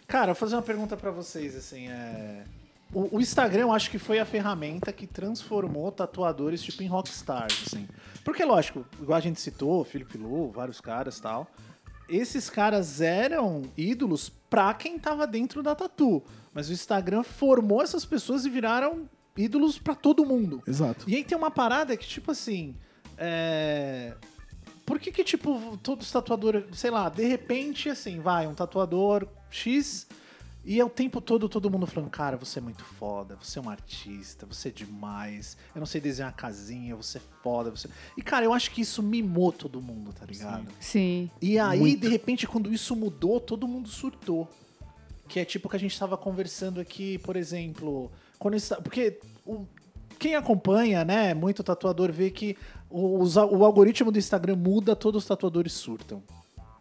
[0.08, 2.44] Cara, eu vou fazer uma pergunta pra vocês, assim, é...
[2.92, 7.66] O, o Instagram, eu acho que foi a ferramenta que transformou tatuadores, tipo, em rockstars,
[7.68, 7.88] assim.
[8.24, 11.48] Porque, lógico, igual a gente citou, Felipe Lu, vários caras tal,
[12.10, 16.24] esses caras eram ídolos pra quem tava dentro da tatu.
[16.52, 19.08] Mas o Instagram formou essas pessoas e viraram
[19.38, 20.62] ídolos pra todo mundo.
[20.68, 21.10] Exato.
[21.10, 22.76] E aí tem uma parada que, tipo assim.
[23.18, 24.16] É...
[24.86, 29.28] Por que que, tipo, todos os tatuadores, sei lá, de repente, assim, vai, um tatuador
[29.52, 30.08] X
[30.66, 33.62] E é o tempo todo todo mundo falando, cara, você é muito foda, você é
[33.62, 37.90] um artista, você é demais, eu não sei desenhar casinha, você é foda, você...
[38.18, 40.68] E, cara, eu acho que isso mimou todo mundo, tá ligado?
[40.80, 41.32] Sim.
[41.42, 44.50] E aí, de repente, quando isso mudou, todo mundo surtou.
[45.28, 49.20] Que é tipo o que a gente estava conversando aqui, por exemplo, quando isso, porque
[49.46, 49.66] o-
[50.18, 52.58] quem acompanha, né, muito tatuador vê que
[52.90, 56.24] o, o algoritmo do Instagram muda, todos os tatuadores surtam.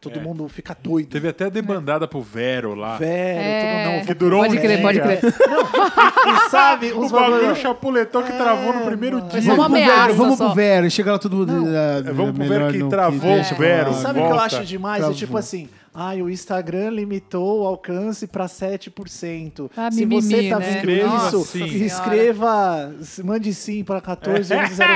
[0.00, 0.22] Todo É.
[0.22, 1.08] mundo fica doido.
[1.08, 2.96] Teve até debandada pro Vero lá.
[2.98, 3.84] Vero, É.
[3.84, 4.06] todo não.
[4.06, 4.80] Que durou Pode um crer, dia.
[4.82, 5.20] pode crer.
[5.24, 7.56] E sabe, O os bagulho bagulho...
[7.56, 9.42] chapuletou que travou no primeiro dia.
[9.42, 10.46] Só uma Vamos pro Vero, vamos só.
[10.46, 10.90] pro Vero.
[10.90, 11.52] Chega lá todo mundo.
[11.74, 13.92] É, vamos pro Vero que travou deixa o Vero.
[13.94, 14.98] Sabe o que eu acho demais?
[14.98, 15.16] É Travou.
[15.18, 15.68] tipo assim,
[16.00, 19.70] ai, o Instagram limitou o alcance pra 7%.
[19.76, 20.76] Ah, Se mimimi, você tá né?
[20.76, 21.64] Escreva isso, sim.
[21.84, 22.92] escreva,
[23.24, 24.86] mande sim pra 14 11 É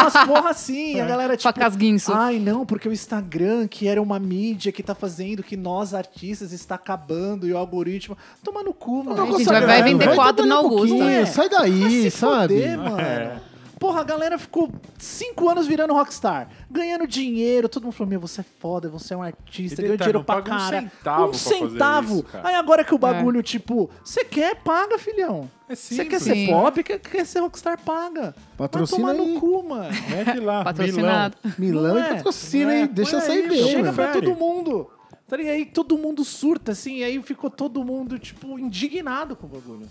[0.00, 2.12] umas porra assim, a galera tipo, Facas guinso.
[2.12, 6.52] ai não, porque o Instagram, que era uma mídia que tá fazendo que nós artistas
[6.52, 9.20] está acabando e o algoritmo, toma no cu, mano.
[9.22, 10.86] Ai, gente, vai- vai vender quadro na um Augusta.
[10.88, 11.26] pouquinho, É.
[11.26, 12.54] Sai daí, sabe?
[12.54, 13.40] foder, mano.
[13.78, 17.68] Porra, a galera ficou cinco anos virando rockstar, ganhando dinheiro.
[17.68, 20.36] Todo mundo falou: Meu, você é foda, você é um artista, E ganhou dinheiro pra
[20.36, 20.80] paga um cara.
[20.80, 22.14] centavo um pra fazer centavo.
[22.14, 22.48] isso, cara.
[22.48, 25.50] Aí agora que o bagulho, tipo, você quer, paga, filhão.
[25.68, 26.22] É Você quer simples.
[26.22, 26.46] ser Sim.
[26.46, 28.34] pop, quer, quer ser rockstar, paga.
[28.56, 29.34] Patrocina Vai tomar aí.
[29.34, 29.90] no cu, mano.
[30.10, 31.36] Mete lá, Patrocinado.
[31.58, 32.14] Milão e é?
[32.14, 32.80] patrocina, Não é?
[32.80, 32.86] hein?
[32.90, 34.88] Deixa sair aí, bem, Chega pra todo mundo.
[35.28, 35.52] Tá ligado?
[35.54, 39.86] Aí todo mundo surta, assim, e aí ficou todo mundo, tipo, indignado com o bagulho.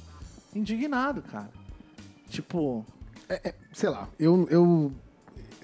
[0.55, 1.49] Indignado, cara.
[2.29, 2.85] Tipo,
[3.73, 4.91] Sei lá, eu, eu,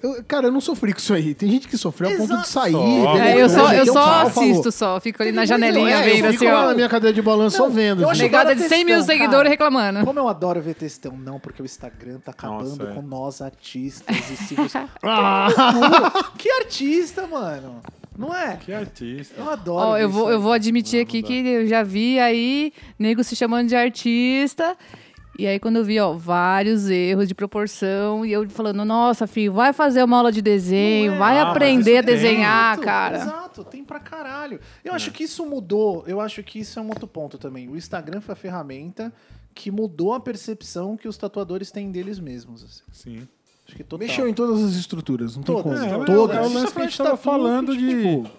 [0.02, 1.32] eu- Cara, eu não sofri com isso aí.
[1.32, 2.48] Tem gente que sofreu a ponto de Exato.
[2.48, 2.72] sair.
[2.72, 3.16] Só.
[3.18, 4.26] É, eu só, eu só falou.
[4.26, 6.66] assisto só, fico ali na É, janelinha eu vendo fico assim, lá ó.
[6.66, 8.02] na minha cadeira de balanço só vendo.
[8.02, 8.22] eu assim.
[8.22, 9.48] Negada de 100 mil seguidores cara.
[9.48, 10.04] reclamando.
[10.04, 12.94] Como eu adoro ver textão, não, porque o Instagram tá acabando Nossa, é.
[12.94, 14.78] com nós artistas e se você...
[15.04, 15.48] Ah,
[16.36, 17.80] Que artista, mano?
[18.18, 18.56] Não é?
[18.56, 19.34] Que artista.
[19.40, 19.86] Eu adoro.
[19.90, 23.22] Ó, eu vou, eu vou admitir Não, aqui não que eu já vi aí nego
[23.24, 24.76] se chamando de artista.
[25.38, 29.52] E aí, quando eu vi, ó, vários erros de proporção, e eu falando, nossa, filho,
[29.52, 31.18] vai fazer uma aula de desenho, é?
[31.18, 32.14] vai Ah, aprender a tem.
[32.14, 33.16] desenhar, Exato, cara.
[33.16, 34.60] Exato, tem pra caralho.
[34.84, 34.96] Eu É.
[34.96, 36.04] acho que isso mudou.
[36.06, 37.66] Eu acho que isso é um outro ponto também.
[37.68, 39.12] O Instagram foi a ferramenta
[39.54, 42.62] que mudou a percepção que os tatuadores têm deles mesmos.
[42.64, 42.82] assim.
[43.20, 43.28] Sim.
[43.66, 44.06] Acho que total.
[44.06, 45.92] Mexeu em todas as estruturas, não tem Todas, como.
[45.94, 46.36] É, é, todas.
[46.36, 48.30] é o Isso lance que a é gente tava tatu, falando de, tipo,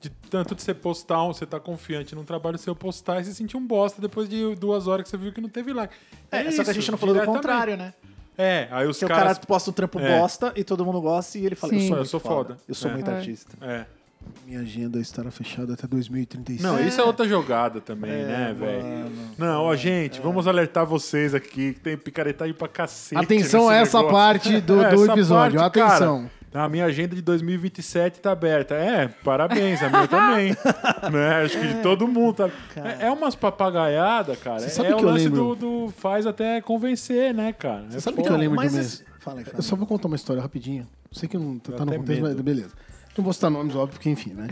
[0.00, 3.34] de tanto de você postar, um- você tá confiante num trabalho seu postar e você
[3.34, 5.94] sentir um bosta depois de duas horas que você viu que não teve like.
[6.30, 7.92] É, só que a isso, gente não falou do contrário, né?
[8.38, 9.36] É, aí os Que o caras...
[9.36, 10.18] cara posta um trampo É.
[10.18, 11.88] bosta e todo mundo gosta e ele fala, eu Sim.
[11.88, 12.56] sou, Eu sou foda.
[12.66, 12.94] Eu sou É.
[12.94, 13.14] muito É.
[13.16, 13.52] artista.
[13.60, 13.84] É.
[14.46, 16.62] Minha agenda estará fechada até 2035.
[16.62, 19.10] Não, isso é outra jogada também, É, né, velho?
[19.38, 23.22] Não, ó, gente, vamos alertar vocês aqui que tem picaretagem pra cacete.
[23.22, 24.16] Atenção a essa negócio.
[24.16, 25.58] parte do, É, do essa episódio.
[25.60, 26.18] parte, Atenção.
[26.24, 28.74] cara, a minha agenda de 2027 tá aberta.
[28.74, 30.50] É, parabéns, a minha também.
[31.12, 31.42] né?
[31.44, 32.34] Acho que de todo mundo.
[32.36, 32.50] Tá...
[33.00, 34.58] É, é umas papagaiadas, cara.
[34.60, 35.54] Você É, sabe é o que eu lance lembro?
[35.54, 37.84] do, do faz até convencer, né, cara?
[37.88, 38.28] É Você sabe foda.
[38.28, 40.16] que eu lembro mas de um esse- Fala aí, fala Eu só vou contar uma
[40.16, 40.86] história rapidinho.
[41.12, 42.34] Sei que não tá, tá no contexto, medo.
[42.34, 42.70] mas beleza.
[43.16, 44.48] Não vou citar nomes, óbvio, porque enfim, né?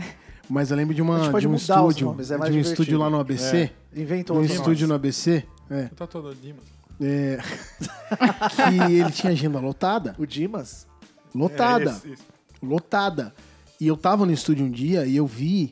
[0.49, 2.07] Mas eu lembro de, uma, A gente pode de um estúdio.
[2.07, 2.81] nomes, é mais de um divertido.
[2.83, 3.71] estúdio lá no ABC.
[3.95, 4.93] Inventa Um outro estúdio no.
[4.95, 5.43] ABC.
[5.69, 6.63] É, Tá todo Dimas.
[7.01, 7.37] é,
[8.55, 10.15] que ele tinha agenda lotada.
[10.17, 10.87] O Dimas?
[11.33, 11.91] Lotada.
[11.91, 12.23] É, esse, esse.
[12.61, 13.33] Lotada.
[13.79, 15.71] E eu tava no estúdio um dia e eu vi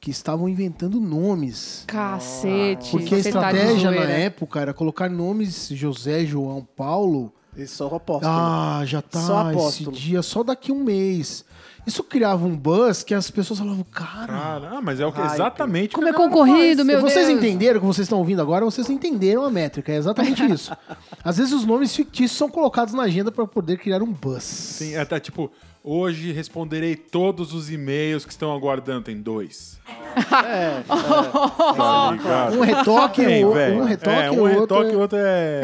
[0.00, 1.84] que estavam inventando nomes.
[1.86, 2.90] Cacete.
[2.90, 4.12] Porque a tá estratégia na zoeira.
[4.12, 7.32] época era colocar nomes José, João, Paulo.
[7.56, 8.32] Esse só o apóstolo.
[8.32, 9.96] Ah, já tá Só esse apóstolo.
[9.96, 11.44] dia, só daqui um mês.
[11.86, 14.26] Isso criava um buzz que as pessoas falavam, cara.
[14.32, 16.86] Cara, ah, mas é o que, exatamente Como é concorrido, faz.
[16.86, 17.38] meu vocês Deus.
[17.38, 20.76] entenderam o que vocês estão ouvindo agora, vocês entenderam a métrica, é exatamente isso.
[21.24, 24.42] Às vezes os nomes fictícios são colocados na agenda para poder criar um buzz.
[24.44, 25.50] Sim, até tipo,
[25.82, 29.02] hoje responderei todos os e-mails que estão aguardando.
[29.02, 29.78] Tem dois.
[30.44, 32.58] É, Tá ligado?
[32.58, 33.80] Um retoque, Tem, o, velho.
[33.80, 34.60] um retoque, é, um outro.
[34.60, 35.62] retoque, é- o outro é.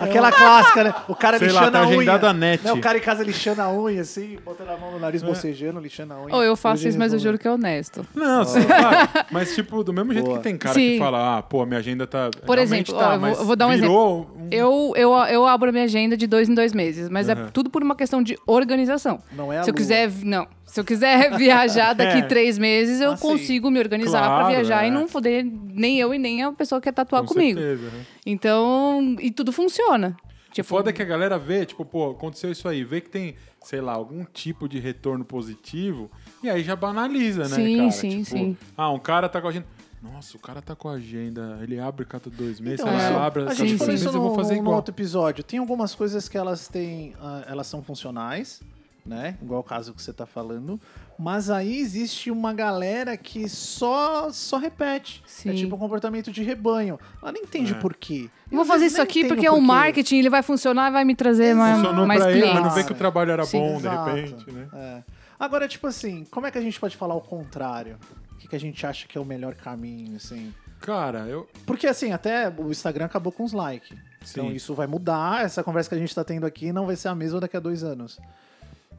[0.00, 0.94] Aquela clássica, né?
[1.08, 1.96] O cara Sei lá, lixando tá a unha.
[1.96, 2.64] agendado a net.
[2.64, 2.72] Né?
[2.72, 6.14] O cara em casa lixando a unha, assim, botando a mão no nariz, bocejando, lixando
[6.14, 6.32] a unha.
[6.36, 8.06] Ou eu faço Hoje isso, mas eu juro que é honesto.
[8.14, 9.08] Não, sim, claro.
[9.32, 10.36] Mas, tipo, do mesmo jeito Boa.
[10.38, 10.90] que tem cara Sim.
[10.92, 12.30] que fala, ah, pô, minha agenda tá.
[12.46, 15.68] Por exemplo, tá, ó, eu vou- vou dar um virou um- Eu, eu, eu abro
[15.70, 17.48] a minha agenda de dois em dois meses, mas é Uhum.
[17.52, 19.18] tudo por uma questão de organização.
[19.32, 19.78] Não é a Se eu lua.
[19.78, 20.48] quiser, não.
[20.64, 22.22] Se eu quiser viajar daqui É.
[22.22, 23.22] três meses, eu Ah, sim.
[23.28, 24.88] consigo me organizar Claro, pra viajar é.
[24.88, 27.58] e não foder nem eu e nem a pessoa que quer tatuar Com comigo.
[27.58, 28.04] certeza, né?
[28.24, 30.16] Então, e tudo funciona.
[30.48, 33.10] O Tipo, foda é que a galera vê, tipo, pô, aconteceu isso aí, vê que
[33.10, 36.10] tem, sei lá, algum tipo de retorno positivo,
[36.42, 37.90] e aí já banaliza, né, Sim, cara?
[37.90, 38.56] sim, Tipo, sim.
[38.76, 39.66] Ah, um cara tá com a agenda.
[40.02, 43.14] Nossa, o cara tá com a agenda, ele abre cada dois meses, Então, sei lá,
[43.16, 44.76] ela abre a cada gente dois falou meses, isso eu vou fazer no igual.
[44.76, 45.44] outro episódio.
[45.44, 48.60] Tem algumas coisas que elas têm, ah, elas são funcionais,
[49.08, 49.36] né?
[49.42, 50.78] Igual o caso que você tá falando.
[51.18, 55.22] Mas aí existe uma galera que só só repete.
[55.26, 55.50] Sim.
[55.50, 57.00] É tipo um comportamento de rebanho.
[57.22, 57.76] Ela nem entende É.
[57.76, 58.28] por quê.
[58.50, 61.14] E Vou fazer isso aqui porque é um marketing, ele vai funcionar e vai me
[61.14, 62.60] trazer mais, Funcionou mais pra ele, clientes.
[62.60, 64.14] mas não vê que o trabalho era Sim, bom, Exato.
[64.14, 64.68] de repente, né?
[64.72, 65.02] É.
[65.40, 67.96] Agora, tipo assim, como é que a gente pode falar o contrário?
[68.34, 70.52] O que, que a gente acha que é o melhor caminho, assim?
[70.80, 71.48] Cara, eu.
[71.66, 73.96] Porque, assim, até o Instagram acabou com os likes.
[74.30, 75.44] Então isso vai mudar.
[75.44, 77.60] Essa conversa que a gente tá tendo aqui não vai ser a mesma daqui a
[77.60, 78.18] dois anos.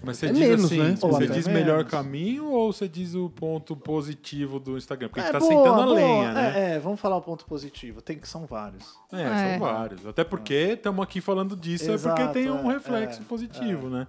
[0.02, 0.96] Mas você É diz menos, assim, né?
[1.00, 1.48] Você diz menos.
[1.48, 5.10] melhor caminho ou você diz o ponto positivo do Instagram?
[5.10, 5.96] Porque a gente tá boa, sentando a boa.
[5.96, 6.54] lenha, né?
[6.56, 8.02] É, é, vamos falar o ponto positivo.
[8.02, 8.86] Tem que são vários.
[9.12, 9.50] É, É.
[9.52, 10.06] são vários.
[10.08, 13.90] Até porque estamos aqui falando disso, é Exato, porque tem um é, reflexo é, positivo,
[13.90, 14.08] né?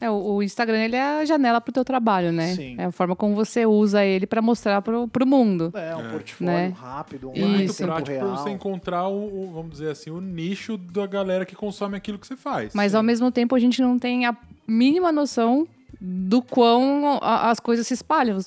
[0.00, 2.54] É, o, o Instagram ele é a janela pro teu trabalho, né?
[2.56, 2.74] Sim.
[2.76, 5.70] É a forma como você usa ele pra mostrar pro, pro mundo.
[5.74, 6.10] É, um É.
[6.10, 6.74] portfólio Né?
[6.76, 8.36] rápido, um muito prático pra real.
[8.36, 12.26] você encontrar o, o, vamos dizer assim, o nicho da galera que consome aquilo que
[12.26, 12.74] você faz.
[12.74, 14.36] Mas ao mesmo tempo a gente não tem a
[14.66, 15.66] mínima noção
[16.00, 18.38] do quão a- as coisas se espalham.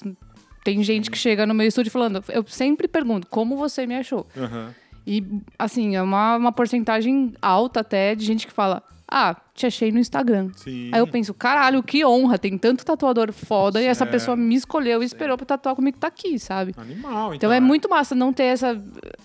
[0.64, 4.26] Tem gente que chega no meu estúdio falando, eu sempre pergunto, como você me achou?
[4.36, 4.74] Aham.
[5.08, 5.24] E,
[5.60, 9.98] assim, é uma, uma porcentagem alta até de gente que fala, ah, te achei no
[10.00, 10.50] Instagram.
[10.58, 10.92] Sim.
[10.94, 14.08] Aí eu penso, caralho, que honra, tem tanto tatuador foda e essa É.
[14.08, 16.74] pessoa me escolheu e esperou pra tatuar comigo que tá aqui, sabe?
[16.78, 17.36] Animal, então.
[17.36, 18.78] Então é muito massa não ter essa,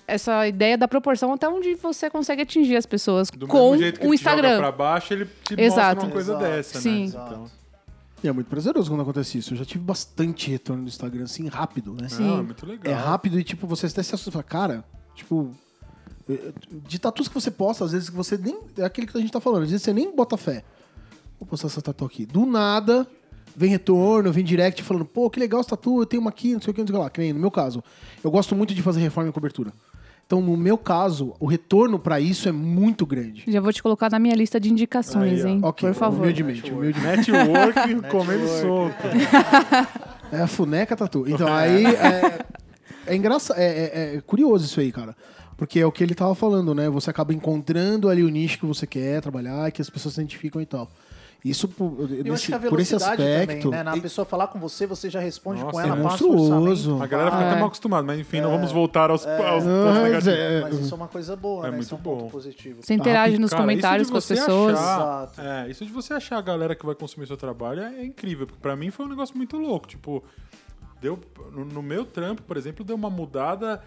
[0.07, 3.99] essa ideia da proporção até onde você consegue atingir as pessoas Do com mesmo jeito
[4.01, 4.59] que o te joga Instagram.
[4.59, 5.97] pra baixo, ele te Exato.
[5.97, 6.45] mostra uma coisa Exato.
[6.45, 6.99] dessa, Sim.
[7.01, 7.05] né?
[7.07, 7.33] Exato.
[7.35, 7.51] Então,
[8.23, 9.55] E é muito prazeroso quando acontece isso.
[9.55, 12.09] Eu já tive bastante retorno do Instagram, assim, rápido, né?
[12.09, 12.23] Sim.
[12.27, 12.93] não, é muito legal.
[12.93, 14.43] É rápido e, tipo, você até se assusta.
[14.43, 14.85] Cara,
[15.15, 15.51] tipo...
[16.87, 18.59] De tatus que você posta, às vezes que você nem...
[18.79, 19.63] É aquele que a gente tá falando.
[19.65, 20.63] Às vezes você nem bota fé.
[21.39, 22.27] Vou postar essa tatu aqui.
[22.27, 23.07] Do nada,
[23.57, 26.61] vem retorno, vem direct falando, pô, que legal essa tatu, eu tenho uma aqui, não
[26.61, 27.11] sei o que, não sei o que lá.
[27.11, 27.83] Que nem no meu caso.
[28.23, 29.73] Eu gosto muito de fazer reforma e cobertura.
[30.27, 33.43] Então, no meu caso, o retorno pra isso é muito grande.
[33.49, 35.61] Já vou te colocar na minha lista de indicações, Aí, hein?
[35.65, 36.21] Ok, Por favor.
[36.23, 37.33] humildemente, humildemente.
[37.33, 38.95] Network comendo solto.
[40.31, 41.25] É a funeca tatu.
[41.29, 42.47] Então, aí é,
[43.07, 45.17] é engraçado, é, é- é curioso isso aí, cara.
[45.61, 46.89] Porque é o que ele tava falando, né?
[46.89, 50.63] Você acaba encontrando ali o nicho que você quer trabalhar, que as pessoas se identificam
[50.63, 50.89] e tal.
[51.45, 53.63] Isso por, Eu acho nesse- que a por esse velocidade aspecto.
[53.65, 53.83] também, né?
[53.83, 57.03] Na pessoa falar com você, você já responde Nossa, com é ela, passa o monstruoso.
[57.03, 57.47] A galera fica É.
[57.51, 60.27] até mal acostumada, mas enfim, não vamos voltar aos, aos pontos Ah, negativos.
[60.39, 61.77] é, Mas isso é uma coisa boa, É né?
[61.77, 62.29] muito isso é um ponto bom.
[62.31, 62.83] positivo.
[62.83, 64.79] Você interage nos Cara, comentários com de as você pessoas.
[64.79, 65.41] achar- Exato.
[65.43, 68.47] é, isso de você achar a galera que vai consumir seu trabalho é, é incrível.
[68.47, 69.87] Porque pra mim foi um negócio muito louco.
[69.89, 70.23] Tipo,
[71.01, 71.19] deu,
[71.53, 73.83] no, no meu trampo, por exemplo, deu uma mudada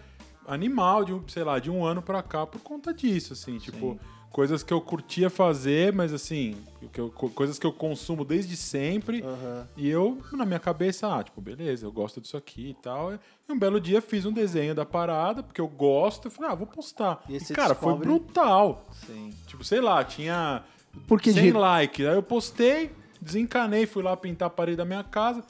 [0.46, 3.58] animal de, um, sei lá, de um ano pra cá por conta disso, assim.
[3.58, 3.98] Tipo,
[4.30, 6.56] coisas que eu curtia fazer, mas assim,
[6.92, 9.22] que eu- co- coisas que eu consumo desde sempre.
[9.22, 9.68] Aham.
[9.76, 13.14] E eu, na minha cabeça, ah, tipo, beleza, eu gosto disso aqui e tal.
[13.14, 13.18] E
[13.52, 16.26] um belo dia fiz um desenho da parada, porque eu gosto.
[16.26, 17.22] Eu falei, ah, vou postar.
[17.28, 18.86] E E, cara, foi descobre- brutal.
[19.06, 19.32] Sim.
[19.46, 20.64] Tipo, sei lá, tinha
[21.06, 22.06] Porque 100 de- likes.
[22.06, 22.90] Aí eu postei,
[23.20, 25.42] desencanei, fui lá pintar a parede da minha casa.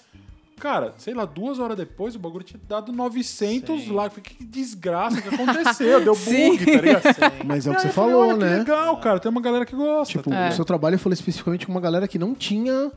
[0.58, 3.92] Cara, sei lá, duas horas depois o bagulho tinha dado 900 Sim.
[3.92, 4.18] likes.
[4.18, 6.02] Falei, que desgraça que aconteceu?
[6.04, 6.50] Deu Sim.
[6.50, 7.02] bug, tá ligado?
[7.44, 8.56] Mas é o que você eu falei, falou, olha, que né?
[8.58, 9.20] legal, cara.
[9.20, 10.18] Tem uma galera que gosta.
[10.18, 10.48] Tipo, É.
[10.48, 12.90] o seu trabalho eu falei especificamente com uma galera que não tinha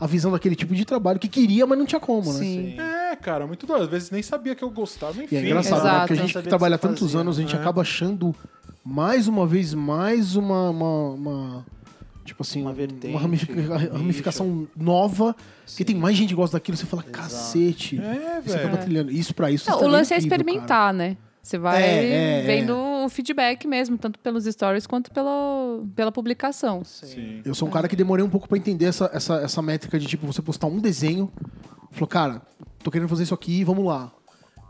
[0.00, 2.38] a visão daquele tipo de trabalho, que queria, mas não tinha como, né?
[2.38, 2.76] Sim.
[2.80, 3.84] É, cara, muito doido.
[3.84, 5.36] Às vezes nem sabia que eu gostava, enfim.
[5.36, 5.90] E é engraçado, né?
[5.90, 6.00] Exato.
[6.08, 7.20] Porque a gente que trabalha tantos fazia.
[7.20, 7.58] anos, a gente É.
[7.58, 8.34] acaba achando
[8.84, 10.70] mais uma vez mais uma.
[10.70, 11.66] uma, uma-
[12.24, 13.52] tipo assim, Uma vertente, uma ramifica-
[13.92, 15.34] um ramificação nova,
[15.76, 17.98] que tem mais gente que gosta daquilo, você fala, cacete.
[18.00, 18.82] É, Você acaba velho.
[18.84, 19.10] trilhando.
[19.12, 19.68] Isso pra isso.
[19.68, 20.42] Não, o Instagram lance é incrível, cara.
[20.50, 21.16] experimentar, né?
[21.42, 26.84] Você vai É, é, vendo o feedback mesmo, tanto pelos stories quanto pelo, pela publicação.
[26.84, 27.40] Sim.
[27.44, 30.06] Eu sou um cara que demorei um pouco pra entender essa, essa, essa métrica de
[30.06, 31.28] tipo, você postar um desenho,
[31.90, 32.42] falou, cara,
[32.84, 34.12] tô querendo fazer isso aqui, vamos lá.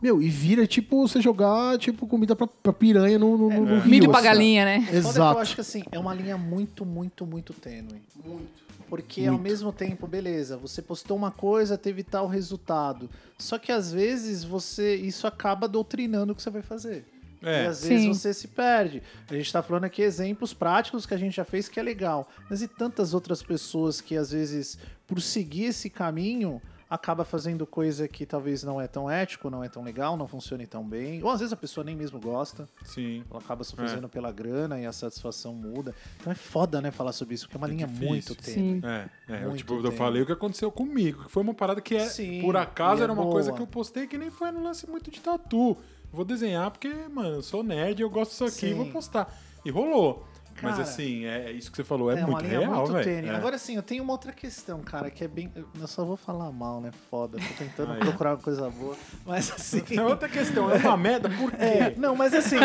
[0.02, 3.86] Meu, e vira tipo você jogar tipo comida pra, pra piranha no, no, no rio.
[3.86, 4.28] Milho pra assim.
[4.28, 4.80] galinha, né?
[4.80, 5.38] Foda que Eu Exato.
[5.38, 8.02] acho que assim, é uma linha muito, muito, muito tênue.
[8.24, 8.62] Muito.
[8.88, 13.08] Porque ao mesmo tempo, beleza, você postou uma coisa, teve tal resultado.
[13.38, 17.06] Só que às vezes você isso acaba doutrinando o que você vai fazer.
[17.40, 17.64] É.
[17.64, 18.12] E às vezes Sim.
[18.12, 19.02] você se perde.
[19.30, 22.28] A gente tá falando aqui exemplos práticos que a gente já fez que é legal.
[22.50, 24.76] Mas e tantas outras pessoas que às vezes,
[25.06, 26.60] por seguir esse caminho,
[26.94, 30.66] acaba fazendo coisa que talvez não é tão ético, não é tão legal, não funcione
[30.66, 31.22] tão bem.
[31.22, 32.68] Ou às vezes a pessoa nem mesmo gosta.
[32.84, 33.24] Sim.
[33.30, 33.86] Ela acaba só É.
[33.88, 35.94] fazendo pela grana e a satisfação muda.
[36.20, 38.08] Então é foda, né, falar sobre isso, porque é uma É linha difícil.
[38.08, 38.80] muito tênue.
[38.80, 38.82] Sim.
[38.84, 41.80] É, é eu, Muito tipo, eu falei o que aconteceu comigo, que foi uma parada
[41.80, 43.32] que é, Sim, por acaso e é era uma boa.
[43.34, 45.76] coisa que eu postei que nem foi no lance muito de tatu.
[46.12, 48.74] Vou desenhar porque, mano, eu sou nerd, eu gosto disso aqui, Sim.
[48.74, 49.34] vou postar.
[49.64, 50.26] E rolou.
[50.60, 52.74] Mas Cara, assim, é, é isso que você falou, é, É, uma muito linha real,
[52.76, 53.04] muito velho.
[53.04, 53.28] tênue.
[53.30, 53.34] É.
[53.34, 55.50] Agora sim, eu tenho uma outra questão, cara, que é bem.
[55.80, 56.90] Eu só vou falar mal, né?
[57.10, 57.38] Foda.
[57.38, 57.98] Tô tentando Aí.
[58.00, 58.96] procurar uma coisa boa.
[59.24, 59.82] Mas assim.
[59.96, 61.56] É outra questão, é uma merda, por quê?
[61.64, 62.56] É, não, mas assim,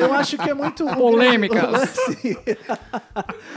[0.00, 0.84] eu acho que é muito.
[0.96, 1.62] Polêmicas.
[1.62, 2.38] O lance,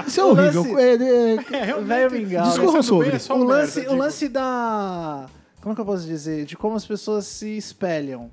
[0.07, 0.63] Isso é O horrível.
[0.63, 2.47] lance- É, é, É, realmente, Velho mingau.
[2.47, 3.07] Discorra sobre.
[3.07, 3.95] bem, é só o, merda, lance, o digo.
[3.95, 5.25] lance da.
[5.61, 6.45] Como é que eu posso dizer?
[6.45, 8.31] De como as pessoas se espelham.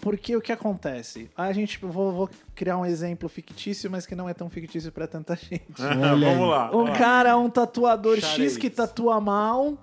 [0.00, 1.30] Porque o que acontece?
[1.36, 1.78] A gente.
[1.80, 5.64] Vou, vou criar um exemplo fictício, mas que não é tão fictício pra tanta gente.
[5.78, 6.70] Vamos lá.
[6.76, 8.18] Um cara, um tatuador.
[8.20, 9.78] X que tatua mal.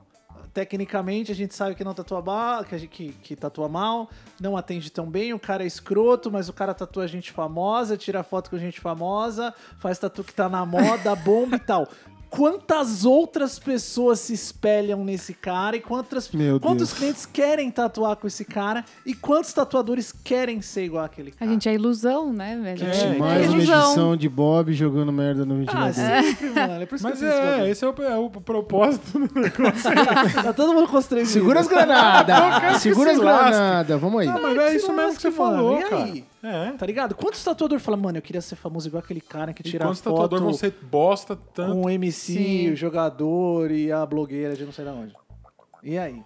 [0.53, 4.09] Tecnicamente, a gente sabe que não tatua mal, que, a gente- que, que tatua mal,
[4.37, 8.21] não atende tão bem, o cara é escroto, mas o cara tatua gente famosa, tira
[8.21, 11.87] foto com gente famosa, faz tatu que tá na moda, bomba e tal.
[12.31, 16.93] Quantas outras pessoas se espelham nesse cara e quantas, Meu quantos Deus.
[16.97, 21.51] clientes querem tatuar com esse cara e quantos tatuadores querem ser igual aquele A cara?
[21.51, 22.83] gente é ilusão, né, velho?
[22.85, 23.83] É, Mais uma ilusão.
[23.85, 25.93] edição de Bob jogando merda no Ah, ventilador.
[25.93, 26.81] sempre, mano.
[26.81, 29.11] É por isso Mas que eu fiz esse é, esse é o, é o propósito.
[30.41, 31.31] Tá todo mundo constrangido.
[31.33, 32.81] Segura as granadas!
[32.81, 33.99] Segura as granadas!
[33.99, 34.27] Vamos aí.
[34.27, 35.57] Não, mas é isso mesmo que você lasque, mano.
[35.57, 36.30] falou, E cara.
[36.43, 36.71] É.
[36.71, 37.15] Tá ligado?
[37.15, 40.01] Quantos tatuadores falam, mano, eu queria ser famoso igual aquele cara que E tira quantos
[40.01, 41.73] foto tatuadores vão ser bosta tanto?
[41.73, 42.71] com o MC, Sim.
[42.71, 45.13] o jogador e a blogueira de não sei de onde.
[45.83, 46.21] E aí?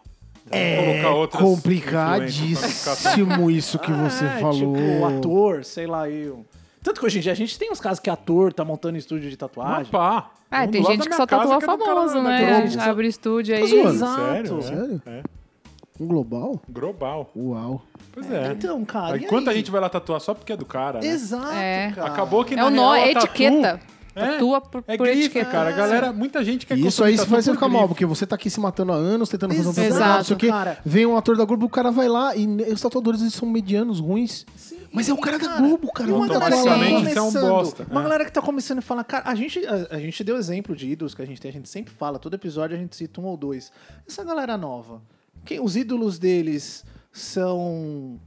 [0.52, 1.02] É
[1.32, 4.76] complicadíssimo isso que você É, falou.
[4.76, 6.46] Tipo, o ator, sei lá, eu.
[6.84, 9.30] Tanto que hoje em dia a gente tem uns casos que ator tá montando estúdio
[9.30, 9.90] de tatuagem.
[9.94, 10.30] Ah,
[10.64, 12.68] Um do tem gente que só tatua é famoso, né?
[12.82, 13.64] Abre estúdio aí.
[13.64, 14.22] Exato.
[14.22, 14.62] Sério?
[14.62, 15.02] Sério?
[15.06, 15.24] É.
[16.00, 16.62] Um global?
[16.70, 17.32] Global.
[17.36, 17.82] Uau.
[18.12, 18.52] Pois é.
[18.52, 19.16] Então, cara.
[19.16, 19.58] Aí e quanta aí?
[19.58, 21.08] gente vai lá tatuar só porque é do cara, né?
[21.08, 21.92] Exato, É.
[21.96, 22.08] cara.
[22.10, 23.80] Acabou que É na o nó, real, é a tatu- etiqueta.
[24.18, 25.52] É, Tatua por, É por grife, etiqueta.
[25.52, 25.70] cara.
[25.70, 28.36] A galera, muita gente quer E isso aí faz você ficar mal, porque você tá
[28.36, 30.48] aqui se matando há anos, tentando fazer um Exato, tatuagem, não sei o quê.
[30.48, 30.78] cara.
[30.86, 34.00] Vem um ator da Globo, o cara vai lá e os tatuadores eles são medianos,
[34.00, 34.46] ruins.
[34.94, 36.10] Mas é o cara da Globo, cara.
[36.10, 37.88] E uma não galera que tá você é um começando, bosta.
[37.92, 38.04] Uma É.
[38.04, 40.90] galera que tá começando a falar, cara, a gente, a, a gente deu exemplo de
[40.90, 43.26] ídolos que a gente tem, a gente sempre fala, todo episódio a gente cita um
[43.26, 43.70] ou dois.
[44.08, 45.02] Essa galera nova,
[45.46, 48.20] quem, os ídolos deles são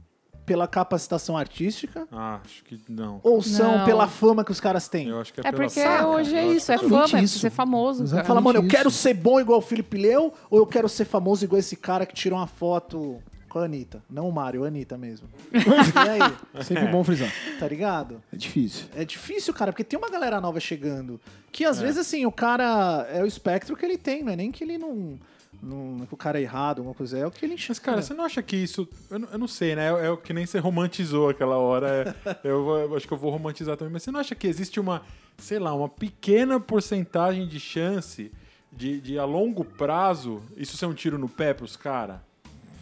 [0.45, 3.19] pela capacitação artística Ah, acho que não.
[3.23, 3.85] ou são Não.
[3.85, 5.07] pela fama que os caras têm?
[5.09, 6.07] Eu acho que é, É pela porque saca.
[6.07, 7.37] hoje é isso, é pela- fama, é isso.
[7.37, 8.01] ser famoso.
[8.03, 8.25] Exatamente.
[8.25, 8.27] Cara.
[8.27, 11.45] Fala, mano, eu quero ser bom igual o Felipe Leu ou eu quero ser famoso
[11.45, 14.01] igual esse cara que tirou uma foto com a Anitta?
[14.09, 15.27] Não o Mário, a Anitta mesmo.
[15.51, 17.29] e aí, Sempre bom frisar.
[17.59, 18.21] tá ligado?
[18.31, 18.85] É difícil.
[18.95, 21.19] É difícil, cara, porque tem uma galera nova chegando.
[21.51, 24.51] Que às vezes, assim, o cara é o espectro que ele tem, não é nem
[24.51, 25.19] que ele não.
[25.61, 27.17] não que o cara é errado, alguma coisa.
[27.17, 27.71] É o que ele enxerga.
[27.71, 28.87] Mas, cara, você não acha que isso.
[29.09, 29.87] Eu não, eu não sei, né?
[29.87, 32.15] É, é o que nem você romantizou aquela hora.
[32.23, 33.91] é- eu, eu acho que eu vou romantizar também.
[33.91, 35.01] Mas você não acha que existe uma,
[35.37, 38.31] sei lá, uma pequena porcentagem de chance
[38.71, 42.17] de, de a longo prazo, isso ser um tiro no pé pros caras?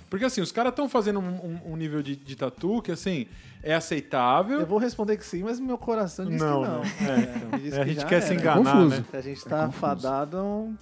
[0.10, 3.28] Porque assim, os caras estão fazendo um, um- um nível de, de tatu que, assim,
[3.62, 4.60] é aceitável.
[4.62, 6.76] Eu vou responder que sim, mas meu coração diz Não, que não.
[6.78, 7.56] não.
[7.56, 8.42] É, diz É, a que gente já quer se era.
[8.42, 9.02] enganar, Confuso.
[9.02, 9.06] né?
[9.14, 10.78] A gente tá fadado a um-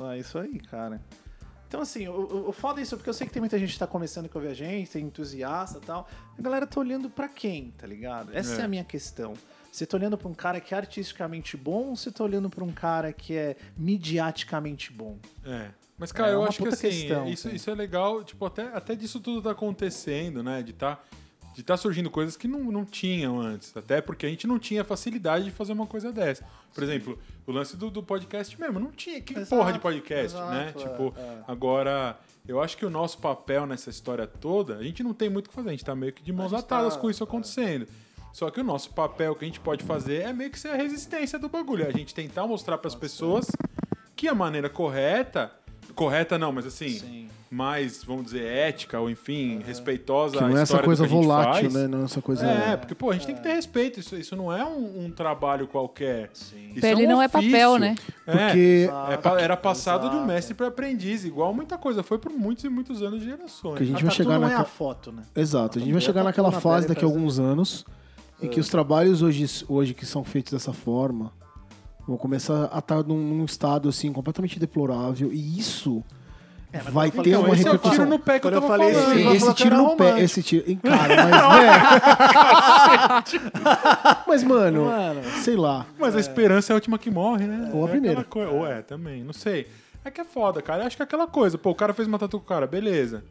[0.00, 1.00] a isso aí, cara.
[1.66, 3.86] Então, assim, o foda é isso, porque eu sei que tem muita gente que tá
[3.86, 6.06] começando a ouvir a gente, tem entusiasta e tal.
[6.38, 8.30] A galera tá olhando pra quem, tá ligado?
[8.36, 8.64] Essa é, É.
[8.64, 9.32] a minha questão.
[9.72, 12.62] Você tá olhando pra um cara que é artisticamente bom ou você tá olhando pra
[12.62, 15.16] um cara que é midiaticamente bom?
[15.46, 15.70] É.
[16.02, 17.54] Mas, cara, É eu acho que assim, questão, isso, sim.
[17.54, 20.60] isso é legal, tipo, até, até disso tudo tá acontecendo, né?
[20.60, 20.98] De tá,
[21.54, 23.76] de tá surgindo coisas que não, não tinham antes.
[23.76, 26.44] Até porque a gente não tinha facilidade de fazer uma coisa dessa.
[26.74, 27.16] Por exemplo,
[27.46, 29.20] o lance do, do podcast mesmo, não tinha.
[29.20, 30.70] Que Exato, porra de podcast, exato, né?
[30.70, 31.38] é, Tipo, é.
[31.46, 32.18] agora,
[32.48, 35.50] eu acho que o nosso papel nessa história toda, a gente não tem muito o
[35.50, 37.86] que fazer, a gente tá meio que de mãos atadas tá- com isso acontecendo.
[38.32, 40.74] Só que o nosso papel que a gente pode fazer é meio que ser a
[40.74, 41.84] resistência do bagulho.
[41.84, 43.46] É a gente tentar mostrar para as pessoas
[44.16, 45.52] que a maneira correta,
[45.94, 47.28] correta não, mas assim, Sim.
[47.50, 51.74] mais, vamos dizer, ética ou enfim, respeitosa Que não é essa coisa volátil, faz.
[51.74, 51.86] né?
[51.88, 52.46] Não é essa coisa.
[52.46, 54.00] É, porque, pô, a gente tem que ter respeito.
[54.00, 56.30] Isso, isso não é um, um trabalho qualquer.
[56.32, 56.70] Sim.
[56.70, 57.50] Isso Pele um não é ofício.
[57.50, 57.94] papel, né?
[58.26, 58.88] É, Porque
[59.38, 60.26] é era passado de um Exato.
[60.26, 62.02] mestre para aprendiz, igual muita coisa.
[62.02, 63.76] Foi por muitos e muitos anos de gerações.
[63.76, 64.62] que a gente A vai tatu chegar não é naquela.
[64.62, 65.22] a foto, né?
[65.36, 67.84] Exato, a gente vai chegar é naquela na fase daqui a alguns anos
[68.40, 71.32] em que os trabalhos hoje, hoje que são feitos dessa forma
[72.06, 76.02] vão começar a estar num, num estado assim completamente deplorável e isso
[76.90, 78.06] vai ter Então, uma esse é o tiro repercussão.
[78.06, 79.20] no pé que Quando eu falei falando.
[79.30, 80.64] Esse, esse tiro no pé, esse tiro.
[80.70, 81.30] em Cara, mas.
[83.32, 83.42] né?
[84.26, 85.22] mas, mano, Mano.
[85.42, 85.86] sei lá.
[85.98, 87.70] Mas a esperança é a última que morre, né?
[87.74, 88.24] Ou a É primeira.
[88.24, 89.66] coi- Ou é, também, não sei.
[90.04, 90.82] É que é foda, cara.
[90.82, 91.56] Eu acho que é aquela coisa.
[91.58, 93.22] Pô, o cara fez uma tatu com o cara, beleza.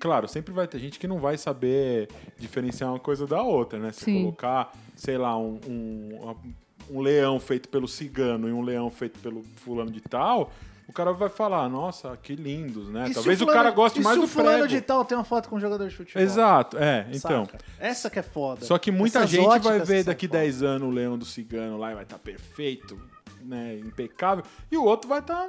[0.00, 3.92] Claro, sempre vai ter gente que não vai saber diferenciar uma coisa da outra, né?
[3.92, 4.22] Se Sim.
[4.22, 6.34] colocar, sei lá, um, um,
[6.90, 10.52] um leão feito pelo cigano e um leão feito pelo fulano de tal,
[10.88, 13.04] o cara vai falar, nossa, que lindos, né?
[13.04, 15.04] E se Talvez o, fulano- cara goste e mais se do o fulano de tal
[15.04, 16.20] tem uma foto com um jogador de futebol.
[16.22, 17.44] Exato, é, então.
[17.46, 17.58] Saca?
[17.78, 18.64] Essa que é foda.
[18.64, 20.40] Só que muita Essas gente vai ver daqui foda.
[20.40, 23.00] 10 anos o Leão do Cigano lá e vai estar perfeito,
[23.42, 23.76] né?
[23.78, 24.44] Impecável.
[24.70, 25.48] E o outro vai estar,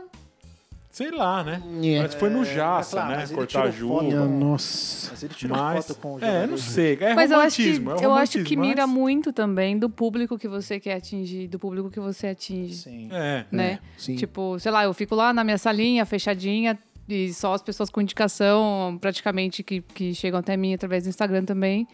[0.92, 1.62] sei lá, né?
[1.84, 2.02] É.
[2.02, 3.28] Mas foi no Jaça, claro, né?
[3.28, 4.28] Cortar tirou foto juva.
[4.28, 5.08] com- Nossa.
[5.12, 6.98] Mas ele tirou Mas, foto com o é, não sei.
[7.02, 9.80] É Mas eu acho que, romantismo, é eu acho romantismo, que mira mas- muito também
[9.80, 12.76] do público que você quer atingir, do público que você atinge.
[12.76, 13.10] Sim.
[13.12, 13.46] É.
[13.52, 13.80] né?
[13.98, 14.16] sim.
[14.16, 16.78] Tipo, sei lá, eu fico lá na minha salinha, fechadinha,
[17.10, 21.44] e só as pessoas com indicação, praticamente, que, que chegam até mim através do Instagram
[21.46, 21.88] também.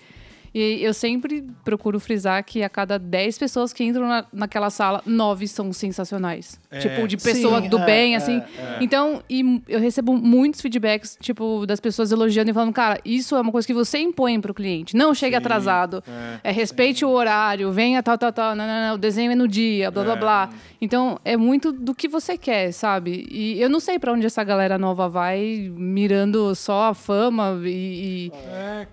[0.54, 5.02] E eu sempre procuro frisar que a cada 10 pessoas que entram na, naquela sala,
[5.06, 6.60] 9 são sensacionais.
[6.72, 6.80] É.
[6.80, 8.38] Tipo, de pessoa Sim, do é, bem, é, assim.
[8.58, 8.78] é.
[8.82, 13.42] Então, e eu recebo muitos feedbacks, tipo, das pessoas elogiando e falando, cara, isso é
[13.42, 14.96] uma coisa que você impõe pro cliente.
[14.96, 16.04] Não chegue Sim, atrasado.
[16.44, 18.56] é, É, respeite o horário, venha tal, tal, tal.
[18.56, 20.18] Não, não, não, o desenho é no dia, blá, blá, É.
[20.18, 20.50] blá.
[20.82, 23.28] Então, é muito do que você quer, sabe?
[23.32, 28.32] E eu não sei pra onde essa galera nova vai, mirando só a fama e,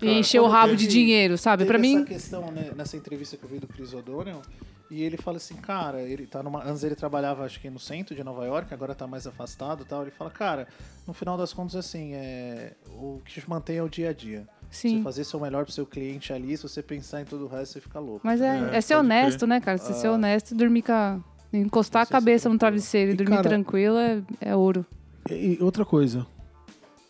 [0.01, 1.63] e- encher o rabo de dinheiro, sabe?
[1.63, 4.41] Teve Pra mim, essa questão né, nessa entrevista que eu vi do Chris O'Donnell,
[4.89, 6.63] e ele fala assim, cara, ele tá numa.
[6.63, 9.85] Antes ele trabalhava, acho que no centro de Nova York, agora tá mais afastado e
[9.85, 10.01] tal.
[10.01, 10.67] Ele fala, cara,
[11.07, 14.47] no final das contas, assim, é, o que te mantém é o dia a dia.
[14.71, 14.97] Sim.
[14.97, 17.73] Você fazer seu melhor pro seu cliente ali, se você pensar em todo o resto,
[17.73, 18.21] você fica louco.
[18.23, 19.77] mas é, É, é ser honesto, né, cara?
[19.77, 21.19] Se ser honesto e dormir com a...
[21.53, 24.85] Encostar a é cabeça no travesseiro e, E, dormir cara, tranquilo é, é ouro.
[25.29, 26.27] E outra coisa.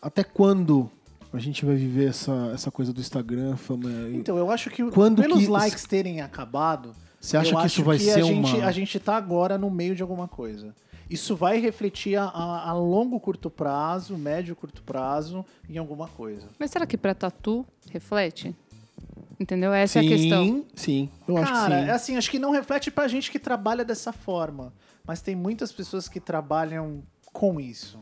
[0.00, 0.88] Até quando
[1.36, 3.88] a gente vai viver essa, essa coisa do Instagram, fama?
[4.12, 7.74] Então, eu acho que Quando pelos que- likes terem acabado, Você acha eu que acho
[7.80, 8.66] isso vai que ser a gente, uma.
[8.66, 10.74] a gente tá agora no meio de alguma coisa.
[11.08, 16.48] Isso vai refletir a, a- a longo, curto prazo, médio, curto prazo, em alguma coisa.
[16.58, 18.54] Mas será que pra tatu reflete?
[19.38, 19.72] Entendeu?
[19.72, 20.44] Essa é a questão.
[20.44, 21.08] Sim, sim.
[21.28, 21.88] Eu acho Cara, que sim.
[21.88, 24.72] é assim, acho que não reflete pra gente que trabalha dessa forma.
[25.06, 27.02] Mas tem muitas pessoas que trabalham
[27.32, 27.98] com isso.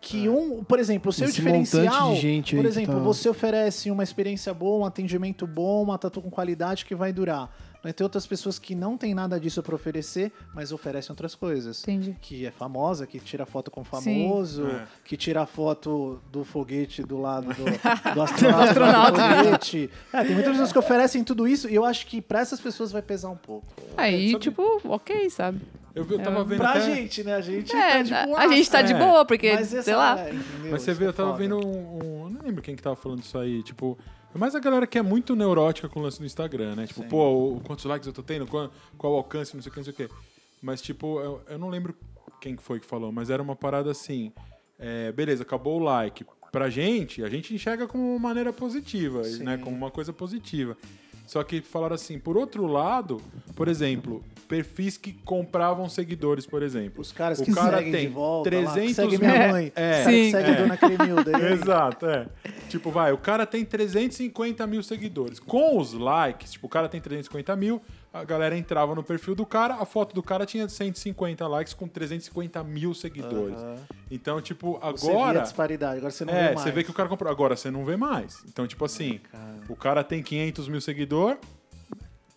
[0.00, 1.28] Que um, por exemplo, o seu É.
[1.28, 1.84] Esse diferencial.
[1.84, 5.98] montante de gente por exemplo, tá- você oferece uma experiência boa, um atendimento bom, uma
[5.98, 7.54] tatu com qualidade que vai durar.
[7.82, 11.82] Vai ter outras pessoas que não tem nada disso pra oferecer, mas oferecem outras coisas.
[11.82, 12.14] Entendi.
[12.20, 14.86] Que é famosa, que tira foto com famoso, É.
[15.04, 17.64] que tira foto do foguete do lado do,
[18.14, 19.12] do astronauta.
[19.12, 19.90] do foguete.
[20.12, 22.92] É, tem muitas pessoas que oferecem tudo isso e eu acho que pra essas pessoas
[22.92, 23.66] vai pesar um pouco.
[23.96, 25.60] Aí, sabe- tipo, ok, sabe?
[25.94, 26.80] Eu, eu tava vendo Pra até...
[26.94, 27.34] gente, né?
[27.34, 28.38] A gente É, tá de a- boa.
[28.38, 28.98] a gente tá de É.
[28.98, 30.18] boa, porque, Mas sei lá.
[30.20, 30.32] é?
[30.70, 31.42] Mas você vê, é eu tava foda.
[31.42, 33.62] vendo um, um- Eu não lembro quem que tava falando isso aí.
[33.62, 33.98] Tipo,
[34.34, 36.86] é mais a galera que é muito neurótica com o lance do Instagram, né?
[36.86, 37.08] Tipo, Sim.
[37.08, 39.78] pô, o- quantos likes eu tô tendo, qual, qual o alcance, não sei o que,
[39.80, 40.08] não sei o que.
[40.62, 41.94] Mas, tipo, eu, eu não lembro
[42.40, 44.32] quem que foi que falou, mas era uma parada assim.
[44.78, 46.24] é, beleza, acabou o like.
[46.52, 49.42] Pra gente, a gente enxerga como uma maneira positiva, Sim.
[49.44, 49.58] né?
[49.58, 50.76] Como uma coisa positiva.
[51.30, 53.22] Só que falaram assim, por outro lado,
[53.54, 57.00] por exemplo, perfis que compravam seguidores, por exemplo.
[57.02, 59.48] Os caras o que cara seguem tem de volta, lá, que 300 segue mil- minha
[59.52, 60.30] mãe, É, os caras que Sim.
[60.32, 60.54] segue é.
[60.56, 61.36] Dona Cremilda.
[61.36, 61.52] aí?
[61.54, 62.26] Exato, é.
[62.68, 65.38] Tipo, vai, o cara tem 350 mil seguidores.
[65.38, 67.80] Com os likes, tipo, o cara tem 350 mil,
[68.12, 71.86] a galera entrava no perfil do cara, a foto do cara tinha 150 likes com
[71.86, 73.56] 350 mil seguidores.
[73.56, 73.76] Aham.
[74.10, 75.40] Então, tipo, Você vê a agora.
[75.42, 76.60] disparidade, agora você não vê É, mais.
[76.60, 77.30] você vê que o cara comprou.
[77.30, 78.42] Agora você não vê mais.
[78.48, 79.20] Então, tipo assim,
[79.68, 81.38] o cara tem 500 mil seguidores,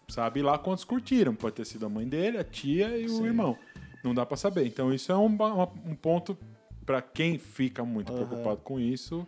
[0.08, 1.34] sabe lá quantos curtiram.
[1.34, 3.58] Pode ter sido a mãe dele, a tia e o irmão.
[4.04, 4.68] Não dá pra saber.
[4.68, 5.26] Então, isso é um,
[5.86, 6.38] um ponto
[6.86, 9.28] pra quem fica muito preocupado com isso.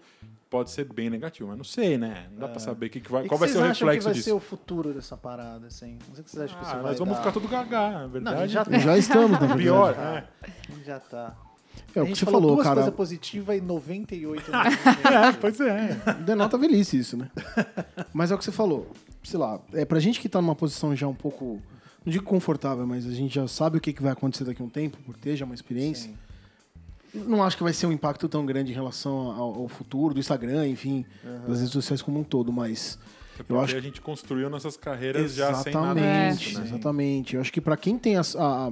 [0.55, 2.27] Pode ser bem negativo, mas não sei, né?
[2.31, 4.03] Não dá pra saber que que vai, E qual que vai ser o reflexo que
[4.05, 4.23] vai disso.
[4.25, 5.97] ser o futuro dessa parada, assim?
[6.07, 7.19] Não sei o que vocês acham que isso Ah, vai nós vamos dar.
[7.21, 8.39] ficar tudo gaga, na Não, a verdade.
[8.41, 8.77] gente já tá.
[8.79, 9.61] Já estamos, na verdade.
[9.63, 10.53] Pior, Ah, né?
[10.85, 11.35] Já tá.
[11.93, 12.75] É o que você falou falou, duas cara.
[12.77, 15.93] coisas positivas e 98 É, pois é.
[16.25, 17.29] Denota velhice isso, né?
[18.13, 18.89] Mas é o que você falou.
[19.23, 21.61] Sei lá, é pra gente que tá numa posição já um pouco.
[22.05, 24.65] Não digo confortável, mas a gente já sabe o que, que vai acontecer daqui a
[24.65, 26.09] um tempo, por ter já uma experiência.
[26.09, 26.17] Sim.
[27.25, 30.19] Não acho que vai ser um impacto tão grande em relação ao, ao futuro do
[30.19, 31.05] Instagram, enfim,
[31.47, 32.99] das redes sociais como um todo, mas.
[33.37, 36.65] Porque Eu acho a gente construiu nossas carreiras já sem nada Exatamente, disso, né?
[36.65, 37.35] exatamente.
[37.35, 38.71] Eu acho que para quem tem as- a,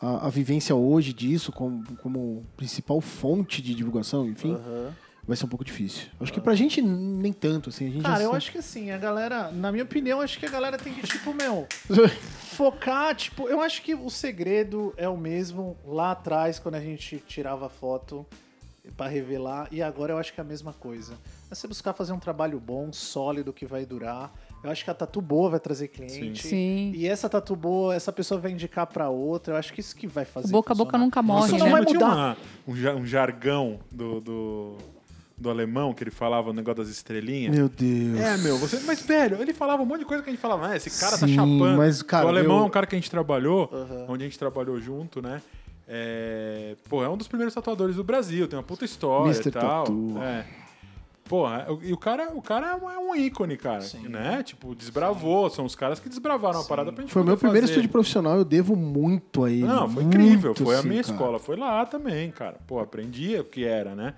[0.00, 4.94] a, a vivência hoje disso como, como principal fonte de divulgação, enfim, Aham.
[5.26, 6.08] Vai ser um pouco difícil.
[6.20, 7.86] Acho que pra gente nem tanto, assim.
[7.88, 10.46] A gente Cara, já eu acho que assim, a galera, na minha opinião, acho que
[10.46, 11.66] a galera tem que, tipo, meu,
[12.56, 17.22] focar, tipo, eu acho que o segredo é o mesmo lá atrás, quando a gente
[17.26, 18.26] tirava foto
[18.96, 21.14] pra revelar, e agora eu acho que é a mesma coisa.
[21.50, 24.32] É você buscar fazer um trabalho bom, sólido, que vai durar.
[24.62, 26.46] Eu acho que a tatu boa vai trazer cliente.
[26.46, 26.92] Sim.
[26.94, 29.54] E essa tatu boa, essa pessoa vai indicar pra outra.
[29.54, 30.48] Eu acho que isso que vai fazer.
[30.52, 31.70] Boca a boca nunca Nossa, morre, Isso né?
[31.70, 32.14] não vai tinha mudar.
[32.14, 32.36] uma-
[32.96, 34.76] um, um jargão do, do,
[35.40, 37.56] do alemão que ele falava o negócio das estrelinhas.
[37.56, 38.20] Meu Deus.
[38.20, 38.78] É, meu, você.
[38.86, 40.76] Mas, velho, ele falava um monte de coisa que a gente falava, né?
[40.76, 41.76] Esse cara tá Sim, chapando.
[41.76, 44.04] mas, cara, o alemão eu- é um cara que a gente trabalhou, Aham.
[44.08, 45.40] onde a gente trabalhou junto, né?
[45.92, 49.48] É, pô, é um dos primeiros tatuadores do Brasil, tem uma puta história Mr.
[49.48, 49.84] e tal.
[49.84, 50.18] Tatu.
[50.22, 50.44] É.
[51.30, 53.84] Porra, e o cara, o cara é um- é um ícone, cara.
[54.08, 54.42] Né?
[54.42, 55.48] Tipo, desbravou.
[55.48, 57.74] São os caras que desbravaram a parada pra gente Foi o meu poder primeiro fazer.
[57.74, 59.62] estúdio profissional, eu devo muito a ele.
[59.62, 60.54] Não, foi muito, incrível.
[60.56, 61.14] Foi a assim, minha cara.
[61.14, 61.38] escola.
[61.38, 62.56] Foi lá também, cara.
[62.66, 64.14] Pô, aprendi o que era, né?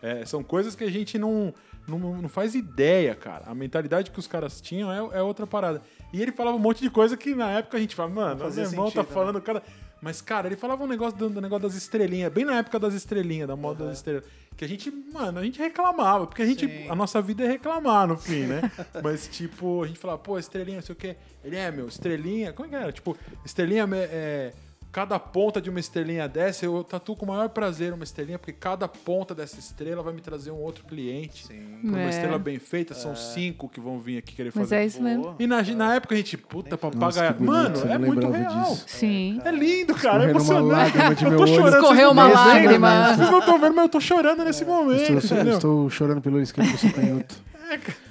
[0.00, 1.52] É, são coisas que a gente não,
[1.88, 3.42] não, não faz ideia, cara.
[3.48, 5.82] A mentalidade que os caras tinham é, é outra parada.
[6.12, 8.64] E ele falava um monte de coisa que na época a gente fala, mano, meu
[8.64, 9.08] irmão tá né?
[9.10, 9.64] falando, cara.
[10.02, 12.92] Mas, cara, ele falava um negócio do, do negócio das estrelinhas, bem na época das
[12.92, 14.24] estrelinhas, da moda das estrelas.
[14.56, 16.66] Que a gente, mano, a gente reclamava, porque a gente.
[16.66, 16.90] Sim.
[16.90, 18.62] A nossa vida é reclamar no fim, né?
[19.00, 21.16] Mas, tipo, a gente falava, pô, estrelinha, não sei o quê.
[21.44, 22.52] Ele é, meu, estrelinha.
[22.52, 22.92] Como é que era?
[22.92, 24.52] Tipo, estrelinha é.
[24.92, 28.52] Cada ponta de uma estrelinha dessa, eu tatuo com o maior prazer uma estrelinha, porque
[28.52, 31.46] cada ponta dessa estrela vai me trazer um outro cliente.
[31.46, 31.78] Sim.
[31.82, 32.10] Uma É.
[32.10, 34.76] estrela bem feita, são cinco que vão vir aqui querer Mas fazer.
[34.76, 35.34] é isso mesmo.
[35.38, 37.36] E na, na época a gente, puta, papagaio.
[37.40, 38.64] Mano, eu é muito real.
[38.70, 38.84] disso.
[38.86, 39.40] Sim.
[39.44, 40.24] É lindo, cara.
[40.24, 41.24] É Escorrendo uma emocionante.
[41.24, 41.74] eu tô chorando.
[41.74, 42.62] Escorreu uma não estão vendo.
[42.62, 43.06] lágrima.
[43.16, 45.12] Vocês não estão vendo, mas eu tô chorando nesse momento.
[45.14, 45.54] Estou, entendeu?
[45.54, 46.90] estou chorando pelo esquema que eu sou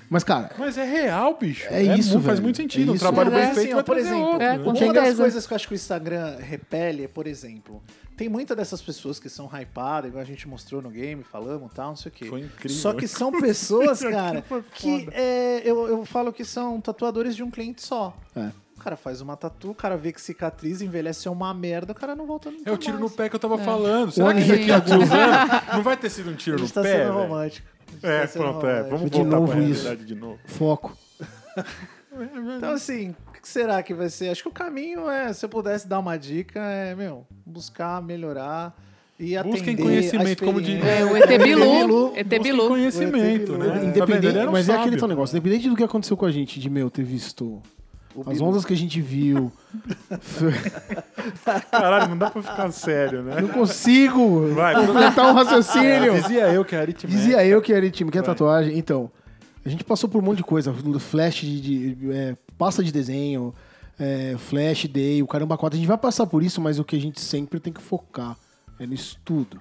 [0.09, 1.65] Mas, cara, Mas é real, bicho.
[1.69, 2.91] É isso, mu- Faz muito sentido.
[2.91, 4.63] É um trabalho bem é feito assim, ó, por exemplo, outro, é, né?
[4.63, 7.81] Uma das coisas que eu acho que o Instagram repele é, por exemplo,
[8.17, 11.75] tem muitas dessas pessoas que são hypadas, igual a gente mostrou no game, falamos e
[11.75, 12.25] tal, não sei o quê.
[12.25, 12.77] Foi incrível.
[12.77, 17.49] Só que são pessoas, cara, que é, eu, eu falo que são tatuadores de um
[17.49, 18.15] cliente só.
[18.35, 18.49] É.
[18.77, 21.95] O cara faz uma tatu, o cara vê que cicatriz, envelhece é uma merda, o
[21.95, 23.13] cara não volta nunca É o tiro no mais.
[23.13, 24.11] pé que eu tava falando.
[24.11, 26.81] Será que daqui a alguns anos não vai ter sido um A tiro no tá
[26.81, 27.03] pé?
[27.05, 27.67] sendo romântico.
[28.03, 28.83] É, tá pronto, é.
[28.83, 29.83] Vamos De voltar novo pra isso.
[29.83, 30.39] realidade de novo.
[30.45, 30.97] foco.
[32.57, 34.29] Então, assim, o que será que vai ser?
[34.29, 38.75] Acho que o caminho é, se eu pudesse dar uma dica, é, meu, buscar melhorar
[39.17, 41.61] e Busquem atender conhecimento, como diria- É, o ET Bilu.
[41.71, 42.07] Bilu.
[42.15, 42.67] ET Busquem Bilu.
[42.67, 43.65] conhecimento, né?
[43.67, 43.77] Tá vendo?
[43.83, 45.37] Ele Independente, era um mas é aquele teu negócio.
[45.37, 47.61] Independente do que aconteceu com a gente, de meu, ter visto
[48.27, 49.51] as ondas que a gente viu.
[51.71, 53.41] Caralho, não dá pra ficar sério, né?
[53.41, 56.13] Não consigo Vai, completar um raciocínio.
[56.21, 57.07] Dizia eu que é aritmética.
[57.21, 58.27] Dizia eu que era time, que é Vai.
[58.33, 58.77] tatuagem.
[58.77, 59.09] Então,
[59.65, 60.73] a gente passou por um monte de coisa.
[60.99, 63.53] Flash de, de- é, pasta de desenho,
[63.99, 65.75] é, flash day, o caramba 4.
[65.75, 68.37] A gente vai passar por isso, mas o que a gente sempre tem que focar
[68.79, 69.59] é no estudo.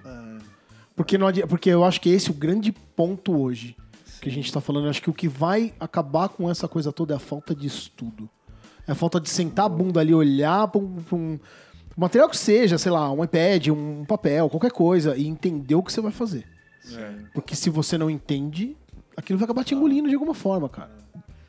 [0.95, 3.75] Porque, não adi- porque eu acho que esse é o grande ponto hoje
[4.21, 4.85] que a gente tá falando.
[4.85, 7.65] Eu acho que o que vai acabar com essa coisa toda é a falta de
[7.65, 8.29] estudo.
[8.87, 11.39] É a falta de sentar a bunda ali, olhar para um, pra um
[11.95, 15.91] material que seja, sei lá, um iPad, um papel, qualquer coisa, e entender o que
[15.91, 16.45] você vai fazer.
[16.93, 17.13] É.
[17.33, 18.75] Porque se você não entende,
[19.15, 20.91] aquilo vai acabar te engolindo de alguma forma, cara.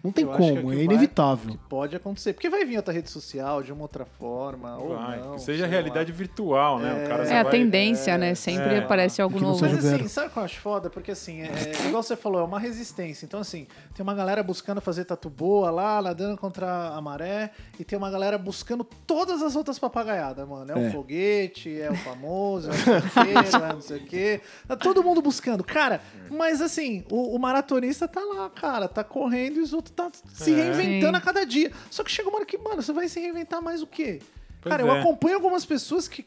[0.02, 1.52] Não tem Eu que como, é vai- inevitável.
[1.52, 2.32] que pode acontecer.
[2.32, 5.34] Porque vai vir outra rede social de uma outra forma, ou Vai, não.
[5.36, 6.18] que seja realidade lá.
[6.18, 7.04] virtual, né?
[7.04, 8.34] O cara É só a vai- tendência, né?
[8.34, 8.78] Sempre É.
[8.78, 9.60] aparece algo novo.
[9.60, 10.90] Mas assim, sabe o que eu acho foda?
[10.90, 13.24] Porque assim, é, é, igual você falou, é uma resistência.
[13.24, 17.84] Então, assim, tem uma galera buscando fazer tatu boa lá, nadando contra a maré, e
[17.84, 20.72] tem uma galera buscando todas as outras papagaiadas, mano.
[20.72, 20.90] É o É.
[20.90, 24.40] foguete, é o famoso, é o é não sei o quê.
[24.66, 25.62] Tá todo mundo buscando.
[25.62, 30.10] Cara, mas assim, o, o maratonista tá lá, cara, tá correndo e os outros tá
[30.32, 30.55] se É.
[30.56, 31.19] reinventando Sim.
[31.19, 31.73] a cada dia.
[31.90, 34.20] Só que chega uma hora que, mano, você vai se reinventar mais o quê?
[34.60, 35.01] Pois cara, eu é.
[35.01, 36.27] acompanho algumas pessoas que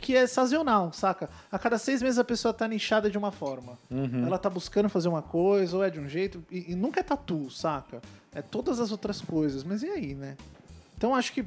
[0.00, 1.30] que é sazonal, saca?
[1.50, 3.78] A cada seis meses a pessoa tá nichada de uma forma.
[3.88, 4.26] Uhum.
[4.26, 7.02] Ela tá buscando fazer uma coisa, ou é de um jeito, e, e nunca é
[7.04, 8.02] tatu, saca?
[8.34, 9.62] É todas as outras coisas.
[9.62, 10.36] Mas e aí, né?
[10.96, 11.44] Então acho que,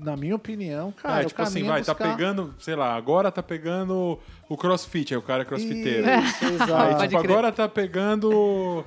[0.00, 2.10] na minha opinião, cara, Ah, o tipo assim, caminho vai, é tá buscar...
[2.16, 4.18] pegando, sei lá, agora tá pegando
[4.48, 6.06] o crossfit, aí o cara é crossfiteiro.
[6.08, 6.96] Isso, Aí, exato.
[6.96, 8.84] Pode tipo, agora tá pegando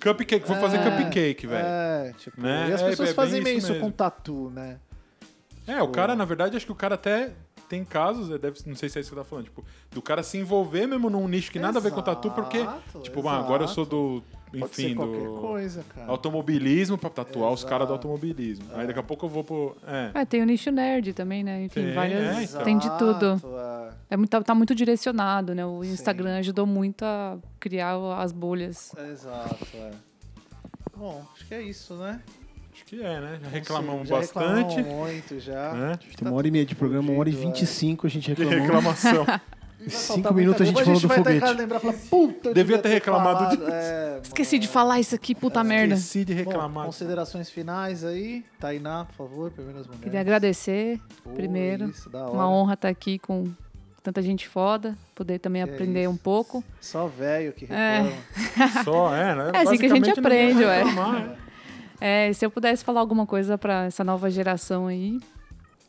[0.00, 1.64] cupcake, vou fazer É, cupcake, velho.
[1.66, 2.68] É, tipo, Né?
[2.70, 4.78] e as É, pessoas é fazem meio isso isso com tatu, né?
[5.66, 7.32] É, o cara, na verdade, acho que o cara até
[7.72, 10.02] tem casos, é, deve, não sei se é isso que você tá falando, tipo, do
[10.02, 13.26] cara se envolver mesmo num nicho que nada a ver com tatu, porque, Exato, tipo,
[13.26, 16.10] ah, agora eu sou do, Pode enfim, ser qualquer do coisa, cara.
[16.10, 17.70] automobilismo pra tatuar os Exato.
[17.70, 18.66] caras do automobilismo.
[18.74, 19.74] Aí daqui a pouco eu vou pro...
[19.86, 20.10] É.
[20.20, 21.64] É, tem o nicho nerd também, né?
[21.64, 22.36] Enfim, Tem, várias.
[22.36, 22.62] é, então.
[22.62, 23.40] Tem de tudo.
[23.42, 23.90] É.
[24.10, 25.64] É muito, tá, tá muito direcionado, né?
[25.64, 28.92] O Instagram ajudou muito a criar as bolhas.
[29.10, 29.92] Exato, é.
[30.94, 32.20] Bom, acho que é isso, né?
[32.92, 33.38] Que é, né?
[33.42, 34.76] Já reclamamos Já bastante.
[34.76, 35.72] reclamamos muito já.
[35.72, 35.98] Né?
[36.14, 38.10] Tem uma hora e meia de programa, uma hora e fudido, vinte e cinco a
[38.10, 38.66] gente Que reclamou.
[38.66, 39.24] reclamação.
[39.88, 41.60] Cinco minutos a gente falou do vai estar em casa foguete.
[41.60, 43.68] lembrar e falar, puta, Devia ter reclamado disso.
[43.68, 45.94] é, Esqueci de falar isso aqui, puta merda.
[45.94, 46.86] Esqueci de Bom, reclamar.
[46.86, 48.44] considerações finais aí.
[48.60, 50.04] Tainá, por favor, primeiras mulheres.
[50.04, 51.88] Queria agradecer Pô, primeiro.
[51.90, 52.30] Isso, da hora.
[52.30, 53.50] Uma honra estar aqui com
[54.04, 56.10] tanta gente foda, poder também Que é aprender isso.
[56.12, 56.62] um pouco.
[56.80, 58.02] Só velho que É.
[58.54, 58.84] reclama.
[58.84, 59.50] Só, é, né?
[59.52, 60.84] É assim que a gente aprende, ué.
[60.84, 61.36] reclamar, né?
[62.04, 65.20] É, se eu pudesse falar alguma coisa para essa nova geração aí,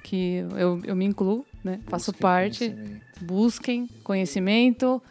[0.03, 1.79] que eu, eu me incluo, né?
[1.87, 2.69] Faço Busquem parte.
[2.69, 3.03] conhecimento.
[3.21, 5.01] Busquem conhecimento,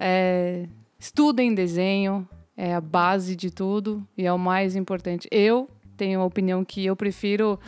[0.00, 0.66] é,
[0.98, 2.26] estudem desenho,
[2.56, 5.28] é a base de tudo e é o mais importante.
[5.30, 7.58] Eu tenho a opinião que eu prefiro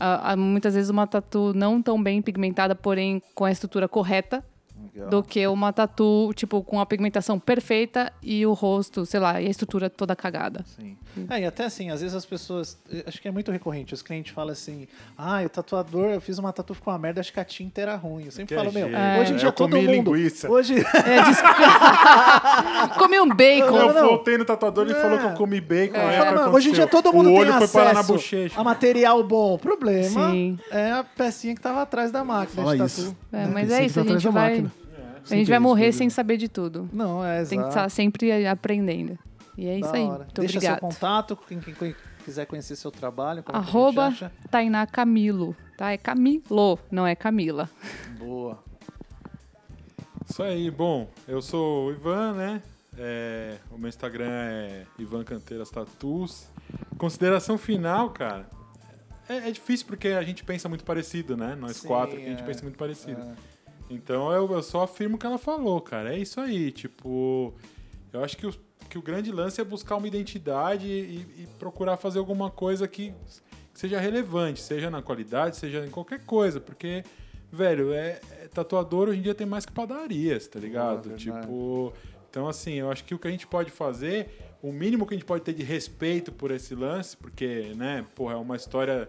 [0.00, 4.42] a- a- muitas vezes uma tatu não tão bem pigmentada, porém com a estrutura correta,
[4.94, 5.08] Legal.
[5.08, 9.46] do que uma tatu, tipo, com a pigmentação perfeita e o rosto, sei lá, e
[9.46, 10.62] a estrutura toda cagada.
[10.76, 10.98] Sim.
[11.30, 12.78] É, e até assim, às vezes as pessoas.
[12.92, 13.94] eh, Acho que é muito recorrente.
[13.94, 14.86] Os clientes falam assim:
[15.16, 17.96] ah, o tatuador, eu fiz uma tatu, ficou uma merda, acho que a tinta era
[17.96, 18.26] ruim.
[18.26, 19.20] Eu sempre Que falo, meu, jeito.
[19.20, 20.14] hoje em É, dia eu todo comi mundo.
[20.14, 20.50] linguiça.
[20.50, 20.74] Hoje.
[21.06, 21.42] É, des-
[22.98, 23.76] Comi um bacon.
[23.76, 24.08] Eu não.
[24.08, 24.94] voltei no tatuador e É.
[24.94, 25.94] falou que eu comi bacon.
[25.94, 28.60] Falo, não, hoje em dia todo mundo o tem olho foi parar na acesso bochecha.
[28.60, 29.54] a material bom.
[29.54, 30.58] O problema Sim.
[30.70, 33.04] é a pecinha que tava atrás da máquina Fala de isso.
[33.06, 33.16] tatu.
[33.32, 34.72] É, mas Tem é isso, a ir atrás gente vai, máquina.
[35.30, 36.88] A gente vai morrer sem saber de tudo.
[36.92, 37.68] Não, é Tem que exato.
[37.68, 39.18] estar sempre aprendendo.
[39.56, 40.04] E é isso aí.
[40.04, 40.24] hora.
[40.24, 40.80] Muito Deixa obrigada.
[40.80, 41.94] seu contato, quem, quem
[42.24, 43.42] quiser conhecer seu trabalho.
[43.42, 44.14] como é Arroba?
[44.50, 45.92] Tainá Camilo, tá?
[45.92, 47.68] É Camilo, não é Camila.
[48.18, 48.62] Boa.
[50.28, 52.62] Isso aí, bom, eu sou o Ivan, né?
[52.96, 56.46] É, o meu Instagram é Ivan Canteiras Tatus.
[56.96, 58.46] Consideração final, cara.
[59.28, 61.54] É, é difícil porque a gente pensa muito parecido, né?
[61.54, 62.46] Nós Sim, quatro aqui, a gente é.
[62.46, 63.20] pensa muito parecido.
[63.20, 63.51] É.
[63.94, 66.14] Então eu, eu só afirmo o que ela falou, cara.
[66.14, 66.70] É isso aí.
[66.70, 67.54] Tipo,
[68.12, 68.54] eu acho que o,
[68.88, 73.12] que o grande lance é buscar uma identidade e, e procurar fazer alguma coisa que,
[73.72, 76.60] que seja relevante, seja na qualidade, seja em qualquer coisa.
[76.60, 77.02] Porque,
[77.50, 81.08] velho, é, é- tatuador hoje em dia tem mais que padarias, tá ligado?
[81.08, 81.24] verdade.
[81.24, 81.92] tipo.
[82.28, 84.30] Então, assim, eu acho que o que a gente pode fazer,
[84.62, 88.34] o mínimo que a gente pode ter de respeito por esse lance, porque, né, porra,
[88.34, 89.06] é uma história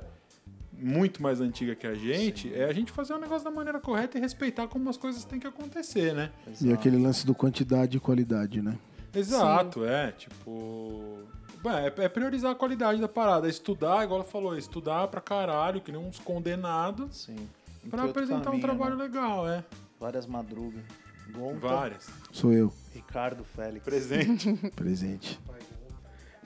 [0.79, 4.17] muito mais antiga que a gente, é a gente fazer o negócio da maneira correta
[4.17, 6.31] e respeitar como as coisas têm que acontecer, né?
[6.61, 8.77] E aquele lance do quantidade e qualidade, né?
[9.13, 11.19] Exato, é, tipo...
[11.61, 15.07] Bem, é, é priorizar a qualidade da parada, é estudar, igual ela falou, é estudar
[15.07, 17.47] pra caralho, que nem uns condenados, Sim.
[17.85, 19.03] Em pra apresentar um caminho, trabalho né?
[19.03, 19.63] legal, é.
[19.99, 20.83] Várias madrugas.
[21.31, 22.09] Gonta, Várias.
[22.31, 23.85] Sou eu, Ricardo Félix.
[23.85, 24.53] Presente.
[24.75, 25.39] presente.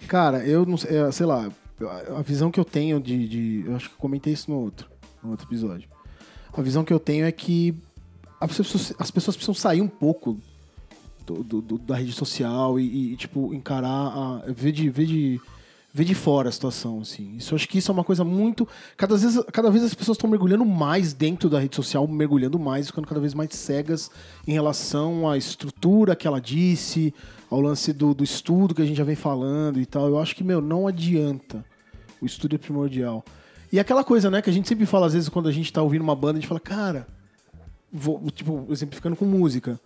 [0.08, 1.52] Cara, eu não sei, é, sei lá,
[2.18, 4.88] a visão que eu tenho de, de- Eu acho que comentei isso no outro,
[5.24, 5.88] no outro episódio.
[6.54, 7.76] A visão que eu tenho é que
[8.42, 10.40] as pessoas, as pessoas precisam sair um pouco
[11.26, 15.42] do, do- do- da rede social e, e, tipo, encarar, a, ver, de, ver, de,
[15.94, 17.36] ver de fora a situação, assim.
[17.38, 18.68] Isso, eu acho que isso é uma coisa muito...
[18.96, 22.88] Cada vez, cada vez as pessoas estão mergulhando mais dentro da rede social, mergulhando mais,
[22.88, 24.10] ficando cada vez mais cegas
[24.48, 27.14] em relação à estrutura que ela disse,
[27.50, 30.08] ao lance do, do estudo que a gente já vem falando e tal.
[30.08, 31.64] Eu acho que, meu, não adianta.
[32.22, 33.24] O estudo é primordial.
[33.72, 35.82] E aquela coisa, né, que a gente sempre fala, às vezes, quando a gente tá
[35.82, 37.08] ouvindo uma banda, a gente fala, cara,
[37.92, 39.80] vou, tipo, exemplificando com música.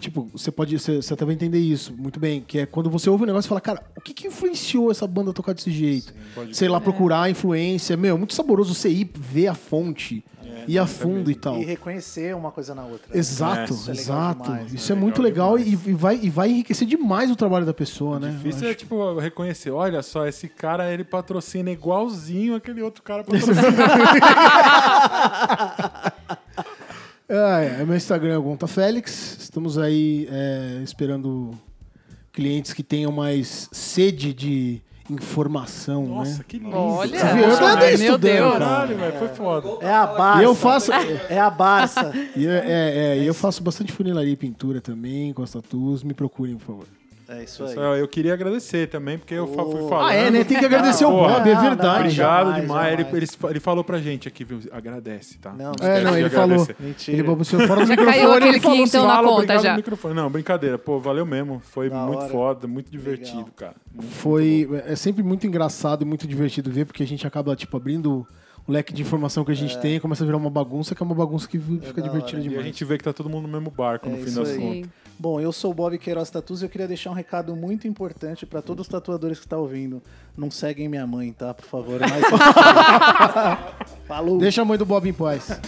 [0.00, 3.08] Tipo, você pode, você, você até vai entender isso muito bem, que é quando você
[3.08, 5.70] ouve um negócio e fala, cara, o que, que influenciou essa banda a tocar desse
[5.70, 6.12] jeito?
[6.34, 7.96] pode Sei lá, procurar a influência.
[7.96, 10.24] Meu, é muito saboroso você ir ver a fonte,
[10.66, 11.60] ir a é fundo e tal.
[11.60, 13.12] E reconhecer uma coisa na outra.
[13.12, 13.18] né?
[13.18, 14.42] Exato, É, isso é legal exato.
[14.42, 14.74] demais, né?
[14.74, 17.74] Isso é Legal muito legal e, e vai, e vai enriquecer demais o trabalho da
[17.74, 18.30] pessoa, né?
[18.30, 19.70] Difícil é, tipo, reconhecer.
[19.70, 23.54] Olha só, esse cara, ele patrocina igualzinho aquele outro cara patrocina.
[27.26, 29.38] Ah, é, meu Instagram é Gonta Félix.
[29.40, 31.52] Estamos aí é, esperando
[32.32, 36.44] clientes que tenham mais sede de informação, Nossa, né?
[36.46, 36.74] que lindo.
[36.76, 37.44] Olha, Você viu?
[37.44, 38.52] Eu meu estudando.
[38.52, 39.68] Caralho, velho, foi foda.
[39.80, 40.40] É a Barça.
[40.40, 42.12] E eu faço- É a Barça.
[42.36, 46.02] E, é, é, é, eu faço bastante funilaria e pintura também, com as tatus.
[46.02, 46.86] Me procurem, por favor.
[47.26, 47.74] É isso aí.
[48.00, 49.88] Eu queria agradecer também, porque eu fa- fui Oh.
[49.88, 50.08] falando.
[50.08, 50.44] Ah, é, né?
[50.44, 51.38] Tem que agradecer o Porra.
[51.38, 52.00] Bob, é Não, não, verdade.
[52.00, 52.10] Obrigado
[52.44, 52.92] Jamais, demais.
[52.92, 53.32] Ele, jamais.
[53.42, 54.60] ele, ele falou pra gente aqui, viu?
[54.70, 55.52] Agradece, tá?
[55.52, 56.44] Não, É, esquece não, de ele falou.
[56.60, 56.76] agradecer.
[56.78, 57.16] Mentira.
[57.16, 58.16] Ele balbuciou fora do Já microfone.
[58.16, 59.70] caiu ele aquele falou quinto assim, na Fala, conta obrigado já.
[59.70, 60.14] no microfone.
[60.14, 60.78] Não, brincadeira.
[60.78, 61.60] Pô, valeu mesmo.
[61.64, 62.28] Foi Da muito hora.
[62.28, 63.50] foda, muito divertido, Legal.
[63.56, 63.74] cara.
[63.94, 67.74] Muito, Foi é sempre muito engraçado e muito divertido ver, porque a gente acaba, tipo,
[67.76, 68.26] abrindo
[68.66, 71.02] o leque de informação que a gente tem e começa a virar uma bagunça, que
[71.02, 72.40] é uma bagunça que fica da divertida.
[72.42, 72.66] E a demais.
[72.66, 74.56] gente vê que tá todo mundo no mesmo barco, no É fim isso das aí.
[74.58, 74.74] contas.
[74.76, 74.84] Sim.
[75.18, 78.44] Bom, eu sou o Bob Queiroz Tatus e eu queria deixar um recado muito importante
[78.44, 80.02] pra todos os tatuadores que estão ouvindo.
[80.36, 81.54] Não seguem minha mãe, tá?
[81.54, 82.00] Por favor.
[82.00, 82.24] Mas...
[84.06, 84.38] Falou.
[84.38, 85.60] Deixa a mãe do Bob em paz.